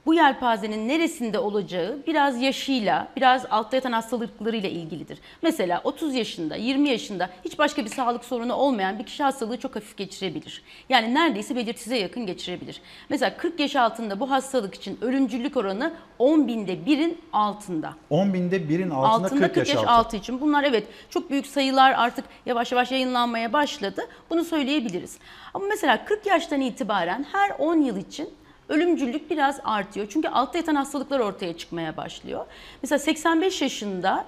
[0.07, 5.19] bu yelpazenin neresinde olacağı biraz yaşıyla, biraz altta yatan hastalıklarıyla ilgilidir.
[5.43, 9.77] Mesela 30 yaşında, 20 yaşında hiç başka bir sağlık sorunu olmayan bir kişi hastalığı çok
[9.77, 10.63] hafif geçirebilir.
[10.89, 12.81] Yani neredeyse belirtisize yakın geçirebilir.
[13.09, 17.95] Mesela 40 yaş altında bu hastalık için ölümcülük oranı 10 binde birin altında.
[18.11, 19.91] 10 binde birin altında, altında 40 yaş, altı.
[19.91, 20.41] altı için.
[20.41, 24.03] Bunlar evet çok büyük sayılar artık yavaş yavaş yayınlanmaya başladı.
[24.31, 25.19] Bunu söyleyebiliriz.
[25.55, 28.31] Ama mesela 40 yaştan itibaren her 10 yıl için
[28.73, 30.07] ölümcülük biraz artıyor.
[30.11, 32.47] Çünkü altta yatan hastalıklar ortaya çıkmaya başlıyor.
[32.83, 34.27] Mesela 85 yaşında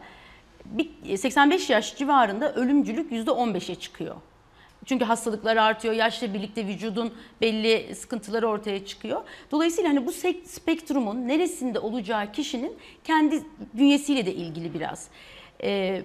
[1.16, 4.16] 85 yaş civarında ölümcülük %15'e çıkıyor.
[4.84, 9.22] Çünkü hastalıklar artıyor, yaşla birlikte vücudun belli sıkıntıları ortaya çıkıyor.
[9.50, 10.12] Dolayısıyla hani bu
[10.44, 13.42] spektrumun neresinde olacağı kişinin kendi
[13.74, 15.08] bünyesiyle de ilgili biraz.
[15.62, 16.02] Ee,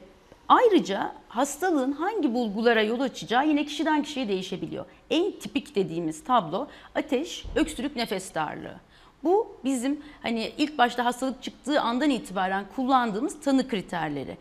[0.47, 4.85] ayrıca hastalığın hangi bulgulara yol açacağı yine kişiden kişiye değişebiliyor.
[5.10, 8.76] En tipik dediğimiz tablo ateş, öksürük, nefes darlığı.
[9.23, 14.38] Bu bizim hani ilk başta hastalık çıktığı andan itibaren kullandığımız tanı kriterleri.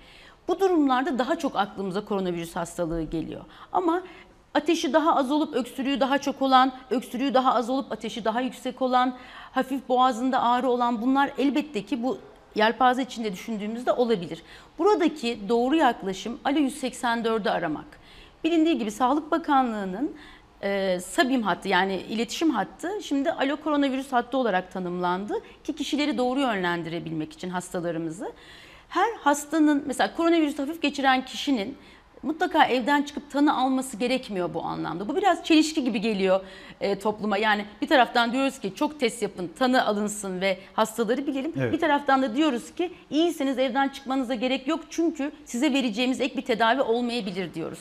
[0.49, 3.45] Bu durumlarda daha çok aklımıza koronavirüs hastalığı geliyor.
[3.73, 4.03] Ama
[4.55, 8.83] ateşi daha az olup öksürüğü daha çok olan, öksürüğü daha az olup ateşi daha yüksek
[8.83, 9.17] olan,
[9.53, 12.19] hafif boğazında ağrı olan bunlar elbette ki bu
[12.55, 14.43] yelpaze içinde düşündüğümüzde olabilir.
[14.79, 17.99] Buradaki doğru yaklaşım ALO 184'ü aramak.
[18.45, 20.17] Bilindiği gibi Sağlık Bakanlığı'nın
[20.63, 26.41] e, SABİM hattı yani iletişim hattı şimdi alo koronavirüs hattı olarak tanımlandı ki kişileri doğru
[26.41, 28.33] yönlendirebilmek için hastalarımızı.
[28.89, 31.77] Her hastanın mesela koronavirüs hafif geçiren kişinin
[32.23, 35.09] mutlaka evden çıkıp tanı alması gerekmiyor bu anlamda.
[35.09, 36.41] Bu biraz çelişki gibi geliyor
[36.81, 37.39] e, topluma.
[37.39, 41.53] Yani bir taraftan diyoruz ki çok test yapın, tanı alınsın ve hastaları bilelim.
[41.57, 41.73] Evet.
[41.73, 46.43] Bir taraftan da diyoruz ki iyiyseniz evden çıkmanıza gerek yok çünkü size vereceğimiz ek bir
[46.43, 47.79] tedavi olmayabilir diyoruz.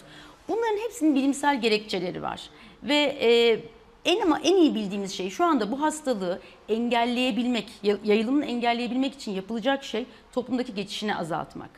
[0.48, 2.42] Bunların hepsinin bilimsel gerekçeleri var.
[2.84, 3.60] Ve e,
[4.06, 6.40] en ama en iyi bildiğimiz şey şu anda bu hastalığı
[6.70, 11.70] engelleyebilmek, ya- yayılımını engelleyebilmek için yapılacak şey toplumdaki geçişini azaltmak.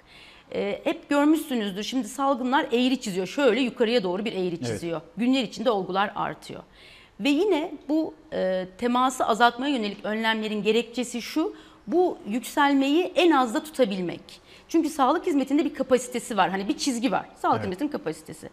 [0.56, 3.28] E, hep görmüşsünüzdür şimdi salgınlar eğri çiziyor.
[3.28, 4.66] Şöyle yukarıya doğru bir eğri Evet.
[4.66, 5.02] çiziyor.
[5.18, 6.64] Günler içinde olgular artıyor.
[7.20, 11.56] Ve yine bu e, teması azaltmaya yönelik önlemlerin gerekçesi şu,
[11.88, 14.22] bu yükselmeyi en azda tutabilmek.
[14.68, 16.50] Çünkü sağlık hizmetinde bir kapasitesi var.
[16.50, 17.26] Hani bir çizgi var.
[17.42, 17.64] Sağlık Evet.
[17.66, 18.50] hizmetinin kapasitesi.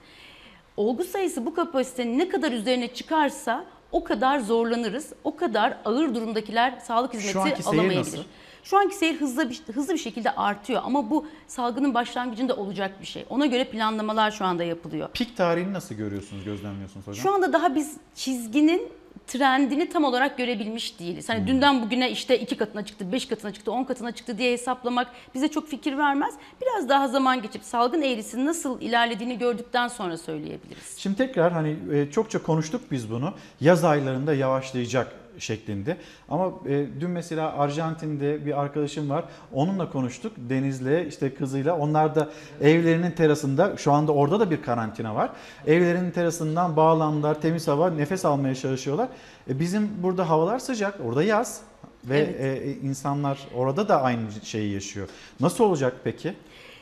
[0.77, 5.13] Olgu sayısı bu kapasitenin ne kadar üzerine çıkarsa o kadar zorlanırız.
[5.25, 7.99] O kadar ağır durumdakiler sağlık hizmeti anki seyir alamayabilir.
[8.01, 8.23] nasıl?
[8.63, 13.07] Şu anki seyir hızlı bir, hızlı bir şekilde artıyor ama bu salgının başlangıcında olacak bir
[13.07, 13.27] şey.
[13.31, 15.09] Ona göre planlamalar şu anda yapılıyor.
[15.15, 17.23] Pik tarihini nasıl görüyorsunuz, gözlemliyorsunuz hocam?
[17.23, 18.89] Şu anda daha biz çizginin
[19.27, 21.29] trendini tam olarak görebilmiş değiliz.
[21.29, 25.09] Hani dünden bugüne işte iki katına çıktı, beş katına çıktı, on katına çıktı diye hesaplamak
[25.35, 26.35] bize çok fikir vermez.
[26.63, 30.95] Biraz daha zaman geçip salgın eğrisinin nasıl ilerlediğini gördükten sonra söyleyebiliriz.
[30.99, 33.35] Şimdi tekrar hani e, çokça konuştuk biz bunu.
[33.61, 35.97] Yaz aylarında yavaşlayacak şeklinde.
[36.29, 39.25] Ama e, dün mesela Arjantin'de bir arkadaşım var.
[39.53, 40.33] Onunla konuştuk.
[40.37, 41.77] Deniz'le işte kızıyla.
[41.77, 42.29] Onlar da
[42.61, 45.31] evlerinin terasında şu anda orada da bir karantina var.
[45.67, 47.41] Evlerinin terasından bağlandılar.
[47.41, 49.09] Temiz hava, nefes almaya çalışıyorlar.
[49.51, 51.01] E, bizim burada havalar sıcak.
[51.07, 51.61] Orada yaz.
[52.05, 52.63] Ve Evet.
[52.67, 55.09] e, insanlar orada da aynı şeyi yaşıyor.
[55.41, 56.35] Nasıl olacak peki?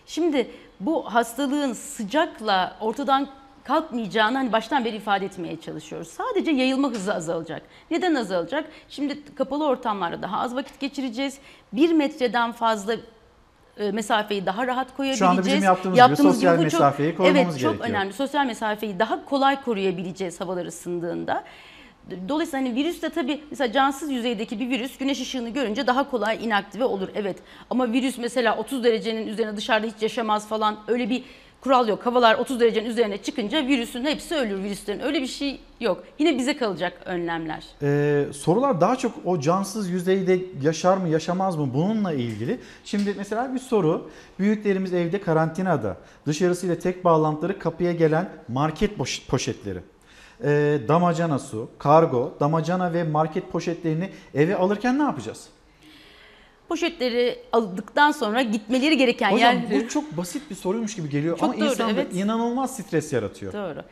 [0.07, 0.51] Şimdi
[0.81, 3.29] bu hastalığın sıcakla ortadan
[3.65, 6.09] kalkmayacağını hani baştan beri ifade etmeye çalışıyoruz.
[6.09, 7.63] Sadece yayılma hızı azalacak.
[7.91, 8.65] Neden azalacak?
[8.89, 11.39] Şimdi kapalı ortamlarda daha az vakit geçireceğiz.
[11.73, 12.95] Bir metreden fazla
[13.79, 15.19] e, mesafeyi daha rahat koyabileceğiz.
[15.19, 17.89] Şu anda bizim yaptığımız gibi sosyal gibi çok- mesafeyi korumamız Evet çok gerekiyor.
[17.91, 18.13] önemli.
[18.13, 21.45] Sosyal mesafeyi daha kolay koruyabileceğiz havalar ısındığında.
[22.29, 26.45] Dolayısıyla hani virüs de tabii mesela cansız yüzeydeki bir virüs güneş ışığını görünce daha kolay
[26.45, 27.09] inaktive olur.
[27.15, 27.37] Evet
[27.71, 31.25] ama virüs mesela 30 derecenin üzerine dışarıda hiç yaşamaz falan öyle bir
[31.65, 32.07] kural yok.
[32.07, 35.01] Havalar 30 derecenin üzerine çıkınca virüsün hepsi ölür virüslerin.
[35.01, 36.05] Öyle bir şey yok.
[36.19, 37.65] Yine bize kalacak önlemler.
[37.83, 42.61] Ee, sorular daha çok o cansız yüzeyde yaşar mı yaşamaz mı bununla ilgili.
[42.85, 44.11] Şimdi mesela bir soru.
[44.39, 45.97] Büyüklerimiz evde karantinada.
[46.27, 49.79] Dışarısıyla tek bağlantıları kapıya gelen market poş- poşetleri.
[50.45, 55.49] Ee, damacana su, kargo, damacana ve market poşetlerini eve alırken ne yapacağız?
[56.69, 59.85] Poşetleri aldıktan sonra gitmeleri gereken Hocam yerleri...
[59.85, 62.15] bu çok basit bir soruymuş gibi geliyor Çok ama doğru, insanda evet.
[62.15, 63.53] inanılmaz stres yaratıyor.
[63.53, 63.83] Doğru.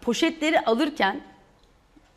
[0.00, 1.20] Poşetleri alırken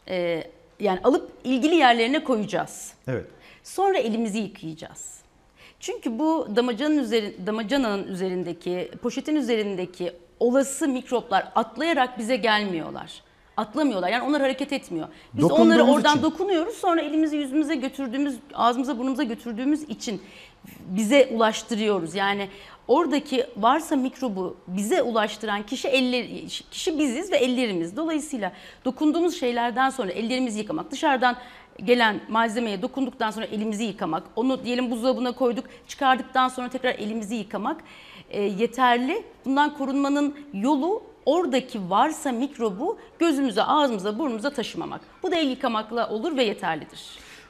[0.07, 0.43] e,
[0.79, 2.93] yani alıp ilgili yerlerine koyacağız.
[3.07, 3.25] Evet.
[3.63, 5.13] Sonra elimizi yıkayacağız.
[5.79, 13.21] Çünkü bu damacanın üzeri, damacananın üzerindeki, poşetin üzerindeki olası mikroplar atlayarak bize gelmiyorlar.
[13.57, 14.09] Atlamıyorlar.
[14.09, 15.07] Yani onlar hareket etmiyor.
[15.33, 16.23] Biz onları oradan için.
[16.23, 16.75] dokunuyoruz.
[16.75, 20.21] Sonra elimizi yüzümüze götürdüğümüz, ağzımıza burnumuza götürdüğümüz için
[20.85, 22.15] bize ulaştırıyoruz.
[22.15, 22.49] Yani
[22.87, 27.97] oradaki varsa mikrobu bize ulaştıran kişi eller, kişi biziz ve ellerimiz.
[27.97, 28.51] Dolayısıyla
[28.85, 31.35] dokunduğumuz şeylerden sonra ellerimizi yıkamak, dışarıdan
[31.83, 37.83] gelen malzemeye dokunduktan sonra elimizi yıkamak, onu diyelim buzdolabına koyduk, çıkardıktan sonra tekrar elimizi yıkamak
[38.29, 39.23] e, yeterli.
[39.45, 45.01] Bundan korunmanın yolu oradaki varsa mikrobu gözümüze, ağzımıza, burnumuza taşımamak.
[45.23, 47.01] Bu da el yıkamakla olur ve yeterlidir.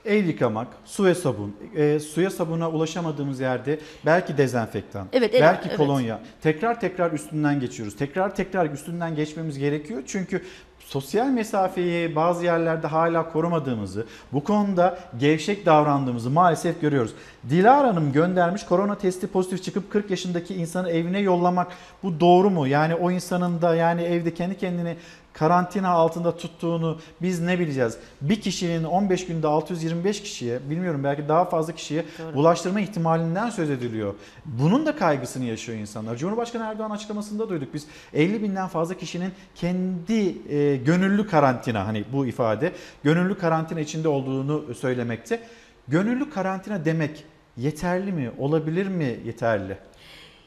[0.05, 5.67] El yıkamak, su ve sabun, e, suya sabuna ulaşamadığımız yerde belki dezenfektan, Evet, el- belki
[5.67, 5.77] evet.
[5.77, 6.19] kolonya.
[6.41, 7.95] Tekrar tekrar üstünden geçiyoruz.
[7.95, 10.03] Tekrar tekrar üstünden geçmemiz gerekiyor.
[10.07, 10.43] Çünkü
[10.85, 17.13] sosyal mesafeyi bazı yerlerde hala korumadığımızı, bu konuda gevşek davrandığımızı maalesef görüyoruz.
[17.49, 21.67] Dilara Hanım göndermiş korona testi pozitif çıkıp 40 yaşındaki insanı evine yollamak
[22.03, 22.67] bu doğru mu?
[22.67, 24.95] Yani o insanın da yani evde kendi kendini
[25.33, 27.97] karantina altında tuttuğunu biz ne bileceğiz?
[28.21, 32.35] Bir kişinin 15 günde 625 kişiye, bilmiyorum belki daha fazla kişiye Doğru.
[32.35, 34.13] bulaştırma ihtimalinden söz ediliyor.
[34.45, 36.17] Bunun da kaygısını yaşıyor insanlar.
[36.17, 42.25] Cumhurbaşkanı Erdoğan açıklamasında duyduk biz 50 binden fazla kişinin kendi e, gönüllü karantina hani bu
[42.25, 42.71] ifade
[43.03, 45.39] gönüllü karantina içinde olduğunu söylemekte.
[45.87, 47.23] Gönüllü karantina demek
[47.57, 48.31] yeterli mi?
[48.37, 49.77] Olabilir mi yeterli?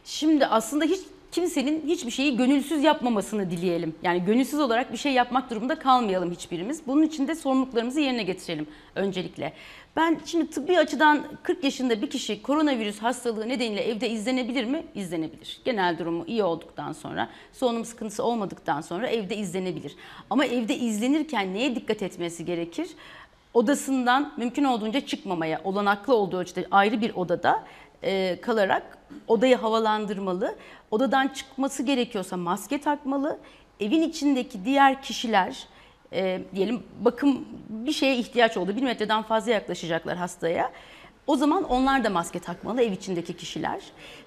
[0.05, 1.01] Şimdi aslında hiç
[1.37, 3.95] kimsenin hiçbir şeyi gönülsüz yapmamasını dileyelim.
[4.03, 6.87] Yani gönülsüz olarak bir şey yapmak durumunda kalmayalım hiçbirimiz.
[6.87, 9.53] Bunun için de sorumluluklarımızı yerine getirelim öncelikle.
[9.97, 14.83] Ben şimdi tıbbi açıdan 40 yaşında bir kişi koronavirüs hastalığı nedeniyle evde izlenebilir mi?
[14.95, 15.61] İzlenebilir.
[15.65, 19.97] Genel durumu iyi olduktan sonra, solunum sıkıntısı olmadıktan sonra evde izlenebilir.
[20.31, 22.89] Ama evde izlenirken neye dikkat etmesi gerekir?
[23.55, 27.65] Odasından mümkün olduğunca çıkmamaya, olanaklı olduğu ölçüde ayrı bir odada
[28.43, 28.99] kalarak
[29.29, 30.55] odayı havalandırmalı.
[30.91, 33.39] Odadan çıkması gerekiyorsa maske takmalı.
[33.81, 35.67] Evin içindeki diğer kişiler
[36.13, 38.77] e, diyelim bakım bir şeye ihtiyaç oldu.
[38.77, 40.73] Bir metreden fazla yaklaşacaklar hastaya.
[41.27, 43.81] O zaman onlar da maske takmalı ev içindeki kişiler.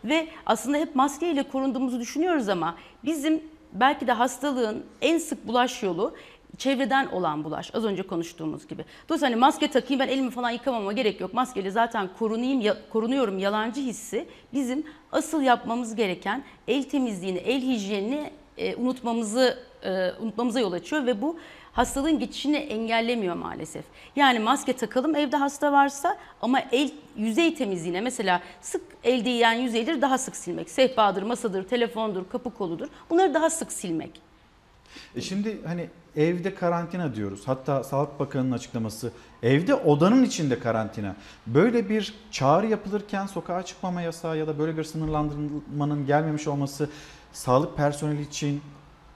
[0.06, 6.16] Ve aslında hep maskeyle korunduğumuzu düşünüyoruz ama bizim belki de hastalığın en sık bulaş yolu
[6.60, 7.76] çevreden olan bulaş.
[7.76, 8.86] Az önce konuştuğumuz gibi.
[9.10, 11.34] Dolayısıyla hani maske takayım ben elimi falan yıkamama gerek yok.
[11.34, 18.32] Maskeyle zaten korunayım, ya- korunuyorum yalancı hissi bizim asıl yapmamız gereken el temizliğini, el hijyenini
[18.58, 21.38] e, unutmamızı e, unutmamıza yol açıyor ve bu
[21.72, 23.86] hastalığın geçişini engellemiyor maalesef.
[24.16, 30.02] Yani maske takalım evde hasta varsa ama el yüzey temizliğine mesela sık el değen yüzeyleri
[30.02, 30.70] daha sık silmek.
[30.70, 32.88] Sehpadır, masadır, telefondur, kapı koludur.
[33.10, 34.12] Bunları daha sık silmek.
[35.16, 37.42] E şimdi hani evde karantina diyoruz.
[37.46, 39.12] Hatta Sağlık Bakanı'nın açıklaması
[39.44, 41.16] evde odanın içinde karantina.
[41.48, 46.90] Böyle bir çağrı yapılırken sokağa çıkmama yasağı ya da böyle bir sınırlandırmanın gelmemiş olması
[47.34, 48.62] sağlık personeli için,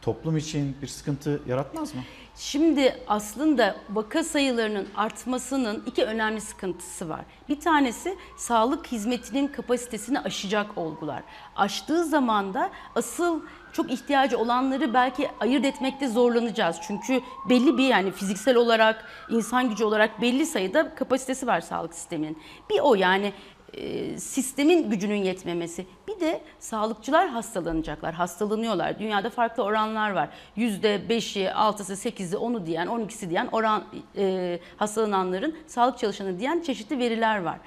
[0.02, 2.02] toplum için bir sıkıntı yaratmaz mı?
[2.36, 7.22] Şimdi aslında vaka sayılarının artmasının iki önemli sıkıntısı var.
[7.50, 11.24] Bir tanesi sağlık hizmetinin kapasitesini aşacak olgular.
[11.56, 13.42] Aştığı zaman da asıl
[13.74, 16.78] çok ihtiyacı olanları belki ayırt etmekte zorlanacağız.
[16.88, 22.38] Çünkü belli bir yani fiziksel olarak, insan gücü olarak belli sayıda kapasitesi var sağlık sisteminin.
[22.70, 23.34] Bir o yani
[23.74, 25.86] e, sistemin gücünün yetmemesi.
[26.08, 29.00] Bir de sağlıkçılar hastalanacaklar, hastalanıyorlar.
[29.00, 30.30] Dünyada farklı oranlar var.
[30.58, 33.84] %5'i, 6'sı, 8'i, 10'u diyen, 12'si diyen oran
[34.18, 37.58] e, hastalananların sağlık çalışanı diyen çeşitli veriler var.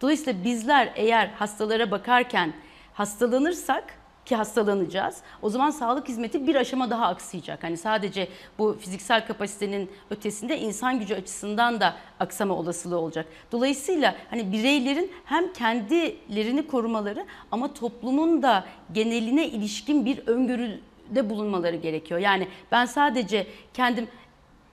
[0.00, 2.52] Dolayısıyla bizler eğer hastalara bakarken
[2.94, 5.16] hastalanırsak ki hastalanacağız.
[5.42, 7.64] O zaman sağlık hizmeti bir aşama daha aksayacak.
[7.64, 8.28] Hani sadece
[8.58, 13.26] bu fiziksel kapasitenin ötesinde insan gücü açısından da aksama olasılığı olacak.
[13.52, 22.20] Dolayısıyla hani bireylerin hem kendilerini korumaları ama toplumun da geneline ilişkin bir öngörüde bulunmaları gerekiyor.
[22.20, 24.08] Yani ben sadece kendim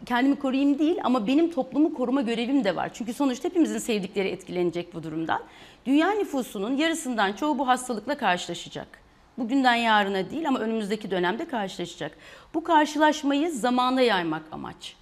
[0.06, 2.90] kendimi koruyayım değil ama benim toplumu koruma görevim de var.
[2.94, 5.42] Çünkü sonuçta hepimizin sevdikleri etkilenecek bu durumdan.
[5.86, 9.09] Dünya nüfusunun yarısından çoğu bu hastalıkla karşılaşacak.
[9.40, 12.18] Bugünden yarına değil ama önümüzdeki dönemde karşılaşacak.
[12.54, 14.96] Bu karşılaşmayı zamana yaymak amaç.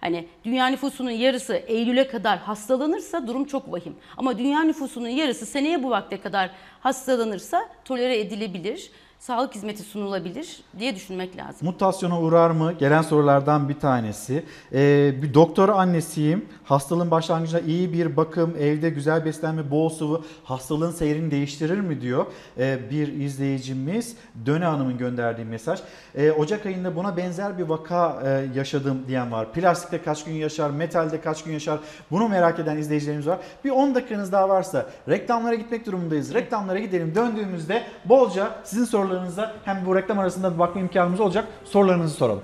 [0.00, 3.96] Hani dünya nüfusunun yarısı Eylül'e kadar hastalanırsa durum çok vahim.
[4.16, 6.50] Ama dünya nüfusunun yarısı seneye bu vakte kadar
[6.80, 8.90] hastalanırsa tolere edilebilir,
[9.20, 11.68] sağlık hizmeti sunulabilir diye düşünmek lazım.
[11.68, 12.72] Mutasyona uğrar mı?
[12.72, 14.44] Gelen sorulardan bir tanesi.
[14.72, 16.44] Ee, bir doktor annesiyim.
[16.64, 22.26] Hastalığın başlangıcında iyi bir bakım, evde güzel beslenme, bol sıvı hastalığın seyrini değiştirir mi diyor
[22.58, 24.16] ee, bir izleyicimiz.
[24.46, 25.80] Döne Hanım'ın gönderdiği mesaj.
[26.14, 29.52] Ee, Ocak ayında buna benzer bir vaka e, yaşadım diyen var.
[29.52, 31.80] Plastikte kaç gün yaşar, metalde kaç gün yaşar?
[32.10, 33.38] Bunu merak eden izleyicilerimiz var.
[33.64, 36.34] Bir 10 dakikanız daha varsa reklamlara gitmek durumundayız.
[36.34, 37.14] Reklamlara gidelim.
[37.14, 41.44] Döndüğümüzde bolca sizin sorularınıza hem bu reklam arasında bir bakma imkanımız olacak.
[41.64, 42.42] Sorularınızı soralım.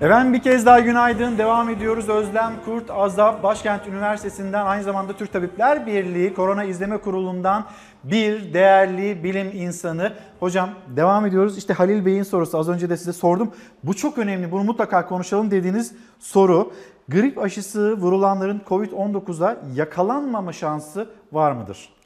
[0.00, 1.38] Efendim bir kez daha günaydın.
[1.38, 2.08] Devam ediyoruz.
[2.08, 7.64] Özlem Kurt Azap Başkent Üniversitesi'nden aynı zamanda Türk Tabipler Birliği Korona İzleme Kurulu'ndan
[8.04, 10.12] bir değerli bilim insanı.
[10.40, 11.58] Hocam devam ediyoruz.
[11.58, 13.52] İşte Halil Bey'in sorusu az önce de size sordum.
[13.84, 14.52] Bu çok önemli.
[14.52, 16.72] Bunu mutlaka konuşalım dediğiniz soru.
[17.08, 21.99] Grip aşısı vurulanların Covid-19'a yakalanmama şansı var mıdır?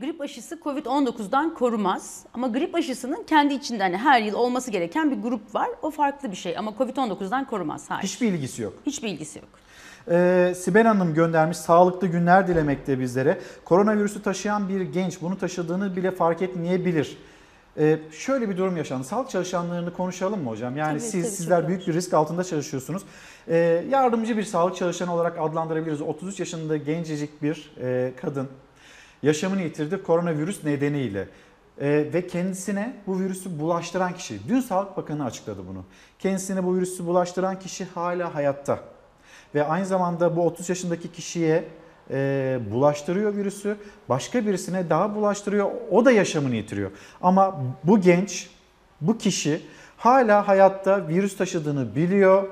[0.00, 5.22] Grip aşısı Covid-19'dan korumaz ama grip aşısının kendi içinde hani her yıl olması gereken bir
[5.22, 5.68] grup var.
[5.82, 7.90] O farklı bir şey ama Covid-19'dan korumaz.
[7.90, 8.02] Hayır.
[8.02, 8.72] Hiçbir ilgisi yok.
[8.86, 9.48] Hiçbir ilgisi yok.
[10.10, 13.40] Ee, Sibel Hanım göndermiş sağlıklı günler dilemekte bizlere.
[13.64, 17.18] Koronavirüsü taşıyan bir genç bunu taşıdığını bile fark etmeyebilir.
[17.78, 19.04] Ee, şöyle bir durum yaşandı.
[19.04, 20.76] Sağlık çalışanlarını konuşalım mı hocam?
[20.76, 23.02] Yani Tabii, siz tabii, sizler büyük bir risk altında çalışıyorsunuz.
[23.48, 26.00] Ee, yardımcı bir sağlık çalışanı olarak adlandırabiliriz.
[26.00, 28.48] 33 yaşında gencecik bir e, kadın
[29.22, 31.28] yaşamını yitirdi koronavirüs nedeniyle.
[31.80, 35.84] Ee, ve kendisine bu virüsü bulaştıran kişi, dün Sağlık Bakanı açıkladı bunu.
[36.18, 38.78] Kendisine bu virüsü bulaştıran kişi hala hayatta.
[39.54, 41.64] Ve aynı zamanda bu 30 yaşındaki kişiye
[42.10, 43.76] e, bulaştırıyor virüsü.
[44.08, 45.70] Başka birisine daha bulaştırıyor.
[45.90, 46.90] O da yaşamını yitiriyor.
[47.22, 48.50] Ama bu genç,
[49.00, 49.62] bu kişi
[49.96, 52.48] hala hayatta virüs taşıdığını biliyor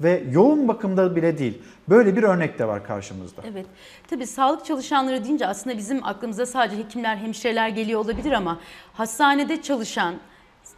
[0.00, 1.62] ve yoğun bakımda bile değil.
[1.88, 3.42] Böyle bir örnek de var karşımızda.
[3.52, 3.66] Evet.
[4.10, 8.60] Tabii sağlık çalışanları deyince aslında bizim aklımıza sadece hekimler, hemşireler geliyor olabilir ama
[8.92, 10.14] hastanede çalışan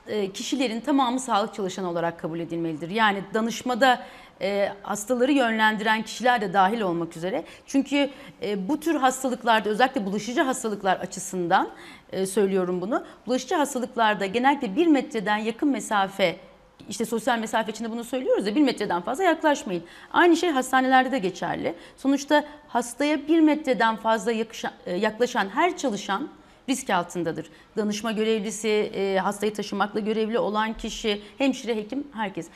[0.07, 2.91] e, kişilerin tamamı sağlık çalışanı olarak kabul edilmelidir.
[2.91, 4.03] Yani danışmada
[4.41, 7.45] e, hastaları yönlendiren kişiler de dahil olmak üzere.
[7.67, 8.11] Çünkü
[8.43, 11.71] e, bu tür hastalıklarda özellikle bulaşıcı hastalıklar açısından
[12.27, 13.05] söylüyorum bunu.
[13.27, 16.37] Bulaşıcı hastalıklarda genellikle bir metreden yakın mesafe
[16.89, 19.83] işte sosyal mesafe içinde bunu söylüyoruz ya bir metreden fazla yaklaşmayın.
[20.13, 21.75] Aynı şey hastanelerde de geçerli.
[21.97, 26.29] Sonuçta hastaya bir metreden fazla e, yaklaşan her çalışan
[26.69, 27.51] risk altındadır.
[27.77, 32.49] Danışma görevlisi, e, hastayı taşımakla görevli olan kişi, hemşire, hekim, herkes.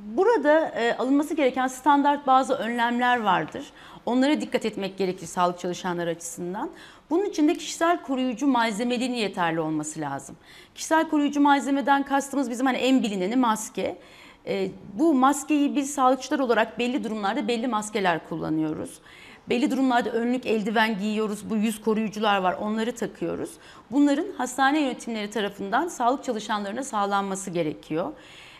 [0.00, 3.64] Burada e, alınması gereken standart bazı önlemler vardır.
[4.06, 6.70] Onlara dikkat etmek gerekir sağlık çalışanları açısından.
[7.10, 10.36] Bunun için de kişisel koruyucu malzemelerin yeterli olması lazım.
[10.74, 13.96] Kişisel koruyucu malzemeden kastımız bizim hani en bilineni maske.
[14.46, 18.98] E, bu maskeyi biz sağlıkçılar olarak belli durumlarda belli maskeler kullanıyoruz.
[19.48, 21.50] Belli durumlarda önlük, eldiven giyiyoruz.
[21.50, 22.56] Bu yüz koruyucular var.
[22.60, 23.50] Onları takıyoruz.
[23.90, 28.12] Bunların hastane yönetimleri tarafından sağlık çalışanlarına sağlanması gerekiyor.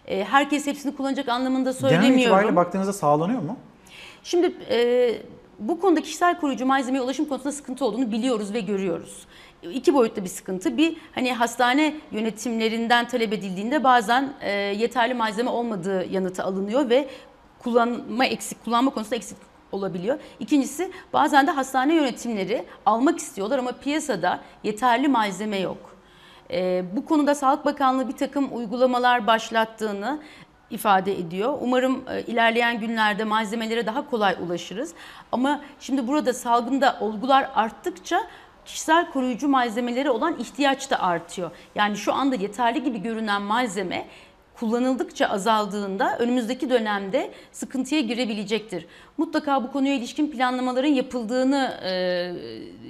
[0.07, 2.57] E, herkes hepsini kullanacak anlamında Genel itibariyle söylemiyorum.
[2.57, 3.57] baktığınızda sağlanıyor mu?
[4.25, 4.79] Şimdi e,
[5.59, 9.27] bu konuda kişisel koruyucu malzemeye ulaşım konusunda sıkıntı olduğunu biliyoruz ve görüyoruz.
[9.63, 10.77] İki boyutlu bir sıkıntı.
[10.77, 17.09] Bir hani hastane yönetimlerinden talep edildiğinde bazen e, yeterli malzeme olmadığı yanıtı alınıyor ve
[17.59, 19.39] kullanma eksik kullanma konusunda eksik
[19.73, 20.19] olabiliyor.
[20.41, 25.95] İkincisi bazen de hastane yönetimleri almak istiyorlar ama piyasada yeterli malzeme yok.
[26.51, 30.21] E, bu konuda Sağlık Bakanlığı bir takım uygulamalar başlattığını
[30.75, 31.59] ifade ediyor.
[31.61, 34.95] Umarım e, ilerleyen günlerde malzemelere daha kolay ulaşırız.
[35.33, 38.21] Ama şimdi burada salgında olgular arttıkça
[38.65, 41.51] kişisel koruyucu malzemelere olan ihtiyaç da artıyor.
[41.75, 44.07] Yani şu anda yeterli gibi görünen malzeme
[44.55, 48.87] kullanıldıkça azaldığında önümüzdeki dönemde sıkıntıya girebilecektir.
[49.19, 52.33] Mutlaka bu konuya ilişkin planlamaların yapıldığını e,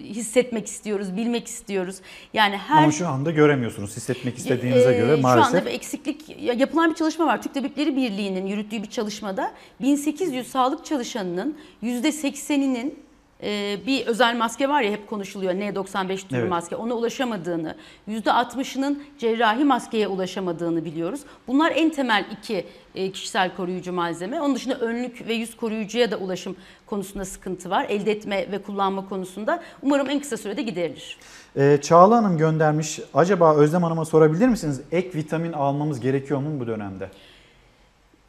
[0.05, 1.97] hissetmek istiyoruz, bilmek istiyoruz.
[2.35, 5.55] Yani her Ama şu anda göremiyorsunuz hissetmek istediğinize ee, göre Şu maalesef.
[5.55, 7.43] anda bir eksiklik ya- yapılan bir çalışma var.
[7.43, 9.51] Türk Tabipleri Birliği'nin yürüttüğü bir çalışmada
[9.81, 13.04] 1800 sağlık çalışanının %80'inin
[13.43, 16.51] e, bir özel maske var ya hep konuşuluyor N95 türü Evet.
[16.51, 17.77] maske ona ulaşamadığını,
[18.09, 21.21] %60'ının cerrahi maskeye ulaşamadığını biliyoruz.
[21.49, 24.41] Bunlar en temel iki e, kişisel koruyucu malzeme.
[24.41, 26.57] Onun dışında önlük ve yüz koruyucuya da ulaşım
[26.87, 27.87] konusunda sıkıntı var.
[27.89, 29.63] Elde etme ve kullanma konusunda.
[29.83, 31.19] Umarım en kısa sürede giderilir.
[31.57, 33.01] Ee, Çağla Hanım göndermiş.
[33.15, 34.81] Acaba Özlem Hanım'a sorabilir misiniz?
[34.93, 37.11] Ek vitamin almamız gerekiyor mu bu dönemde?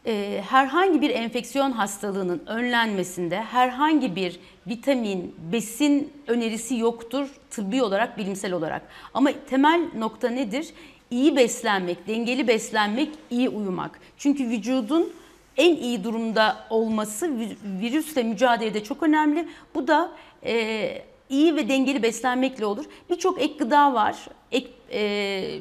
[0.06, 8.54] E, herhangi bir enfeksiyon hastalığının önlenmesinde herhangi bir vitamin, besin önerisi yoktur tıbbi olarak, bilimsel
[8.54, 8.82] olarak.
[9.14, 10.74] Ama temel nokta nedir?
[11.12, 14.00] İyi beslenmek, dengeli beslenmek, iyi uyumak.
[14.18, 15.14] Çünkü vücudun
[15.58, 19.48] en iyi durumda olması vi- virüsle mücadelede çok önemli.
[19.76, 20.12] Bu da
[20.46, 22.86] e, iyi ve dengeli beslenmekle olur.
[23.10, 24.16] Birçok ek gıda var,
[24.52, 25.60] ek e,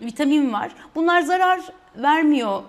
[0.00, 0.72] vitamin var.
[0.94, 1.60] Bunlar zarar
[1.96, 2.62] vermiyor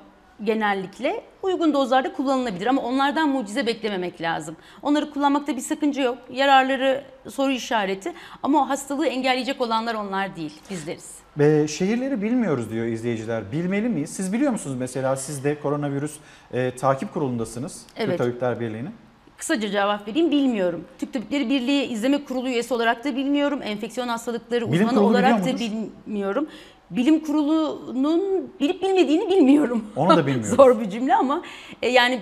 [0.43, 1.23] genellikle.
[1.43, 4.55] Uygun dozlarda kullanılabilir ama onlardan mucize beklememek lazım.
[4.81, 6.17] Onları kullanmakta bir sakınca yok.
[6.31, 8.13] Yararları soru işareti
[8.43, 11.15] ama o hastalığı engelleyecek olanlar onlar değil, bizleriz.
[11.37, 13.51] Ve şehirleri bilmiyoruz diyor izleyiciler.
[13.51, 14.09] Bilmeli miyiz?
[14.09, 16.15] Siz biliyor musunuz mesela siz de koronavirüs
[16.53, 17.85] e, takip kurulundasınız.
[17.95, 18.17] Evet.
[18.17, 18.91] Türk Tabipler Birliği'nin.
[19.37, 20.85] Kısaca cevap vereyim bilmiyorum.
[20.99, 23.59] Türk Tabipleri Birliği İzleme Kurulu üyesi olarak da bilmiyorum.
[23.63, 26.47] Enfeksiyon hastalıkları Bilim uzmanı olarak da bilmiyorum.
[26.91, 29.85] Bilim kurulunun bilip bilmediğini bilmiyorum.
[29.95, 30.55] Onu da bilmiyoruz.
[30.55, 31.41] Zor bir cümle ama
[31.81, 32.19] e, yani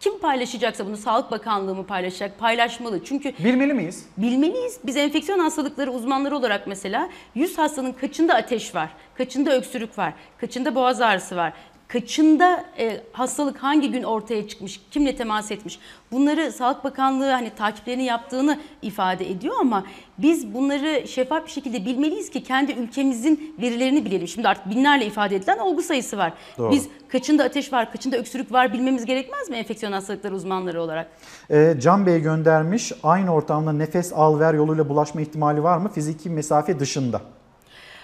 [0.00, 2.38] kim paylaşacaksa bunu Sağlık Bakanlığı mı paylaşacak?
[2.38, 3.04] Paylaşmalı.
[3.04, 4.06] Çünkü Bilmeli miyiz?
[4.16, 4.80] Bilmeliyiz.
[4.84, 10.74] Biz enfeksiyon hastalıkları uzmanları olarak mesela 100 hastanın kaçında ateş var, kaçında öksürük var, kaçında
[10.74, 11.52] boğaz ağrısı var,
[11.88, 15.78] kaçında e, hastalık hangi gün ortaya çıkmış, kimle temas etmiş
[16.12, 19.84] bunları Sağlık Bakanlığı hani takiplerini yaptığını ifade ediyor ama
[20.18, 24.28] biz bunları şeffaf bir şekilde bilmeliyiz ki kendi ülkemizin verilerini bilelim.
[24.28, 26.32] Şimdi artık binlerle ifade edilen olgu sayısı var.
[26.58, 26.72] Doğru.
[26.72, 31.10] Biz kaçında ateş var, kaçında öksürük var bilmemiz gerekmez mi enfeksiyon hastalıkları uzmanları olarak?
[31.50, 32.92] Ee, Can Bey göndermiş.
[33.02, 35.92] Aynı ortamda nefes al ver yoluyla bulaşma ihtimali var mı?
[35.92, 37.20] Fiziki mesafe dışında.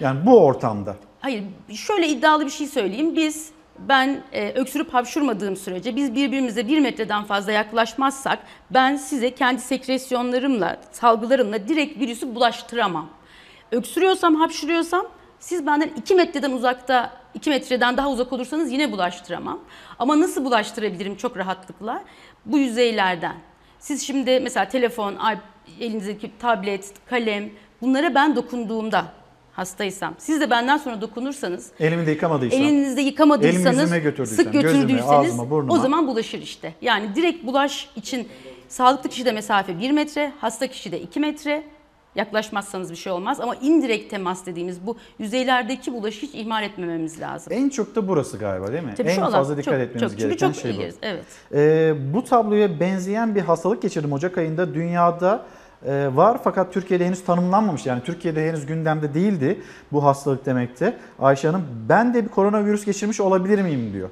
[0.01, 0.97] Yani bu ortamda.
[1.20, 3.16] Hayır, şöyle iddialı bir şey söyleyeyim.
[3.16, 3.51] Biz,
[3.89, 8.39] ben e, öksürüp hapşurmadığım sürece biz birbirimize bir metreden fazla yaklaşmazsak
[8.70, 13.09] ben size kendi sekresyonlarımla, salgılarımla direkt virüsü bulaştıramam.
[13.73, 15.06] Öksürüyorsam, hapşuruyorsam
[15.39, 19.61] siz benden 2 metreden uzakta, 2 metreden daha uzak olursanız yine bulaştıramam.
[19.98, 22.05] Ama nasıl bulaştırabilirim çok rahatlıkla?
[22.47, 23.35] Bu yüzeylerden.
[23.78, 25.19] Siz şimdi mesela telefon,
[25.81, 27.51] elinizdeki tablet, kalem
[27.82, 29.05] bunlara ben dokunduğumda
[29.56, 32.60] hastaysam, siz de benden sonra dokunursanız, Elimi de yıkamadıysam.
[32.62, 35.74] elinizde yıkamadıysanız, götürdüysem, sık gözüme, götürdüyseniz ağzıma, burnuma.
[35.74, 36.74] o zaman bulaşır işte.
[36.82, 38.28] Yani direkt bulaş için
[38.68, 41.62] sağlıklı kişide mesafe 1 metre, hasta kişide 2 metre.
[42.14, 47.52] Yaklaşmazsanız bir şey olmaz ama indirekt temas dediğimiz bu yüzeylerdeki bulaşı hiç ihmal etmememiz lazım.
[47.52, 48.94] En çok da burası galiba değil mi?
[48.97, 50.82] Tabii en fazla dikkat çok- etmemiz çok- gereken çok şey bu.
[51.02, 51.24] evet.
[51.55, 54.74] Ee, bu tabloya benzeyen bir hastalık geçirdim Ocak ayında.
[54.74, 55.47] Dünyada
[55.93, 57.86] var fakat Türkiye'de henüz tanımlanmamış.
[57.86, 59.61] Yani Türkiye'de henüz gündemde değildi
[59.93, 60.97] bu hastalık demekte.
[61.19, 64.11] Ayşe Hanım ben de bir koronavirüs geçirmiş olabilir miyim diyor.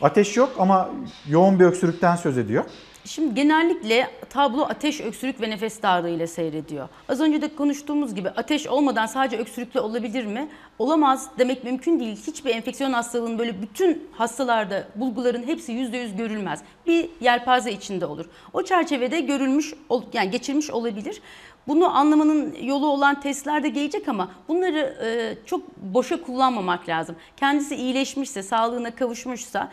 [0.00, 0.90] Ateş yok ama
[1.28, 2.64] yoğun bir öksürükten söz ediyor.
[3.04, 6.88] Şimdi genellikle tablo ateş, öksürük ve nefes darlığı ile seyrediyor.
[7.08, 10.48] Az önce de konuştuğumuz gibi ateş olmadan sadece öksürükle olabilir mi?
[10.78, 12.16] Olamaz demek mümkün değil.
[12.26, 16.62] Hiçbir enfeksiyon hastalığının böyle bütün hastalarda bulguların hepsi %100 görülmez.
[16.86, 18.26] Bir yelpaze içinde olur.
[18.52, 19.74] O çerçevede görülmüş,
[20.12, 21.20] yani geçirmiş olabilir.
[21.68, 27.16] Bunu anlamanın yolu olan testler de gelecek ama bunları e, çok boşa kullanmamak lazım.
[27.36, 29.70] Kendisi iyileşmişse, sağlığına kavuşmuşsa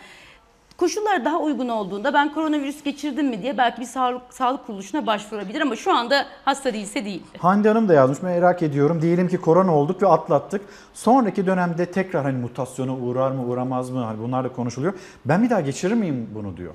[0.79, 5.61] Koşullar daha uygun olduğunda ben koronavirüs geçirdim mi diye belki bir sağlık, sağlık kuruluşuna başvurabilir
[5.61, 7.23] ama şu anda hasta değilse değil.
[7.37, 9.01] Hande Hanım da yazmış merak ediyorum.
[9.01, 10.61] Diyelim ki korona olduk ve atlattık.
[10.93, 14.03] Sonraki dönemde tekrar hani mutasyona uğrar mı uğramaz mı?
[14.03, 14.93] Hani bunlar da konuşuluyor.
[15.25, 16.73] Ben bir daha geçirir miyim bunu diyor.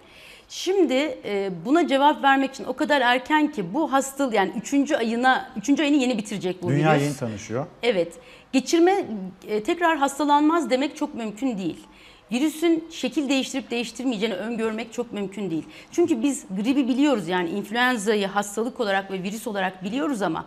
[0.48, 4.92] Şimdi e, buna cevap vermek için o kadar erken ki bu hastalık yani 3.
[4.92, 5.80] ayına 3.
[5.80, 7.02] ayını yeni bitirecek bu Dünya virüs.
[7.02, 7.66] yeni tanışıyor.
[7.82, 8.12] Evet.
[8.52, 9.06] Geçirme
[9.48, 11.86] e, tekrar hastalanmaz demek çok mümkün değil.
[12.34, 15.64] Virüsün şekil değiştirip değiştirmeyeceğini öngörmek çok mümkün değil.
[15.92, 20.46] Çünkü biz gribi biliyoruz yani influenza'yı hastalık olarak ve virüs olarak biliyoruz ama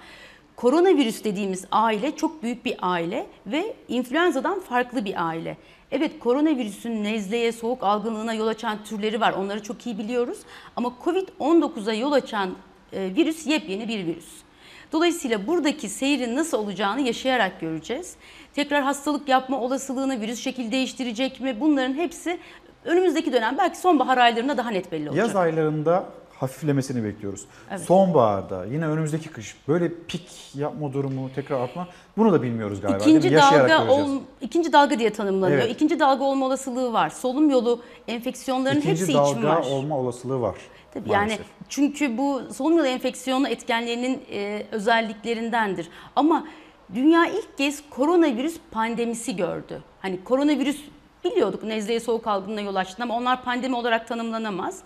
[0.55, 5.57] koronavirüs dediğimiz aile çok büyük bir aile ve influenza'dan farklı bir aile.
[5.91, 9.33] Evet koronavirüsün nezleye, soğuk algınlığına yol açan türleri var.
[9.33, 10.37] Onları çok iyi biliyoruz.
[10.75, 12.55] Ama Covid-19'a yol açan
[12.93, 14.46] e, virüs yepyeni bir virüs.
[14.91, 18.15] Dolayısıyla buradaki seyrin nasıl olacağını yaşayarak göreceğiz.
[18.55, 21.57] Tekrar hastalık yapma olasılığını, virüs şekil değiştirecek mi?
[21.59, 22.39] Bunların hepsi
[22.85, 25.27] önümüzdeki dönem belki sonbahar aylarında daha net belli olacak.
[25.27, 26.05] Yaz aylarında
[26.39, 27.45] hafiflemesini bekliyoruz.
[27.71, 27.81] Evet.
[27.81, 31.87] Sonbaharda yine önümüzdeki kış böyle pik yapma durumu tekrar artma
[32.17, 32.97] bunu da bilmiyoruz galiba.
[32.97, 34.09] İkinci dalga ol,
[34.41, 35.59] ikinci dalga diye tanımlanıyor.
[35.61, 35.71] Evet.
[35.71, 37.09] İkinci dalga olma olasılığı var.
[37.09, 39.65] Solunum yolu enfeksiyonların İkinci hepsi için dalga var.
[39.71, 40.55] olma olasılığı var.
[40.99, 41.39] Tabii maalesef.
[41.39, 45.87] yani çünkü bu solunum yolu enfeksiyonu etkenlerinin e, özelliklerindendir.
[46.15, 46.47] Ama
[46.93, 49.83] dünya ilk kez koronavirüs pandemisi gördü.
[50.01, 50.81] Hani koronavirüs
[51.23, 54.79] biliyorduk nezleye soğuk algınlığına yol açtı ama onlar pandemi olarak tanımlanamaz.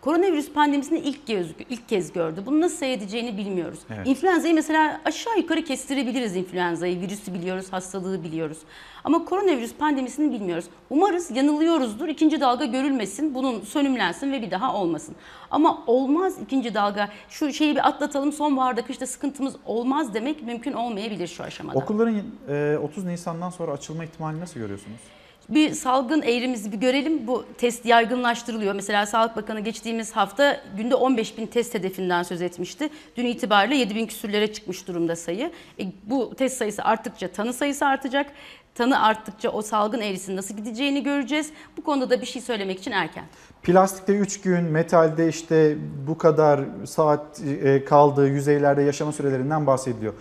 [0.00, 2.42] Koronavirüs pandemisini ilk kez, ilk kez gördü.
[2.46, 3.78] Bunu nasıl seyredeceğini bilmiyoruz.
[3.94, 4.06] Evet.
[4.06, 7.00] İnfluenza'yı mesela aşağı yukarı kestirebiliriz influenza'yı.
[7.00, 8.58] Virüsü biliyoruz, hastalığı biliyoruz.
[9.04, 10.64] Ama koronavirüs pandemisini bilmiyoruz.
[10.90, 12.08] Umarız yanılıyoruzdur.
[12.08, 15.14] İkinci dalga görülmesin, bunun sönümlensin ve bir daha olmasın.
[15.50, 17.08] Ama olmaz ikinci dalga.
[17.28, 21.78] Şu şeyi bir atlatalım, sonbaharda, kışta sıkıntımız olmaz demek mümkün olmayabilir şu aşamada.
[21.78, 25.00] Okulların e, 30 Nisan'dan sonra açılma ihtimalini nasıl görüyorsunuz?
[25.48, 27.26] Bir salgın eğrimizi bir görelim.
[27.26, 28.74] Bu test yaygınlaştırılıyor.
[28.74, 32.88] Mesela Sağlık Bakanı geçtiğimiz hafta günde 15 bin test hedefinden söz etmişti.
[33.16, 35.52] Dün itibariyle 7 bin küsürlere çıkmış durumda sayı.
[35.80, 38.30] E, bu test sayısı arttıkça tanı sayısı artacak.
[38.74, 41.50] Tanı arttıkça o salgın eğrisinin nasıl gideceğini göreceğiz.
[41.76, 43.24] Bu konuda da bir şey söylemek için erken.
[43.62, 45.76] Plastikte 3 gün, metalde işte
[46.06, 50.14] bu kadar saat e, kaldığı yüzeylerde yaşama sürelerinden bahsediliyor.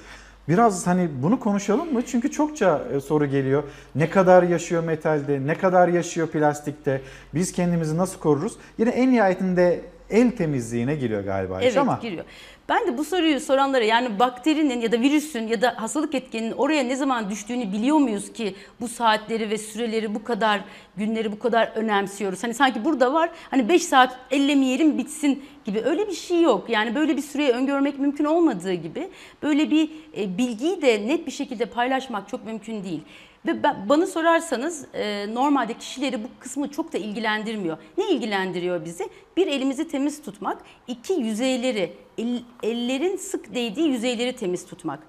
[0.47, 2.01] Biraz hani bunu konuşalım mı?
[2.05, 3.63] Çünkü çokça e, soru geliyor.
[3.95, 7.01] Ne kadar yaşıyor metalde, ne kadar yaşıyor plastikte?
[7.33, 8.53] Biz kendimizi nasıl koruruz?
[8.77, 12.25] Yine en nihayetinde el temizliğine giriyor galiba Evet ama giriyor.
[12.69, 16.83] Ben de bu soruyu soranlara yani bakterinin ya da virüsün ya da hastalık etkeninin oraya
[16.83, 20.61] ne zaman düştüğünü biliyor muyuz ki bu saatleri ve süreleri bu kadar
[20.97, 22.43] günleri bu kadar önemsiyoruz.
[22.43, 26.69] Hani sanki burada var hani 5 saat ellemeyelim bitsin gibi öyle bir şey yok.
[26.69, 29.09] Yani böyle bir süreyi öngörmek mümkün olmadığı gibi
[29.43, 33.01] böyle bir e, bilgiyi de net bir şekilde paylaşmak çok mümkün değil.
[33.45, 37.77] Ve ben, bana sorarsanız e, normalde kişileri bu kısmı çok da ilgilendirmiyor.
[37.97, 39.09] Ne ilgilendiriyor bizi?
[39.37, 40.57] Bir elimizi temiz tutmak,
[40.87, 44.99] iki yüzeyleri, el- ellerin sık değdiği yüzeyleri temiz tutmak.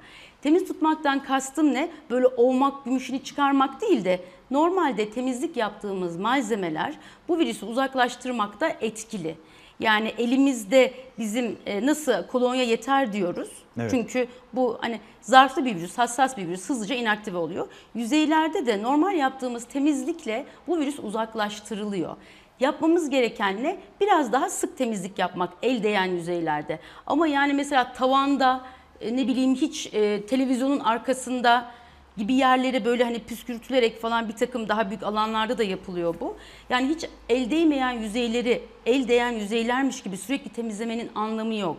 [0.42, 1.88] Temiz tutmaktan kastım ne?
[2.10, 4.20] Böyle ovmak, gümüşünü çıkarmak değil de
[4.50, 6.94] normalde temizlik yaptığımız malzemeler
[7.28, 9.34] bu virüsü uzaklaştırmakta etkili.
[9.80, 13.48] Yani elimizde bizim e, nasıl kolonya yeter diyoruz.
[13.80, 13.90] Evet.
[13.90, 17.68] Çünkü bu hani zarflı bir virüs, hassas bir virüs hızlıca inaktive oluyor.
[17.94, 22.16] Yüzeylerde de normal yaptığımız temizlikle bu virüs uzaklaştırılıyor.
[22.60, 23.76] Yapmamız gereken ne?
[24.00, 26.78] Biraz daha sık temizlik yapmak el değen yüzeylerde.
[27.06, 28.60] Ama yani mesela tavanda
[29.00, 31.70] e, ne bileyim hiç e, televizyonun arkasında
[32.18, 36.36] gibi yerlere böyle hani püskürtülerek falan bir takım daha büyük alanlarda da yapılıyor bu.
[36.70, 41.76] Yani hiç el değmeyen yüzeyleri el değen yüzeylermiş gibi sürekli temizlemenin anlamı yok.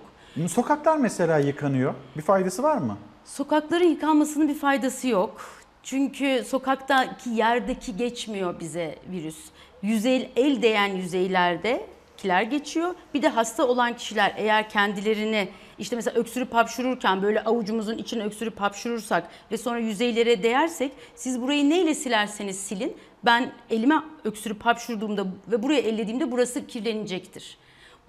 [0.48, 1.94] Sokaklar mesela yıkanıyor.
[2.18, 2.98] Bir faydası var mı?
[3.26, 5.42] Sokakların yıkanmasının bir faydası yok.
[5.84, 9.38] Çünkü sokaktaki yerdeki geçmiyor bize virüs.
[9.82, 11.86] Yüzey, el değen yüzeylerde
[12.18, 12.96] kiler geçiyor.
[13.14, 15.50] Bir de hasta olan kişiler eğer kendilerini
[15.80, 21.70] işte mesela öksürüp hapşururken böyle avucumuzun içine öksürüp hapşurursak ve sonra yüzeylere değersek siz burayı
[21.70, 27.58] neyle silerseniz silin ben elime öksürüp hapşurduğumda ve buraya ellediğimde burası kirlenecektir.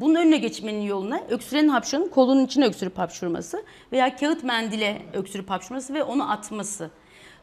[0.00, 5.94] Bunun önüne geçmenin yoluna öksürenin hapşuranın kolunun içine öksürüp hapşurması veya kağıt mendile öksürüp hapşurması
[5.94, 6.90] ve onu atması.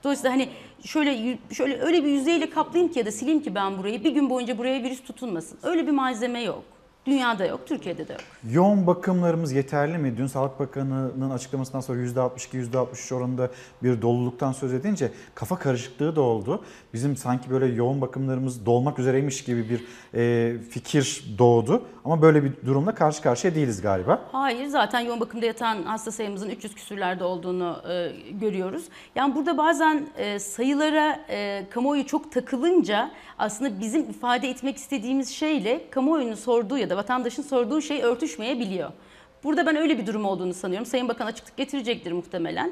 [0.03, 0.49] Dolayısıyla hani
[0.85, 4.29] şöyle şöyle öyle bir yüzeyle kaplayayım ki ya da sileyim ki ben burayı bir gün
[4.29, 5.59] boyunca buraya virüs tutunmasın.
[5.63, 6.63] Öyle bir malzeme yok.
[7.07, 8.21] Dünyada yok, Türkiye'de de yok.
[8.51, 10.17] Yoğun bakımlarımız yeterli mi?
[10.17, 13.49] Dün Sağlık Bakanı'nın açıklamasından sonra %62-%63 oranında
[13.83, 16.63] bir doluluktan söz edince kafa karışıklığı da oldu.
[16.93, 21.81] Bizim sanki böyle yoğun bakımlarımız dolmak üzereymiş gibi bir e, fikir doğdu.
[22.05, 24.21] Ama böyle bir durumla karşı karşıya değiliz galiba.
[24.31, 28.83] Hayır zaten yoğun bakımda yatan hasta sayımızın 300 küsürlerde olduğunu e, görüyoruz.
[29.15, 35.89] Yani burada bazen e, sayılara e, kamuoyu çok takılınca aslında bizim ifade etmek istediğimiz şeyle
[35.89, 38.91] kamuoyunun sorduğu ya da vatandaşın sorduğu şey örtüşmeyebiliyor.
[39.43, 40.85] Burada ben öyle bir durum olduğunu sanıyorum.
[40.85, 42.71] Sayın Bakan açıklık getirecektir muhtemelen.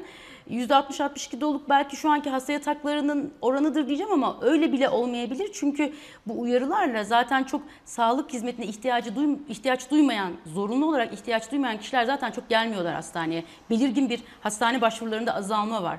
[0.50, 5.50] %60-62 doluluk belki şu anki hasta yataklarının oranıdır diyeceğim ama öyle bile olmayabilir.
[5.52, 5.92] Çünkü
[6.26, 12.04] bu uyarılarla zaten çok sağlık hizmetine ihtiyacı duym ihtiyaç duymayan, zorunlu olarak ihtiyaç duymayan kişiler
[12.04, 13.44] zaten çok gelmiyorlar hastaneye.
[13.70, 15.98] Belirgin bir hastane başvurularında azalma var.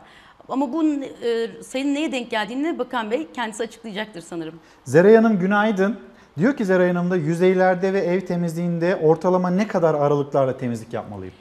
[0.50, 4.60] Ama bunun e, sayının neye denk geldiğini Bakan Bey kendisi açıklayacaktır sanırım.
[4.84, 6.00] Zeray Hanım günaydın.
[6.38, 11.34] Diyor ki Zeray Hanım da yüzeylerde ve ev temizliğinde ortalama ne kadar aralıklarla temizlik yapmalıyım?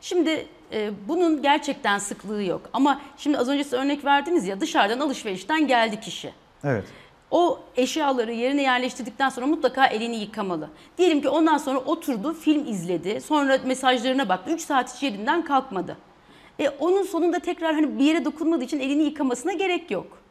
[0.00, 2.60] Şimdi e, bunun gerçekten sıklığı yok.
[2.72, 6.32] Ama şimdi az önce size örnek verdiniz ya dışarıdan alışverişten geldi kişi.
[6.64, 6.84] Evet.
[7.30, 10.68] O eşyaları yerine yerleştirdikten sonra mutlaka elini yıkamalı.
[10.98, 14.50] Diyelim ki ondan sonra oturdu, film izledi, sonra mesajlarına baktı.
[14.50, 15.96] 3 saat hiç yerinden kalkmadı.
[16.60, 20.23] E, onun sonunda tekrar hani bir yere dokunmadığı için elini yıkamasına gerek yok.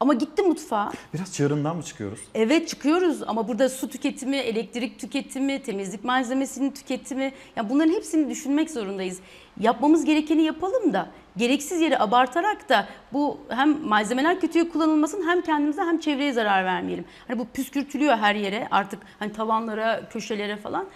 [0.00, 0.92] Ama gitti mutfağa.
[1.14, 2.20] Biraz çığırından mı çıkıyoruz?
[2.34, 8.70] Evet çıkıyoruz ama burada su tüketimi, elektrik tüketimi, temizlik malzemesinin tüketimi yani bunların hepsini düşünmek
[8.70, 9.18] zorundayız.
[9.60, 15.82] Yapmamız gerekeni yapalım da gereksiz yere abartarak da bu hem malzemeler kötüye kullanılmasın hem kendimize
[15.82, 17.04] hem çevreye zarar vermeyelim.
[17.28, 20.86] Hani bu püskürtülüyor her yere artık hani tavanlara, köşelere falan.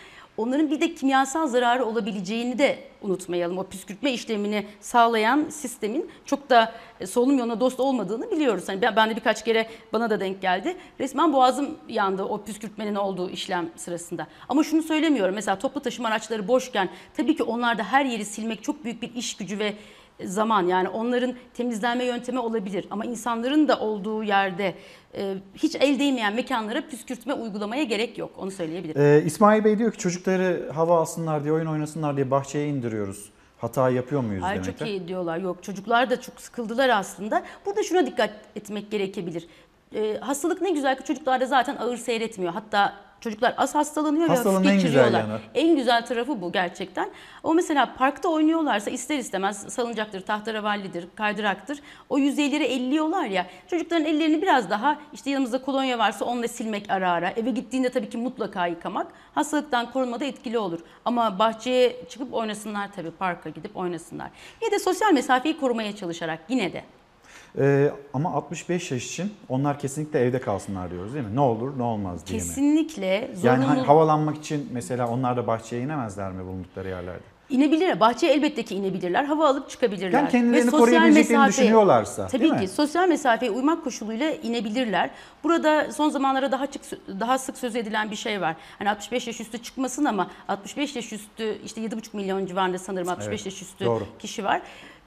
[0.40, 3.58] Onların bir de kimyasal zararı olabileceğini de unutmayalım.
[3.58, 8.64] O püskürtme işlemini sağlayan sistemin çok da e, solunum yoluna dost olmadığını biliyoruz.
[8.66, 10.76] Hani ben ben de birkaç kere bana da denk geldi.
[11.00, 14.26] Resmen boğazım yandı o püskürtmenin olduğu işlem sırasında.
[14.48, 15.34] Ama şunu söylemiyorum.
[15.34, 19.36] Mesela toplu taşıma araçları boşken tabii ki onlarda her yeri silmek çok büyük bir iş
[19.36, 19.74] gücü ve
[20.24, 24.74] zaman yani onların temizlenme yöntemi olabilir ama insanların da olduğu yerde
[25.14, 29.02] e, hiç el değmeyen mekanlara püskürtme uygulamaya gerek yok onu söyleyebilirim.
[29.02, 33.30] Ee, İsmail Bey diyor ki çocukları hava alsınlar diye oyun oynasınlar diye bahçeye indiriyoruz.
[33.58, 35.38] Hata yapıyor muyuz Ay demek çok iyi diyorlar.
[35.38, 37.42] Yok çocuklar da çok sıkıldılar aslında.
[37.66, 39.46] Burada şuna dikkat etmek gerekebilir.
[39.94, 42.52] Ee, hastalık ne güzel ki çocuklarda zaten ağır seyretmiyor.
[42.52, 45.24] Hatta çocuklar az hastalanıyor Hastalığın ve hafif geçiriyorlar.
[45.54, 47.10] En güzel tarafı bu gerçekten.
[47.42, 51.80] O mesela parkta oynuyorlarsa ister istemez salıncaktır, tahtaravallidir, kaydıraktır.
[52.08, 53.46] O yüzeyleri elliyorlar ya.
[53.66, 57.30] Çocukların ellerini biraz daha işte yanımızda kolonya varsa onunla silmek ara ara.
[57.30, 59.06] Eve gittiğinde tabii ki mutlaka yıkamak.
[59.34, 60.80] Hastalıktan korunmada etkili olur.
[61.04, 64.30] Ama bahçeye çıkıp oynasınlar tabii parka gidip oynasınlar.
[64.62, 66.84] Ya da sosyal mesafeyi korumaya çalışarak yine de.
[67.58, 71.36] Ee, ama 65 yaş için onlar kesinlikle evde kalsınlar diyoruz değil mi?
[71.36, 72.46] Ne olur ne olmaz diye mi?
[72.46, 73.30] Kesinlikle.
[73.42, 77.22] Yani hani havalanmak için mesela onlar da bahçeye inemezler mi bulundukları yerlerde?
[77.50, 78.00] İnebilirler.
[78.00, 79.24] Bahçeye elbette ki inebilirler.
[79.24, 80.18] Hava alıp çıkabilirler.
[80.18, 82.68] Yani kendilerini Ve sosyal koruyabileceklerini mesafe- düşünüyorlarsa, Tabii değil ki mi?
[82.68, 85.10] sosyal mesafeye uymak koşuluyla inebilirler.
[85.44, 86.82] Burada son zamanlarda daha çık
[87.20, 88.56] daha sık söz edilen bir şey var.
[88.78, 93.28] Hani 65 yaş üstü çıkmasın ama 65 yaş üstü işte 7,5 milyon civarında sanırım 65
[93.28, 94.04] Evet, yaş üstü doğru.
[94.18, 94.62] kişi var.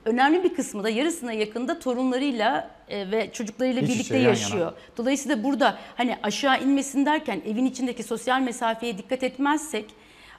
[0.06, 4.28] Önemli bir kısmı da yarısına yakında torunlarıyla e, ve çocuklarıyla İç içe, birlikte yana.
[4.30, 4.72] yaşıyor.
[4.98, 9.86] Dolayısıyla burada hani aşağı inmesin derken evin içindeki sosyal mesafeye dikkat etmezsek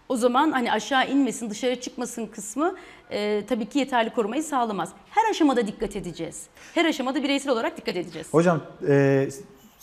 [0.09, 2.75] o zaman hani aşağı inmesin, dışarı çıkmasın kısmı
[3.11, 4.93] e, tabii ki yeterli korumayı sağlamaz.
[5.11, 6.47] Her aşamada dikkat edeceğiz.
[6.75, 8.27] Her aşamada bireysel olarak dikkat edeceğiz.
[8.31, 9.29] Hocam e,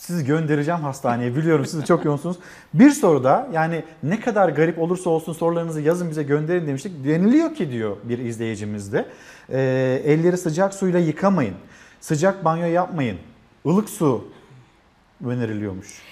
[0.02, 1.36] sizi göndereceğim hastaneye.
[1.36, 2.36] Biliyorum siz çok yoğunsunuz.
[2.74, 7.04] Bir soru da yani ne kadar garip olursa olsun sorularınızı yazın bize gönderin demiştik.
[7.04, 9.06] Deniliyor ki diyor bir izleyicimiz de.
[9.48, 9.60] e,
[10.04, 11.54] elleri sıcak suyla yıkamayın.
[12.00, 13.18] Sıcak banyo yapmayın.
[13.64, 14.28] Ilık su
[15.26, 16.02] öneriliyormuş.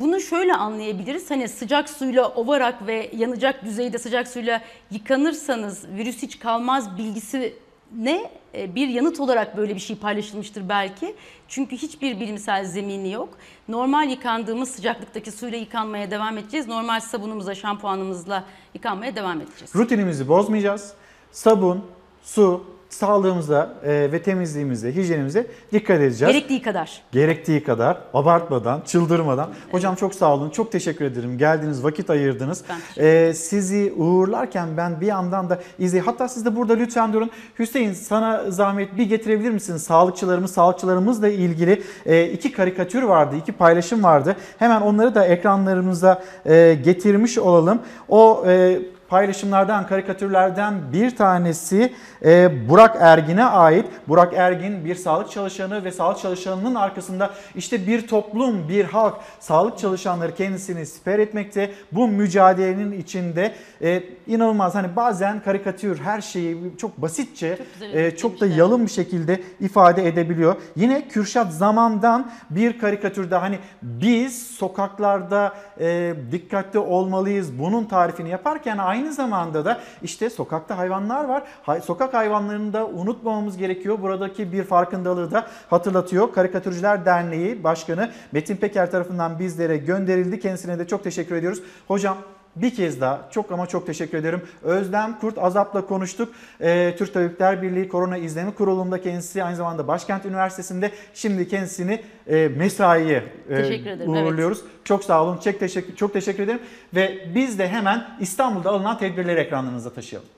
[0.00, 1.30] Bunu şöyle anlayabiliriz.
[1.30, 7.54] Hani sıcak suyla ovarak ve yanacak düzeyde sıcak suyla yıkanırsanız virüs hiç kalmaz bilgisi
[7.96, 11.14] ne e, bir yanıt olarak böyle bir şey paylaşılmıştır belki.
[11.48, 13.28] Çünkü hiçbir bilimsel zemini yok.
[13.68, 16.68] Normal yıkandığımız sıcaklıktaki suyla yıkanmaya devam edeceğiz.
[16.68, 18.44] Normal sabunumuzla, şampuanımızla
[18.74, 19.74] yıkanmaya devam edeceğiz.
[19.74, 20.92] Rutinimizi bozmayacağız.
[21.32, 21.84] Sabun,
[22.22, 26.34] su, sağlığımıza e, ve temizliğimize, hijyenimize dikkat edeceğiz.
[26.34, 27.02] Gerektiği kadar.
[27.12, 29.50] Gerektiği kadar abartmadan, çıldırmadan.
[29.70, 31.38] Hocam çok sağ olun, çok teşekkür ederim.
[31.38, 32.64] Geldiniz, vakit ayırdınız.
[32.98, 36.00] Ee, sizi uğurlarken ben bir yandan da izley.
[36.00, 37.30] Hatta siz de burada lütfen durun.
[37.58, 39.76] Hüseyin sana zahmet bir getirebilir misin?
[39.76, 44.36] Sağlıkçılarımız, sağlıkçılarımızla ilgili e, iki karikatür vardı, iki paylaşım vardı.
[44.58, 47.78] Hemen onları da ekranlarımıza e, getirmiş olalım.
[48.08, 48.78] O e,
[49.08, 51.92] paylaşımlardan, karikatürlerden bir tanesi
[52.24, 53.86] e, Burak Ergin'e ait.
[54.08, 59.78] Burak Ergin bir sağlık çalışanı ve sağlık çalışanının arkasında işte bir toplum, bir halk, sağlık
[59.78, 61.72] çalışanları kendisini siper etmekte.
[61.92, 68.40] Bu mücadelenin içinde e, inanılmaz hani bazen karikatür her şeyi çok basitçe, güzel e, çok
[68.40, 70.56] da yalın bir şekilde ifade edebiliyor.
[70.76, 78.97] Yine Kürşat Zaman'dan bir karikatürde hani biz sokaklarda e, dikkatli olmalıyız bunun tarifini yaparken aynı
[79.06, 81.42] zamanda da işte sokakta hayvanlar var.
[81.80, 83.98] Sokak hayvanlarını da unutmamamız gerekiyor.
[84.02, 86.32] Buradaki bir farkındalığı da hatırlatıyor.
[86.32, 90.40] Karikatürcüler Derneği Başkanı Metin Peker tarafından bizlere gönderildi.
[90.40, 91.62] Kendisine de çok teşekkür ediyoruz.
[91.88, 92.16] Hocam
[92.62, 94.42] bir kez daha çok ama çok teşekkür ederim.
[94.62, 96.34] Özlem Kurt Azap'la konuştuk.
[96.60, 100.90] Ee, Türk Tabipler Birliği Korona İzleme Kurulu'nda kendisi aynı zamanda Başkent Üniversitesi'nde.
[101.14, 104.08] Şimdi kendisini e, mesaiye e, ederim, evet.
[104.08, 104.60] uğurluyoruz.
[104.84, 105.38] Çok sağ olun.
[105.44, 106.60] Çok teşekkür, çok teşekkür ederim.
[106.94, 110.28] Ve biz de hemen İstanbul'da alınan tedbirleri ekranlarınıza taşıyalım.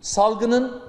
[0.00, 0.82] salgının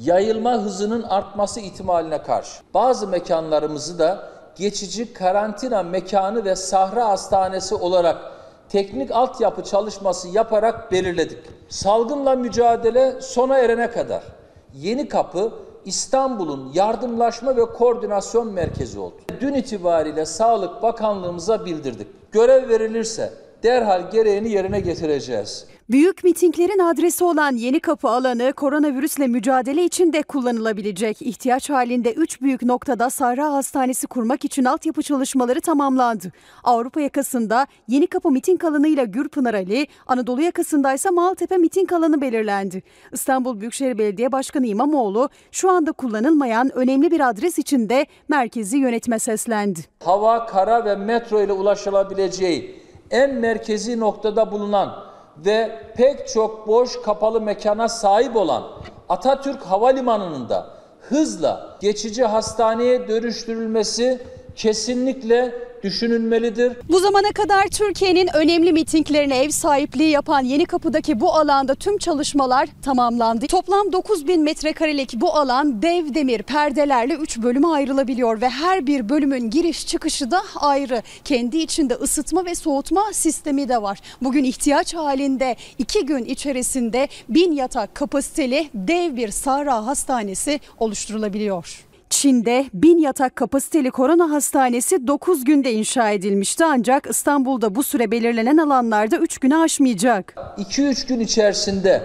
[0.00, 8.35] yayılma hızının artması ihtimaline karşı bazı mekanlarımızı da geçici karantina mekanı ve sahra hastanesi olarak
[8.76, 11.38] teknik altyapı çalışması yaparak belirledik.
[11.68, 14.22] Salgınla mücadele sona erene kadar
[14.74, 15.52] Yeni Kapı
[15.84, 19.14] İstanbul'un yardımlaşma ve koordinasyon merkezi oldu.
[19.40, 22.06] Dün itibariyle Sağlık Bakanlığımıza bildirdik.
[22.32, 23.32] Görev verilirse
[23.62, 25.66] derhal gereğini yerine getireceğiz.
[25.90, 31.22] Büyük mitinglerin adresi olan Yeni Kapı alanı koronavirüsle mücadele için de kullanılabilecek.
[31.22, 36.32] İhtiyaç halinde 3 büyük noktada Sahra Hastanesi kurmak için altyapı çalışmaları tamamlandı.
[36.64, 42.82] Avrupa yakasında Yeni Kapı miting alanıyla Gürpınar Ali, Anadolu yakasında ise Maltepe miting alanı belirlendi.
[43.12, 49.18] İstanbul Büyükşehir Belediye Başkanı İmamoğlu şu anda kullanılmayan önemli bir adres için de merkezi yönetime
[49.18, 49.80] seslendi.
[50.04, 52.74] hava, kara ve metro ile ulaşılabileceği
[53.10, 58.64] en merkezi noktada bulunan ve pek çok boş kapalı mekana sahip olan
[59.08, 60.66] Atatürk Havalimanı'nın da
[61.00, 64.22] hızla geçici hastaneye dönüştürülmesi
[64.56, 66.72] kesinlikle düşünülmelidir.
[66.88, 72.68] Bu zamana kadar Türkiye'nin önemli mitinglerine ev sahipliği yapan Yeni Kapı'daki bu alanda tüm çalışmalar
[72.82, 73.46] tamamlandı.
[73.46, 79.50] Toplam 9000 metrekarelik bu alan dev demir perdelerle 3 bölüme ayrılabiliyor ve her bir bölümün
[79.50, 81.02] giriş çıkışı da ayrı.
[81.24, 83.98] Kendi içinde ısıtma ve soğutma sistemi de var.
[84.22, 91.86] Bugün ihtiyaç halinde 2 gün içerisinde 1000 yatak kapasiteli dev bir Sahra Hastanesi oluşturulabiliyor.
[92.10, 98.56] Çin'de 1000 yatak kapasiteli korona hastanesi 9 günde inşa edilmişti ancak İstanbul'da bu süre belirlenen
[98.56, 100.34] alanlarda 3 güne aşmayacak.
[100.58, 102.02] 2-3 gün içerisinde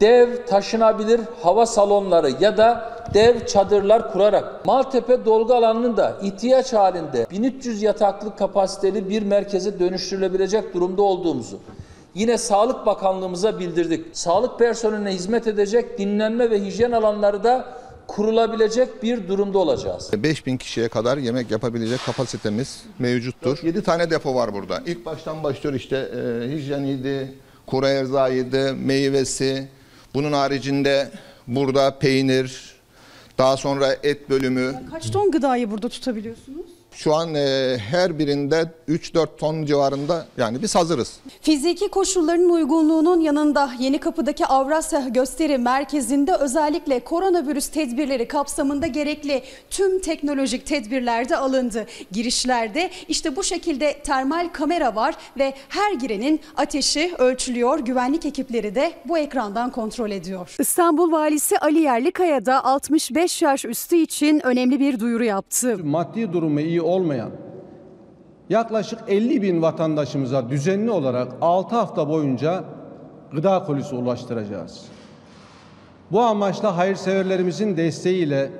[0.00, 7.26] dev taşınabilir hava salonları ya da dev çadırlar kurarak Maltepe dolgu alanının da ihtiyaç halinde
[7.30, 11.58] 1300 yataklı kapasiteli bir merkeze dönüştürülebilecek durumda olduğumuzu
[12.14, 14.06] yine Sağlık Bakanlığımıza bildirdik.
[14.12, 17.64] Sağlık personeline hizmet edecek dinlenme ve hijyen alanları da
[18.06, 20.10] kurulabilecek bir durumda olacağız.
[20.12, 23.58] 5000 kişiye kadar yemek yapabilecek kapasitemiz mevcuttur.
[23.62, 24.82] 7 tane depo var burada.
[24.86, 27.34] İlk baştan başlıyor işte e, hijyeniydi,
[27.66, 29.68] kuru erzağıydı, meyvesi.
[30.14, 31.10] Bunun haricinde
[31.46, 32.74] burada peynir,
[33.38, 34.74] daha sonra et bölümü.
[34.90, 36.66] Kaç ton gıdayı burada tutabiliyorsunuz?
[36.96, 41.12] Şu an e, her birinde 3-4 ton civarında yani biz hazırız.
[41.40, 50.00] Fiziki koşulların uygunluğunun yanında Yeni Kapı'daki Avrasya Gösteri Merkezi'nde özellikle koronavirüs tedbirleri kapsamında gerekli tüm
[50.00, 51.86] teknolojik tedbirler de alındı.
[52.12, 57.78] Girişlerde işte bu şekilde termal kamera var ve her girenin ateşi ölçülüyor.
[57.78, 60.56] Güvenlik ekipleri de bu ekrandan kontrol ediyor.
[60.58, 65.78] İstanbul Valisi Ali Yerlikaya da 65 yaş üstü için önemli bir duyuru yaptı.
[65.84, 67.30] maddi durumu iyi olmayan
[68.50, 72.64] yaklaşık 50 bin vatandaşımıza düzenli olarak 6 hafta boyunca
[73.32, 74.84] gıda kolisi ulaştıracağız.
[76.12, 78.50] Bu amaçla hayırseverlerimizin desteğiyle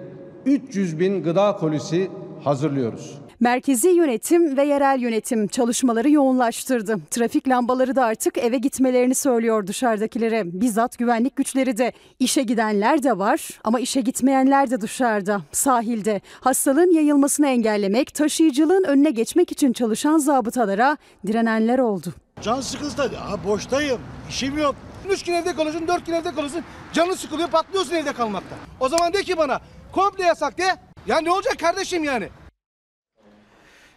[0.46, 2.10] 300 bin gıda kolisi
[2.44, 3.18] hazırlıyoruz.
[3.40, 6.97] Merkezi yönetim ve yerel yönetim çalışmaları yoğunlaştırdı.
[7.11, 10.43] Trafik lambaları da artık eve gitmelerini söylüyor dışarıdakilere.
[10.61, 11.93] Bizzat güvenlik güçleri de.
[12.19, 16.20] işe gidenler de var ama işe gitmeyenler de dışarıda, sahilde.
[16.40, 20.97] Hastalığın yayılmasını engellemek, taşıyıcılığın önüne geçmek için çalışan zabıtalara
[21.27, 22.15] direnenler oldu.
[22.40, 23.98] Can sıkıntısı da Aa, boştayım,
[24.31, 24.74] işim yok.
[25.11, 26.65] Üç gün evde kalırsın, dört gün evde kalırsın.
[26.93, 28.56] Canın sıkılıyor, patlıyorsun evde kalmakta.
[28.81, 29.61] O zaman de ki bana,
[29.93, 30.65] komple yasak de.
[31.06, 32.28] Ya ne olacak kardeşim yani?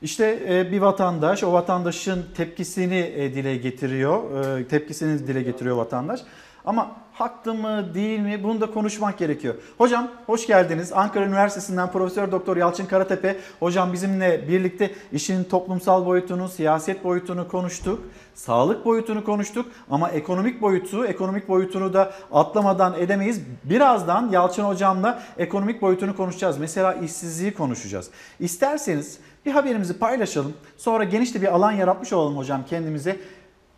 [0.01, 4.45] İşte e, bir vatandaş o vatandaşın tepkisini e, dile getiriyor.
[4.59, 6.19] E, Tepkisini dile getiriyor vatandaş.
[6.65, 9.55] Ama haklı mı değil mi bunu da konuşmak gerekiyor.
[9.77, 10.93] Hocam hoş geldiniz.
[10.93, 17.99] Ankara Üniversitesi'nden Profesör Doktor Yalçın Karatepe hocam bizimle birlikte işin toplumsal boyutunu, siyaset boyutunu konuştuk.
[18.35, 23.41] Sağlık boyutunu konuştuk ama ekonomik boyutu, ekonomik boyutunu da atlamadan edemeyiz.
[23.63, 26.57] Birazdan Yalçın hocamla ekonomik boyutunu konuşacağız.
[26.57, 28.09] Mesela işsizliği konuşacağız.
[28.39, 30.53] İsterseniz bir haberimizi paylaşalım.
[30.77, 33.19] Sonra geniş de bir alan yaratmış olalım hocam kendimize.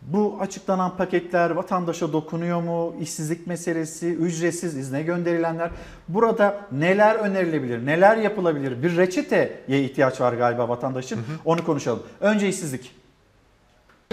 [0.02, 2.94] Bu açıklanan paketler vatandaşa dokunuyor mu?
[3.00, 5.70] İşsizlik meselesi, ücretsiz izne gönderilenler.
[6.08, 8.82] Burada neler önerilebilir, neler yapılabilir?
[8.82, 11.18] Bir reçeteye ihtiyaç var galiba vatandaşın.
[11.44, 12.02] Onu konuşalım.
[12.20, 12.92] Önce işsizlik.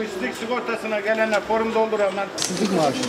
[0.03, 2.27] İşsizlik sigortasına gelenler forum dolduranlar.
[2.39, 2.99] İşsizlik maaşı.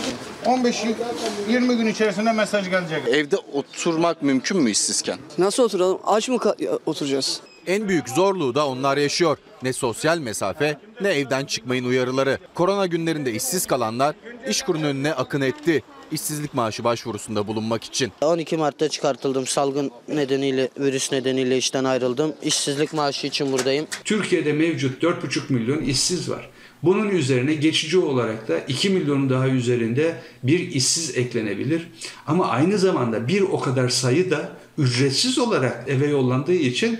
[0.45, 3.07] 15-20 gün içerisinde mesaj gelecek.
[3.07, 5.17] Evde oturmak mümkün mü işsizken?
[5.37, 5.99] Nasıl oturalım?
[6.05, 7.41] Aç mı ka- oturacağız?
[7.67, 9.37] En büyük zorluğu da onlar yaşıyor.
[9.63, 12.37] Ne sosyal mesafe ne evden çıkmayın uyarıları.
[12.53, 14.15] Korona günlerinde işsiz kalanlar
[14.49, 15.83] işkurun önüne akın etti.
[16.11, 18.11] İşsizlik maaşı başvurusunda bulunmak için.
[18.21, 19.47] 12 Mart'ta çıkartıldım.
[19.47, 22.33] Salgın nedeniyle, virüs nedeniyle işten ayrıldım.
[22.43, 23.87] İşsizlik maaşı için buradayım.
[24.03, 26.49] Türkiye'de mevcut 4,5 milyon işsiz var.
[26.83, 31.87] Bunun üzerine geçici olarak da 2 milyonun daha üzerinde bir işsiz eklenebilir.
[32.27, 36.99] Ama aynı zamanda bir o kadar sayı da ücretsiz olarak eve yollandığı için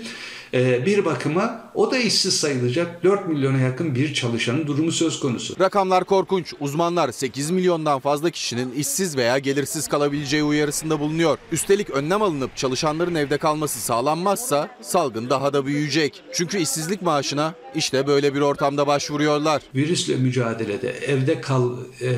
[0.52, 5.54] bir bakıma o da işsiz sayılacak 4 milyona yakın bir çalışanın durumu söz konusu.
[5.60, 6.54] Rakamlar korkunç.
[6.60, 11.38] Uzmanlar 8 milyondan fazla kişinin işsiz veya gelirsiz kalabileceği uyarısında bulunuyor.
[11.52, 16.22] Üstelik önlem alınıp çalışanların evde kalması sağlanmazsa salgın daha da büyüyecek.
[16.32, 19.62] Çünkü işsizlik maaşına işte böyle bir ortamda başvuruyorlar.
[19.74, 21.70] Virüsle mücadelede evde kal
[22.00, 22.10] e,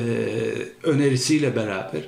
[0.83, 2.01] önerisiyle beraber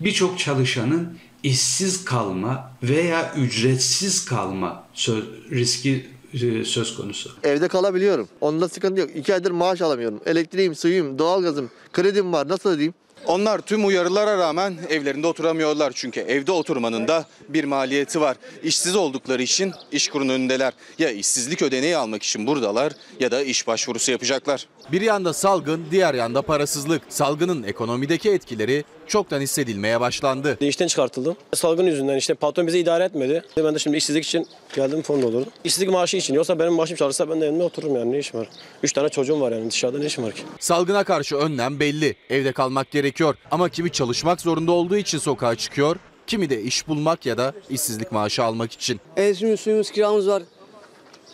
[0.00, 7.30] birçok çalışanın işsiz kalma veya ücretsiz kalma söz, riski e, söz konusu.
[7.42, 8.28] Evde kalabiliyorum.
[8.40, 9.10] Onda sıkıntı yok.
[9.16, 10.20] 2 aydır maaş alamıyorum.
[10.26, 12.48] Elektriğim, suyum, doğalgazım, kredim var.
[12.48, 12.94] Nasıl ödeyeyim?
[13.26, 15.92] Onlar tüm uyarılara rağmen evlerinde oturamıyorlar.
[15.94, 18.36] Çünkü evde oturmanın da bir maliyeti var.
[18.62, 20.72] İşsiz oldukları için iş kurunun önündeler.
[20.98, 24.66] Ya işsizlik ödeneği almak için buradalar ya da iş başvurusu yapacaklar.
[24.92, 27.02] Bir yanda salgın, diğer yanda parasızlık.
[27.08, 30.56] Salgının ekonomideki etkileri çoktan hissedilmeye başlandı.
[30.60, 31.36] İşten çıkartıldım.
[31.54, 33.44] Salgın yüzünden işte patron bizi idare etmedi.
[33.56, 34.46] Ben de şimdi işsizlik için
[34.76, 35.52] geldim fon doldurdum.
[35.64, 36.34] İşsizlik maaşı için.
[36.34, 38.48] Yoksa benim maaşım çalışsa ben de evimde otururum yani ne işim var.
[38.82, 40.42] Üç tane çocuğum var yani dışarıda ne işim var ki?
[40.60, 42.16] Salgına karşı önlem belli.
[42.30, 43.34] Evde kalmak gerekiyor.
[43.50, 45.96] Ama kimi çalışmak zorunda olduğu için sokağa çıkıyor,
[46.26, 49.00] kimi de iş bulmak ya da işsizlik maaşı almak için.
[49.16, 50.42] Evimiz, suyumuz, kiramız var.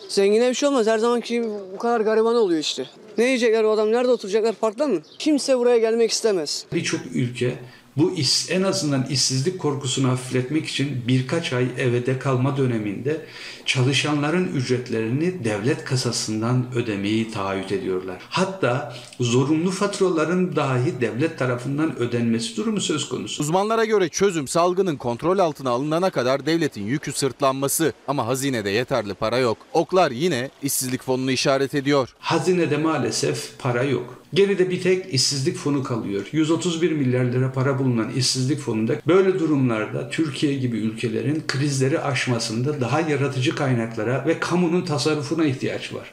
[0.09, 0.87] Zengine bir şey olmaz.
[0.87, 2.85] Her zamanki bu kadar gariban oluyor işte.
[3.17, 3.91] Ne yiyecekler o adam?
[3.91, 4.55] Nerede oturacaklar?
[4.55, 5.01] Parkta mı?
[5.19, 6.65] Kimse buraya gelmek istemez.
[6.73, 7.53] Birçok ülke
[7.99, 13.25] bu iş, en azından işsizlik korkusunu hafifletmek için birkaç ay evde kalma döneminde
[13.65, 18.17] çalışanların ücretlerini devlet kasasından ödemeyi taahhüt ediyorlar.
[18.29, 23.43] Hatta zorunlu faturaların dahi devlet tarafından ödenmesi durumu söz konusu.
[23.43, 29.37] Uzmanlara göre çözüm salgının kontrol altına alınana kadar devletin yükü sırtlanması ama hazinede yeterli para
[29.37, 29.57] yok.
[29.73, 32.15] Oklar yine işsizlik fonunu işaret ediyor.
[32.19, 34.19] Hazinede maalesef para yok.
[34.33, 36.29] Geride bir tek işsizlik fonu kalıyor.
[36.31, 43.01] 131 milyar lira para bulunan işsizlik fonunda böyle durumlarda Türkiye gibi ülkelerin krizleri aşmasında daha
[43.01, 46.11] yaratıcı kaynaklara ve kamunun tasarrufuna ihtiyaç var.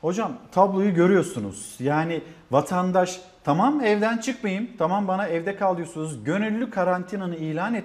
[0.00, 1.74] Hocam tabloyu görüyorsunuz.
[1.80, 6.24] Yani vatandaş tamam evden çıkmayayım, tamam bana evde kal diyorsunuz.
[6.24, 7.84] Gönüllü karantinanı ilan et.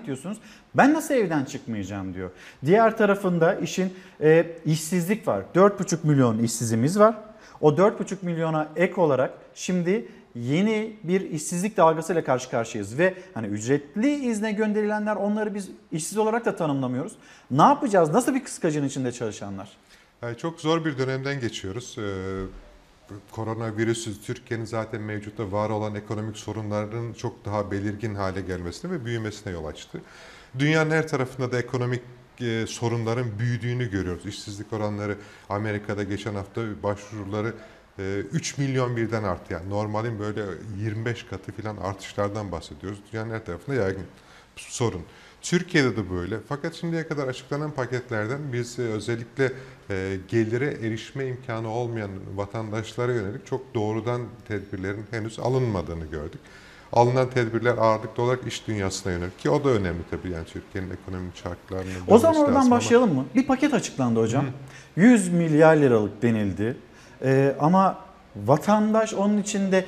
[0.75, 2.29] Ben nasıl evden çıkmayacağım diyor.
[2.65, 5.43] Diğer tarafında işin e, işsizlik var.
[5.55, 7.15] 4,5 milyon işsizimiz var.
[7.61, 14.29] O 4,5 milyona ek olarak şimdi yeni bir işsizlik dalgasıyla karşı karşıyayız ve hani ücretli
[14.29, 17.15] izne gönderilenler onları biz işsiz olarak da tanımlamıyoruz.
[17.51, 18.09] Ne yapacağız?
[18.09, 19.69] Nasıl bir kıskacın içinde çalışanlar?
[20.21, 21.95] Yani çok zor bir dönemden geçiyoruz.
[21.99, 22.03] Ee,
[23.31, 29.53] koronavirüsü Türkiye'nin zaten mevcutta var olan ekonomik sorunların çok daha belirgin hale gelmesine ve büyümesine
[29.53, 30.01] yol açtı.
[30.59, 32.01] Dünyanın her tarafında da ekonomik
[32.41, 34.25] e, sorunların büyüdüğünü görüyoruz.
[34.25, 35.17] İşsizlik oranları
[35.49, 37.53] Amerika'da geçen hafta başvuruları
[37.99, 39.53] e, 3 milyon birden arttı.
[39.53, 40.41] Yani normalin böyle
[40.77, 42.99] 25 katı falan artışlardan bahsediyoruz.
[43.11, 44.05] Dünyanın her tarafında yaygın
[44.55, 45.01] sorun.
[45.41, 46.39] Türkiye'de de böyle.
[46.49, 49.51] Fakat şimdiye kadar açıklanan paketlerden biz özellikle
[49.89, 56.39] e, gelire erişme imkanı olmayan vatandaşlara yönelik çok doğrudan tedbirlerin henüz alınmadığını gördük.
[56.93, 61.35] Alınan tedbirler ağırlıklı olarak iş dünyasına yönelik ki o da önemli tabii yani Türkiye'nin ekonomik
[61.35, 63.25] çarklarının O zaman oradan ama- başlayalım mı?
[63.35, 64.45] Bir paket açıklandı hocam.
[64.95, 66.77] 100 milyar liralık denildi.
[67.23, 67.97] Ee, ama
[68.35, 69.85] vatandaş onun içinde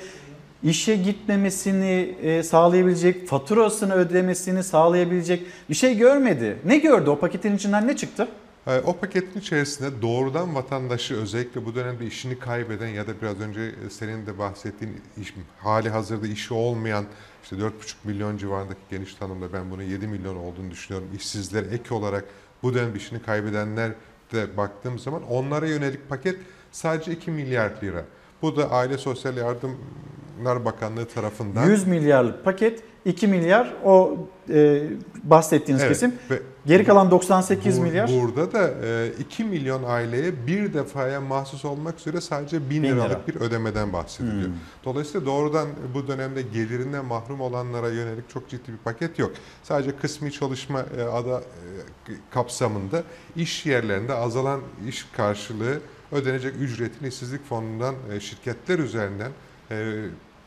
[0.63, 6.57] işe gitmemesini e, sağlayabilecek, faturasını ödemesini sağlayabilecek bir şey görmedi.
[6.65, 7.09] Ne gördü?
[7.09, 8.27] O paketin içinden ne çıktı?
[8.67, 13.61] E, O paketin içerisinde doğrudan vatandaşı özellikle bu dönemde işini kaybeden ya da biraz önce
[13.61, 17.05] e, senin de bahsettiğin iş, hali hazırda işi olmayan
[17.43, 17.71] işte 4,5
[18.03, 21.09] milyon civarındaki geniş tanımda ben bunu 7 milyon olduğunu düşünüyorum.
[21.15, 22.25] İşsizler ek olarak
[22.63, 23.91] bu dönemde işini kaybedenler
[24.33, 26.35] de baktığım zaman onlara yönelik paket
[26.71, 28.05] sadece 2 milyar lira.
[28.41, 34.17] Bu da Aile Sosyal Yardımlar Bakanlığı tarafından 100 milyarlık paket 2 milyar o
[34.49, 34.83] e,
[35.23, 36.13] bahsettiğiniz Evet, kesim.
[36.29, 38.09] ve Geri kalan 98 Bur- milyar.
[38.21, 43.11] Burada da e, 2 milyon aileye bir defaya mahsus olmak üzere sadece 1000 Bin liralık
[43.11, 43.35] lira.
[43.39, 44.47] bir ödemeden bahsediliyor.
[44.47, 44.53] Hmm.
[44.85, 49.31] Dolayısıyla doğrudan bu dönemde gelirinden mahrum olanlara yönelik çok ciddi bir paket yok.
[49.63, 53.03] Sadece kısmi çalışma e, ada e, kapsamında
[53.35, 55.79] iş yerlerinde azalan iş karşılığı
[56.11, 59.31] ödenecek ücretin işsizlik fonundan e, şirketler üzerinden
[59.71, 59.75] e,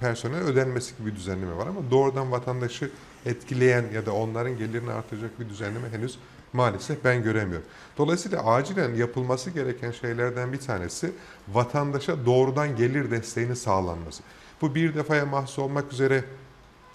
[0.02, 2.90] personel ödenmesi gibi bir düzenleme var ama doğrudan vatandaşı
[3.26, 6.18] etkileyen ya da onların gelirini artıracak bir düzenleme henüz
[6.52, 7.66] maalesef ben göremiyorum.
[7.98, 11.12] Dolayısıyla acilen yapılması gereken şeylerden bir tanesi
[11.48, 14.22] vatandaşa doğrudan gelir desteğini sağlanması.
[14.60, 16.24] Bu bir defaya mahsus olmak üzere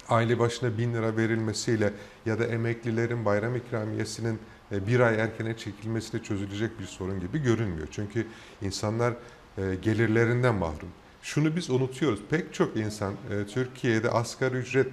[0.09, 1.93] aile başına bin lira verilmesiyle
[2.25, 4.39] ya da emeklilerin bayram ikramiyesinin
[4.71, 7.87] e, bir ay erkene çekilmesiyle çözülecek bir sorun gibi görünmüyor.
[7.91, 8.27] Çünkü
[8.61, 9.13] insanlar
[9.57, 10.89] e, gelirlerinden mahrum.
[11.27, 12.19] Şunu biz unutuyoruz.
[12.29, 14.87] Pek çok insan e, Türkiye'de asgari ücret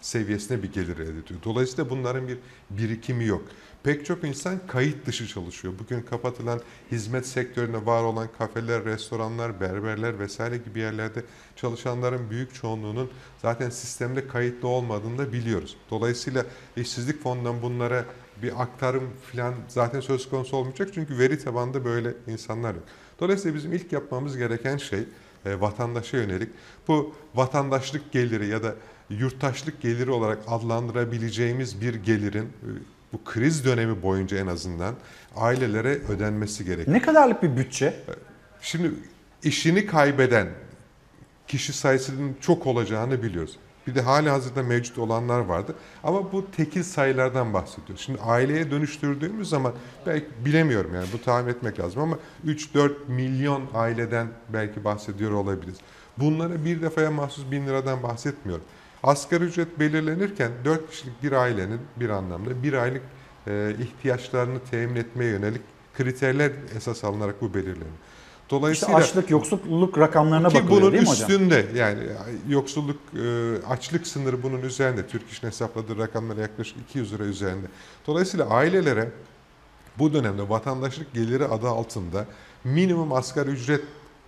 [0.00, 1.40] seviyesine bir gelir elde ediyor.
[1.44, 2.38] Dolayısıyla bunların bir
[2.70, 3.42] birikimi yok.
[3.82, 5.74] Pek çok insan kayıt dışı çalışıyor.
[5.78, 6.60] Bugün kapatılan
[6.92, 11.24] hizmet sektöründe var olan kafeler, restoranlar, berberler vesaire gibi yerlerde
[11.56, 13.10] çalışanların büyük çoğunluğunun
[13.42, 15.76] zaten sistemde kayıtlı olmadığını da biliyoruz.
[15.90, 16.46] Dolayısıyla
[16.76, 18.04] işsizlik fonundan bunlara
[18.42, 20.88] bir aktarım falan zaten söz konusu olmayacak.
[20.94, 22.84] Çünkü veri tabanında böyle insanlar yok.
[23.20, 25.04] Dolayısıyla bizim ilk yapmamız gereken şey
[25.46, 26.48] e, vatandaşa yönelik
[26.88, 28.74] bu vatandaşlık geliri ya da
[29.10, 32.68] yurttaşlık geliri olarak adlandırabileceğimiz bir gelirin e,
[33.12, 34.94] bu kriz dönemi boyunca en azından
[35.36, 36.96] ailelere ödenmesi gerekiyor.
[36.96, 37.94] Ne kadarlık bir bütçe?
[38.60, 38.90] Şimdi
[39.42, 40.48] işini kaybeden
[41.48, 43.56] kişi sayısının çok olacağını biliyoruz.
[43.86, 45.74] Bir de hali hazırda mevcut olanlar vardı.
[46.04, 47.98] Ama bu tekil sayılardan bahsediyor.
[47.98, 49.72] Şimdi aileye dönüştürdüğümüz zaman
[50.06, 55.78] belki bilemiyorum yani bu tahmin etmek lazım ama 3-4 milyon aileden belki bahsediyor olabiliriz.
[56.18, 58.64] Bunlara bir defaya mahsus bin liradan bahsetmiyorum.
[59.02, 63.02] Asgari ücret belirlenirken 4 kişilik bir ailenin bir anlamda bir aylık
[63.46, 65.62] e, ihtiyaçlarını temin etmeye yönelik
[65.96, 67.96] kriterler esas alınarak bu belirleniyor.
[68.72, 71.30] İşte açlık, yoksulluk rakamlarına ki bakılıyor bunun değil mi hocam?
[71.30, 72.00] üstünde yani
[72.48, 75.06] yoksulluk e, açlık sınırı bunun üzerinde.
[75.06, 77.66] Türk İş'in hesapladığı rakamlar yaklaşık 200 lira üzerinde.
[78.06, 79.10] Dolayısıyla ailelere
[79.98, 82.26] bu dönemde vatandaşlık geliri adı altında
[82.64, 83.84] minimum asgari ücret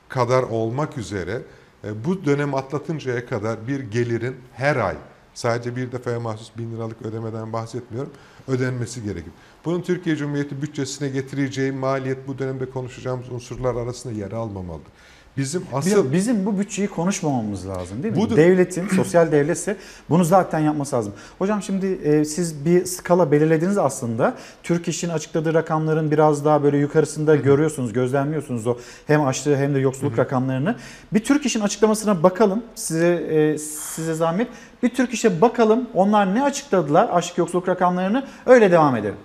[0.08, 1.42] kadar olmak üzere
[1.84, 4.96] e, bu dönem atlatıncaya kadar bir gelirin her ay
[5.36, 8.12] sadece bir defaya mahsus bin liralık ödemeden bahsetmiyorum
[8.48, 9.32] ödenmesi gerekir.
[9.64, 14.92] Bunun Türkiye Cumhuriyeti bütçesine getireceği maliyet bu dönemde konuşacağımız unsurlar arasında yer almamalıdır.
[15.36, 18.20] Bizim asıl Bizim bu bütçeyi konuşmamamız lazım değil mi?
[18.20, 19.76] Bu da- Devletin, sosyal devletse
[20.10, 21.12] bunu zaten yapması lazım.
[21.38, 24.34] Hocam şimdi e, siz bir skala belirlediniz aslında.
[24.62, 29.78] Türk İş'in açıkladığı rakamların biraz daha böyle yukarısında görüyorsunuz, gözlemliyorsunuz o hem açlığı hem de
[29.78, 30.76] yoksulluk rakamlarını.
[31.12, 32.62] Bir Türk İş'in açıklamasına bakalım.
[32.74, 34.48] Size e, size zahmet.
[34.82, 35.90] Bir Türk İş'e bakalım.
[35.94, 38.26] Onlar ne açıkladılar açlık yoksulluk rakamlarını?
[38.46, 39.16] Öyle devam edelim.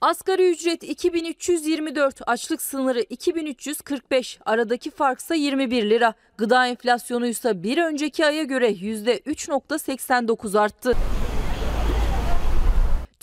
[0.00, 6.14] Asgari ücret 2324, açlık sınırı 2345, aradaki farksa 21 lira.
[6.36, 10.92] Gıda enflasyonu ise bir önceki aya göre %3.89 arttı.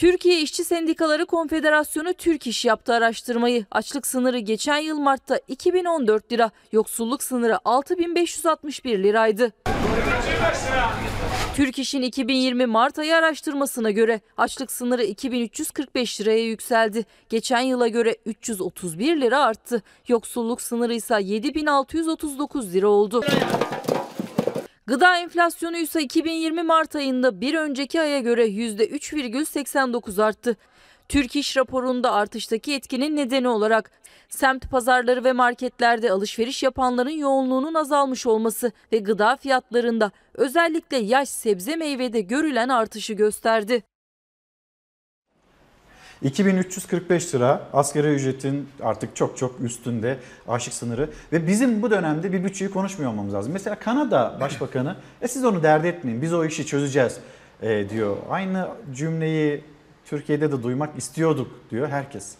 [0.01, 3.65] Türkiye İşçi Sendikaları Konfederasyonu Türk İş yaptı araştırmayı.
[3.71, 9.51] Açlık sınırı geçen yıl Mart'ta 2014 lira, yoksulluk sınırı 6561 liraydı.
[11.55, 17.05] Türk İş'in 2020 Mart ayı araştırmasına göre açlık sınırı 2345 liraya yükseldi.
[17.29, 19.81] Geçen yıla göre 331 lira arttı.
[20.07, 23.21] Yoksulluk sınırı ise 7639 lira oldu.
[24.87, 30.57] Gıda enflasyonu ise 2020 Mart ayında bir önceki aya göre %3,89 arttı.
[31.09, 33.91] Türk İş raporunda artıştaki etkinin nedeni olarak
[34.29, 41.75] semt pazarları ve marketlerde alışveriş yapanların yoğunluğunun azalmış olması ve gıda fiyatlarında özellikle yaş sebze
[41.75, 43.83] meyvede görülen artışı gösterdi.
[46.21, 50.17] 2345 lira asgari ücretin artık çok çok üstünde
[50.47, 53.53] açlık sınırı ve bizim bu dönemde bir bütçeyi konuşmuyor olmamız lazım.
[53.53, 57.17] Mesela Kanada Başbakanı e siz onu dert etmeyin biz o işi çözeceğiz
[57.61, 58.17] e, diyor.
[58.29, 59.63] Aynı cümleyi
[60.05, 62.35] Türkiye'de de duymak istiyorduk diyor herkes.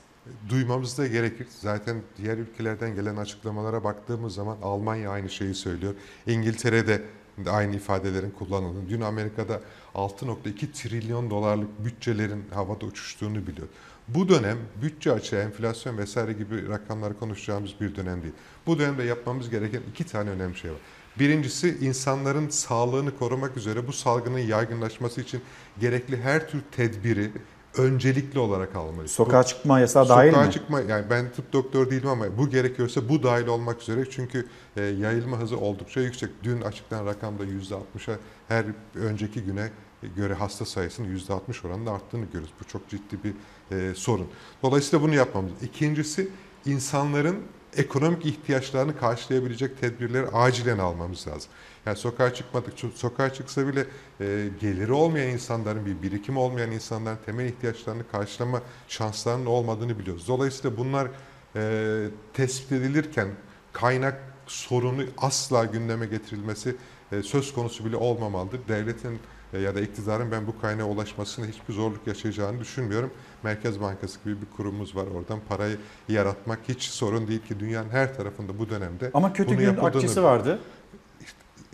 [0.49, 1.47] Duymamız da gerekir.
[1.59, 5.93] Zaten diğer ülkelerden gelen açıklamalara baktığımız zaman Almanya aynı şeyi söylüyor.
[6.27, 7.01] İngiltere'de de
[7.49, 8.89] aynı ifadelerin kullanıldığını.
[8.89, 9.61] Dün Amerika'da
[9.95, 13.67] 6.2 trilyon dolarlık bütçelerin havada uçuştuğunu biliyor.
[14.07, 18.33] Bu dönem bütçe açığı, enflasyon vesaire gibi rakamları konuşacağımız bir dönem değil.
[18.65, 20.79] Bu dönemde yapmamız gereken iki tane önemli şey var.
[21.19, 25.41] Birincisi insanların sağlığını korumak üzere bu salgının yaygınlaşması için
[25.79, 27.31] gerekli her tür tedbiri
[27.77, 29.11] öncelikli olarak almalıyız.
[29.11, 30.33] Sokağa çıkma yasağı dahil mi?
[30.33, 34.47] Sokağa çıkma yani ben tıp doktoru değilim ama bu gerekiyorsa bu dahil olmak üzere çünkü
[34.77, 36.29] e, yayılma hızı oldukça yüksek.
[36.43, 38.15] Dün açıklanan rakamda %60'a
[38.47, 38.65] her
[38.95, 39.69] önceki güne
[40.15, 42.53] göre hasta sayısının %60 oranında arttığını görüyoruz.
[42.61, 43.33] Bu çok ciddi bir
[43.75, 44.27] e, sorun.
[44.63, 45.51] Dolayısıyla bunu yapmamız.
[45.61, 46.29] İkincisi
[46.65, 47.39] insanların
[47.77, 51.51] ekonomik ihtiyaçlarını karşılayabilecek tedbirleri acilen almamız lazım.
[51.85, 53.85] Yani sokağa çıkmadık, sokağa çıksa bile
[54.19, 60.27] e, geliri olmayan insanların, bir birikim olmayan insanların temel ihtiyaçlarını karşılama şanslarının olmadığını biliyoruz.
[60.27, 61.07] Dolayısıyla bunlar
[61.55, 63.27] e, tespit edilirken
[63.73, 66.75] kaynak sorunu asla gündeme getirilmesi
[67.11, 68.59] e, söz konusu bile olmamalıdır.
[68.67, 69.19] Devletin
[69.53, 73.11] e, ya da iktidarın ben bu kaynağa ulaşmasında hiçbir zorluk yaşayacağını düşünmüyorum.
[73.43, 75.05] Merkez Bankası gibi bir kurumumuz var.
[75.15, 75.77] Oradan parayı
[76.09, 80.59] yaratmak hiç sorun değil ki dünyanın her tarafında bu dönemde Ama kötü gün akçesi vardı.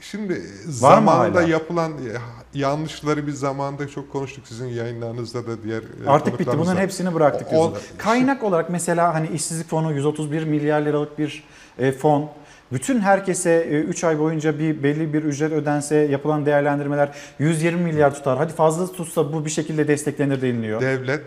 [0.02, 5.82] Şimdi Var mı zamanında yapılan e, yanlışları biz zamanında çok konuştuk sizin yayınlarınızda da diğer
[6.06, 6.58] e, Artık bitti.
[6.58, 7.82] Bunların hepsini bıraktık O- diyorsunuz.
[7.98, 11.44] Kaynak olarak mesela hani işsizlik fonu 131 milyar liralık bir
[11.80, 12.30] e, fon.
[12.72, 18.38] Bütün herkese 3 ay boyunca bir belli bir ücret ödense yapılan değerlendirmeler 120 milyar tutar.
[18.38, 20.82] Hadi fazla tutsa bu bir şekilde desteklenir deniliyor.
[20.82, 21.24] Devlet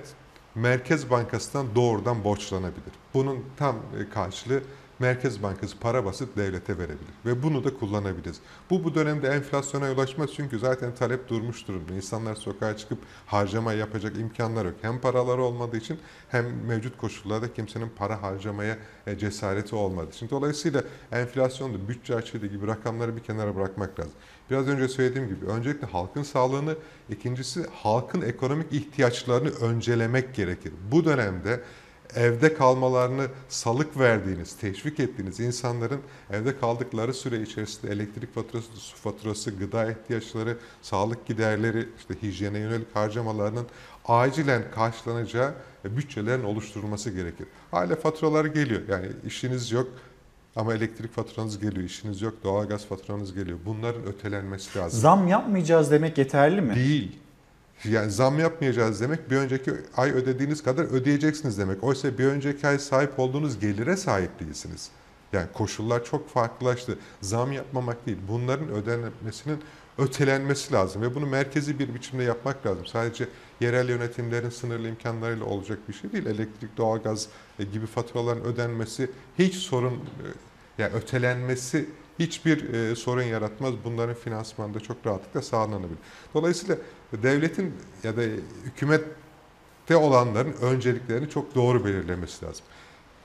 [0.55, 2.93] Merkez Bankası'ndan doğrudan borçlanabilir.
[3.15, 4.61] Bunun tam e, karşılığı
[5.01, 8.41] Merkez Bankası para basıp devlete verebilir ve bunu da kullanabiliriz.
[8.71, 11.95] Bu bu dönemde enflasyona ulaşmaz çünkü zaten talep durmuş durumda.
[11.95, 14.75] İnsanlar sokağa çıkıp harcama yapacak imkanlar yok.
[14.83, 15.99] Hem paraları olmadığı için
[16.29, 20.31] hem mevcut koşullarda kimsenin para harcamaya e, cesareti olmadığı için.
[20.31, 24.15] Dolayısıyla enflasyonda bütçe açığı gibi rakamları bir kenara bırakmak lazım.
[24.51, 26.77] Biraz önce söylediğim gibi öncelikle halkın sağlığını,
[27.11, 30.73] ikincisi halkın ekonomik ihtiyaçlarını öncelemek gerekir.
[30.93, 31.61] Bu dönemde
[32.17, 36.01] evde kalmalarını salık verdiğiniz, teşvik ettiğiniz insanların
[36.31, 42.97] evde kaldıkları süre içerisinde elektrik faturası, su faturası, gıda ihtiyaçları, sağlık giderleri, işte hijyene yönelik
[42.97, 43.67] harcamalarının
[44.05, 45.55] acilen karşılanacağı
[45.85, 47.47] bütçelerin oluşturulması gerekir.
[47.71, 48.81] Hala faturalar geliyor.
[48.89, 49.89] Yani işiniz yok
[50.57, 53.59] ama elektrik faturanız geliyor, işiniz yok, doğalgaz faturanız geliyor.
[53.67, 55.01] Bunların ötelenmesi lazım.
[55.01, 56.75] Zam yapmayacağız demek yeterli mi?
[56.75, 57.19] Değil.
[57.85, 61.85] Yani zam yapmayacağız demek bir önceki ay ödediğiniz kadar ödeyeceksiniz demek.
[61.85, 64.91] Oysa bir önceki ay sahip olduğunuz gelire sahip değilsiniz.
[65.33, 66.99] Yani koşullar çok farklılaştı.
[67.21, 68.19] Zam yapmamak değil.
[68.29, 69.59] Bunların ödenmesinin
[69.99, 72.87] ötelenmesi lazım ve bunu merkezi bir biçimde yapmak lazım.
[72.87, 73.29] Sadece
[73.61, 76.27] yerel yönetimlerin sınırlı imkanlarıyla olacak bir şey değil.
[76.27, 77.29] Elektrik, doğalgaz
[77.59, 80.27] e, gibi faturaların ödenmesi hiç sorun e,
[80.79, 81.87] yani ötelenmesi
[82.19, 83.75] hiçbir e, sorun yaratmaz.
[83.85, 85.99] Bunların finansmanı da çok rahatlıkla sağlanabilir.
[86.35, 86.77] Dolayısıyla
[87.13, 87.75] devletin
[88.05, 88.23] ya da
[88.65, 92.65] hükümette olanların önceliklerini çok doğru belirlemesi lazım.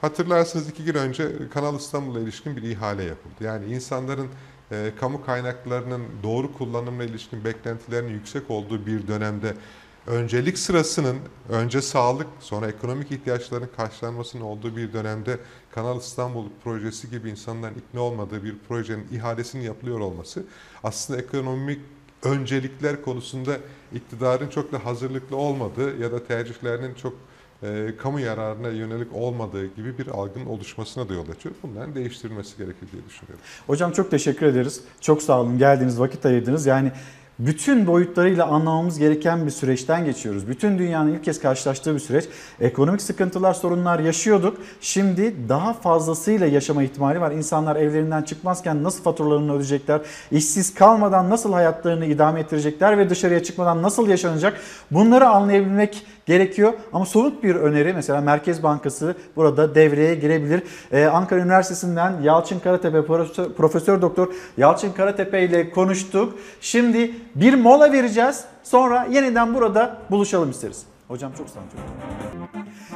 [0.01, 3.35] Hatırlarsınız iki gün önce Kanal İstanbul'a ilişkin bir ihale yapıldı.
[3.41, 4.27] Yani insanların
[4.71, 9.53] e, kamu kaynaklarının doğru kullanımına ilişkin beklentilerinin yüksek olduğu bir dönemde
[10.07, 11.17] öncelik sırasının
[11.49, 15.39] önce sağlık sonra ekonomik ihtiyaçların karşılanmasının olduğu bir dönemde
[15.71, 20.43] Kanal İstanbul projesi gibi insanların ikna olmadığı bir projenin ihalesinin yapılıyor olması
[20.83, 21.81] aslında ekonomik
[22.25, 23.57] öncelikler konusunda
[23.93, 27.13] iktidarın çok da hazırlıklı olmadığı ya da tercihlerinin çok
[27.63, 31.55] e, kamu yararına yönelik olmadığı gibi bir algının oluşmasına da yol açıyor.
[31.63, 33.45] Bunların değiştirilmesi gerekir diye düşünüyorum.
[33.67, 34.81] Hocam çok teşekkür ederiz.
[35.01, 35.57] Çok sağ olun.
[35.57, 36.65] Geldiğiniz vakit ayırdınız.
[36.65, 36.91] Yani
[37.39, 40.47] bütün boyutlarıyla anlamamız gereken bir süreçten geçiyoruz.
[40.47, 42.25] Bütün dünyanın ilk kez karşılaştığı bir süreç.
[42.59, 44.57] Ekonomik sıkıntılar, sorunlar yaşıyorduk.
[44.81, 47.31] Şimdi daha fazlasıyla yaşama ihtimali var.
[47.31, 50.01] İnsanlar evlerinden çıkmazken nasıl faturalarını ödeyecekler?
[50.31, 54.59] İşsiz kalmadan nasıl hayatlarını idame ettirecekler ve dışarıya çıkmadan nasıl yaşanacak?
[54.91, 56.73] Bunları anlayabilmek gerekiyor.
[56.93, 60.63] Ama somut bir öneri mesela Merkez Bankası burada devreye girebilir.
[60.91, 66.33] Ee, Ankara Üniversitesi'nden Yalçın Karatepe, Profesör, Profesör Doktor Yalçın Karatepe ile konuştuk.
[66.61, 68.45] Şimdi bir mola vereceğiz.
[68.63, 70.85] Sonra yeniden burada buluşalım isteriz.
[71.07, 71.69] Hocam çok sağ olun.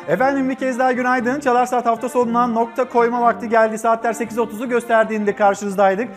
[0.08, 1.40] Efendim bir kez daha günaydın.
[1.40, 3.78] Çalar Saat hafta sonuna nokta koyma vakti geldi.
[3.78, 6.08] Saatler 8.30'u gösterdiğinde karşınızdaydık.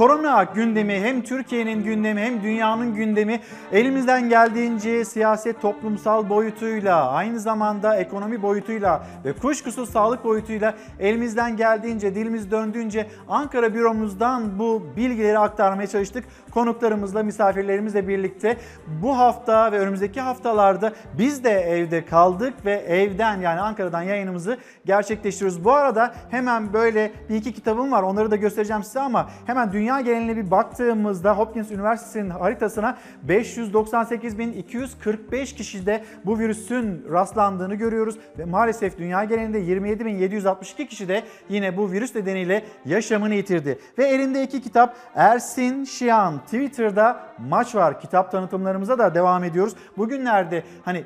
[0.00, 3.40] Korona gündemi hem Türkiye'nin gündemi hem dünyanın gündemi
[3.72, 12.14] elimizden geldiğince siyaset toplumsal boyutuyla aynı zamanda ekonomi boyutuyla ve kuşkusuz sağlık boyutuyla elimizden geldiğince
[12.14, 16.24] dilimiz döndüğünce Ankara büromuzdan bu bilgileri aktarmaya çalıştık.
[16.50, 18.56] Konuklarımızla misafirlerimizle birlikte
[18.86, 25.64] bu hafta ve önümüzdeki haftalarda biz de evde kaldık ve evden yani Ankara'dan yayınımızı gerçekleştiriyoruz.
[25.64, 29.89] Bu arada hemen böyle bir iki kitabım var onları da göstereceğim size ama hemen dünya
[29.98, 32.98] geneline bir baktığımızda Hopkins Üniversitesi'nin haritasına
[33.28, 41.92] 598.245 kişide bu virüsün rastlandığını görüyoruz ve maalesef dünya genelinde 27.762 kişi de yine bu
[41.92, 43.78] virüs nedeniyle yaşamını yitirdi.
[43.98, 48.00] Ve elinde iki kitap Ersin Şihan Twitter'da maç var.
[48.00, 49.74] Kitap tanıtımlarımıza da devam ediyoruz.
[49.96, 51.04] Bugünlerde hani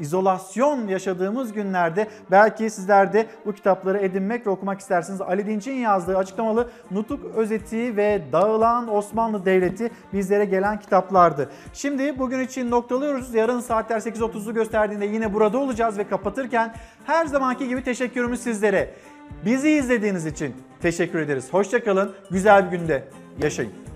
[0.00, 5.20] izolasyon yaşadığımız günlerde belki sizler de bu kitapları edinmek ve okumak istersiniz.
[5.20, 11.50] Ali Dinç'in yazdığı açıklamalı Nutuk Özeti ve Dağılan Osmanlı Devleti bizlere gelen kitaplardı.
[11.72, 13.34] Şimdi bugün için noktalıyoruz.
[13.34, 16.74] Yarın saatler 8.30'u gösterdiğinde yine burada olacağız ve kapatırken
[17.06, 18.94] her zamanki gibi teşekkürümüz sizlere.
[19.44, 21.48] Bizi izlediğiniz için teşekkür ederiz.
[21.52, 22.12] Hoşçakalın.
[22.30, 23.04] Güzel bir günde
[23.38, 23.89] yaşayın.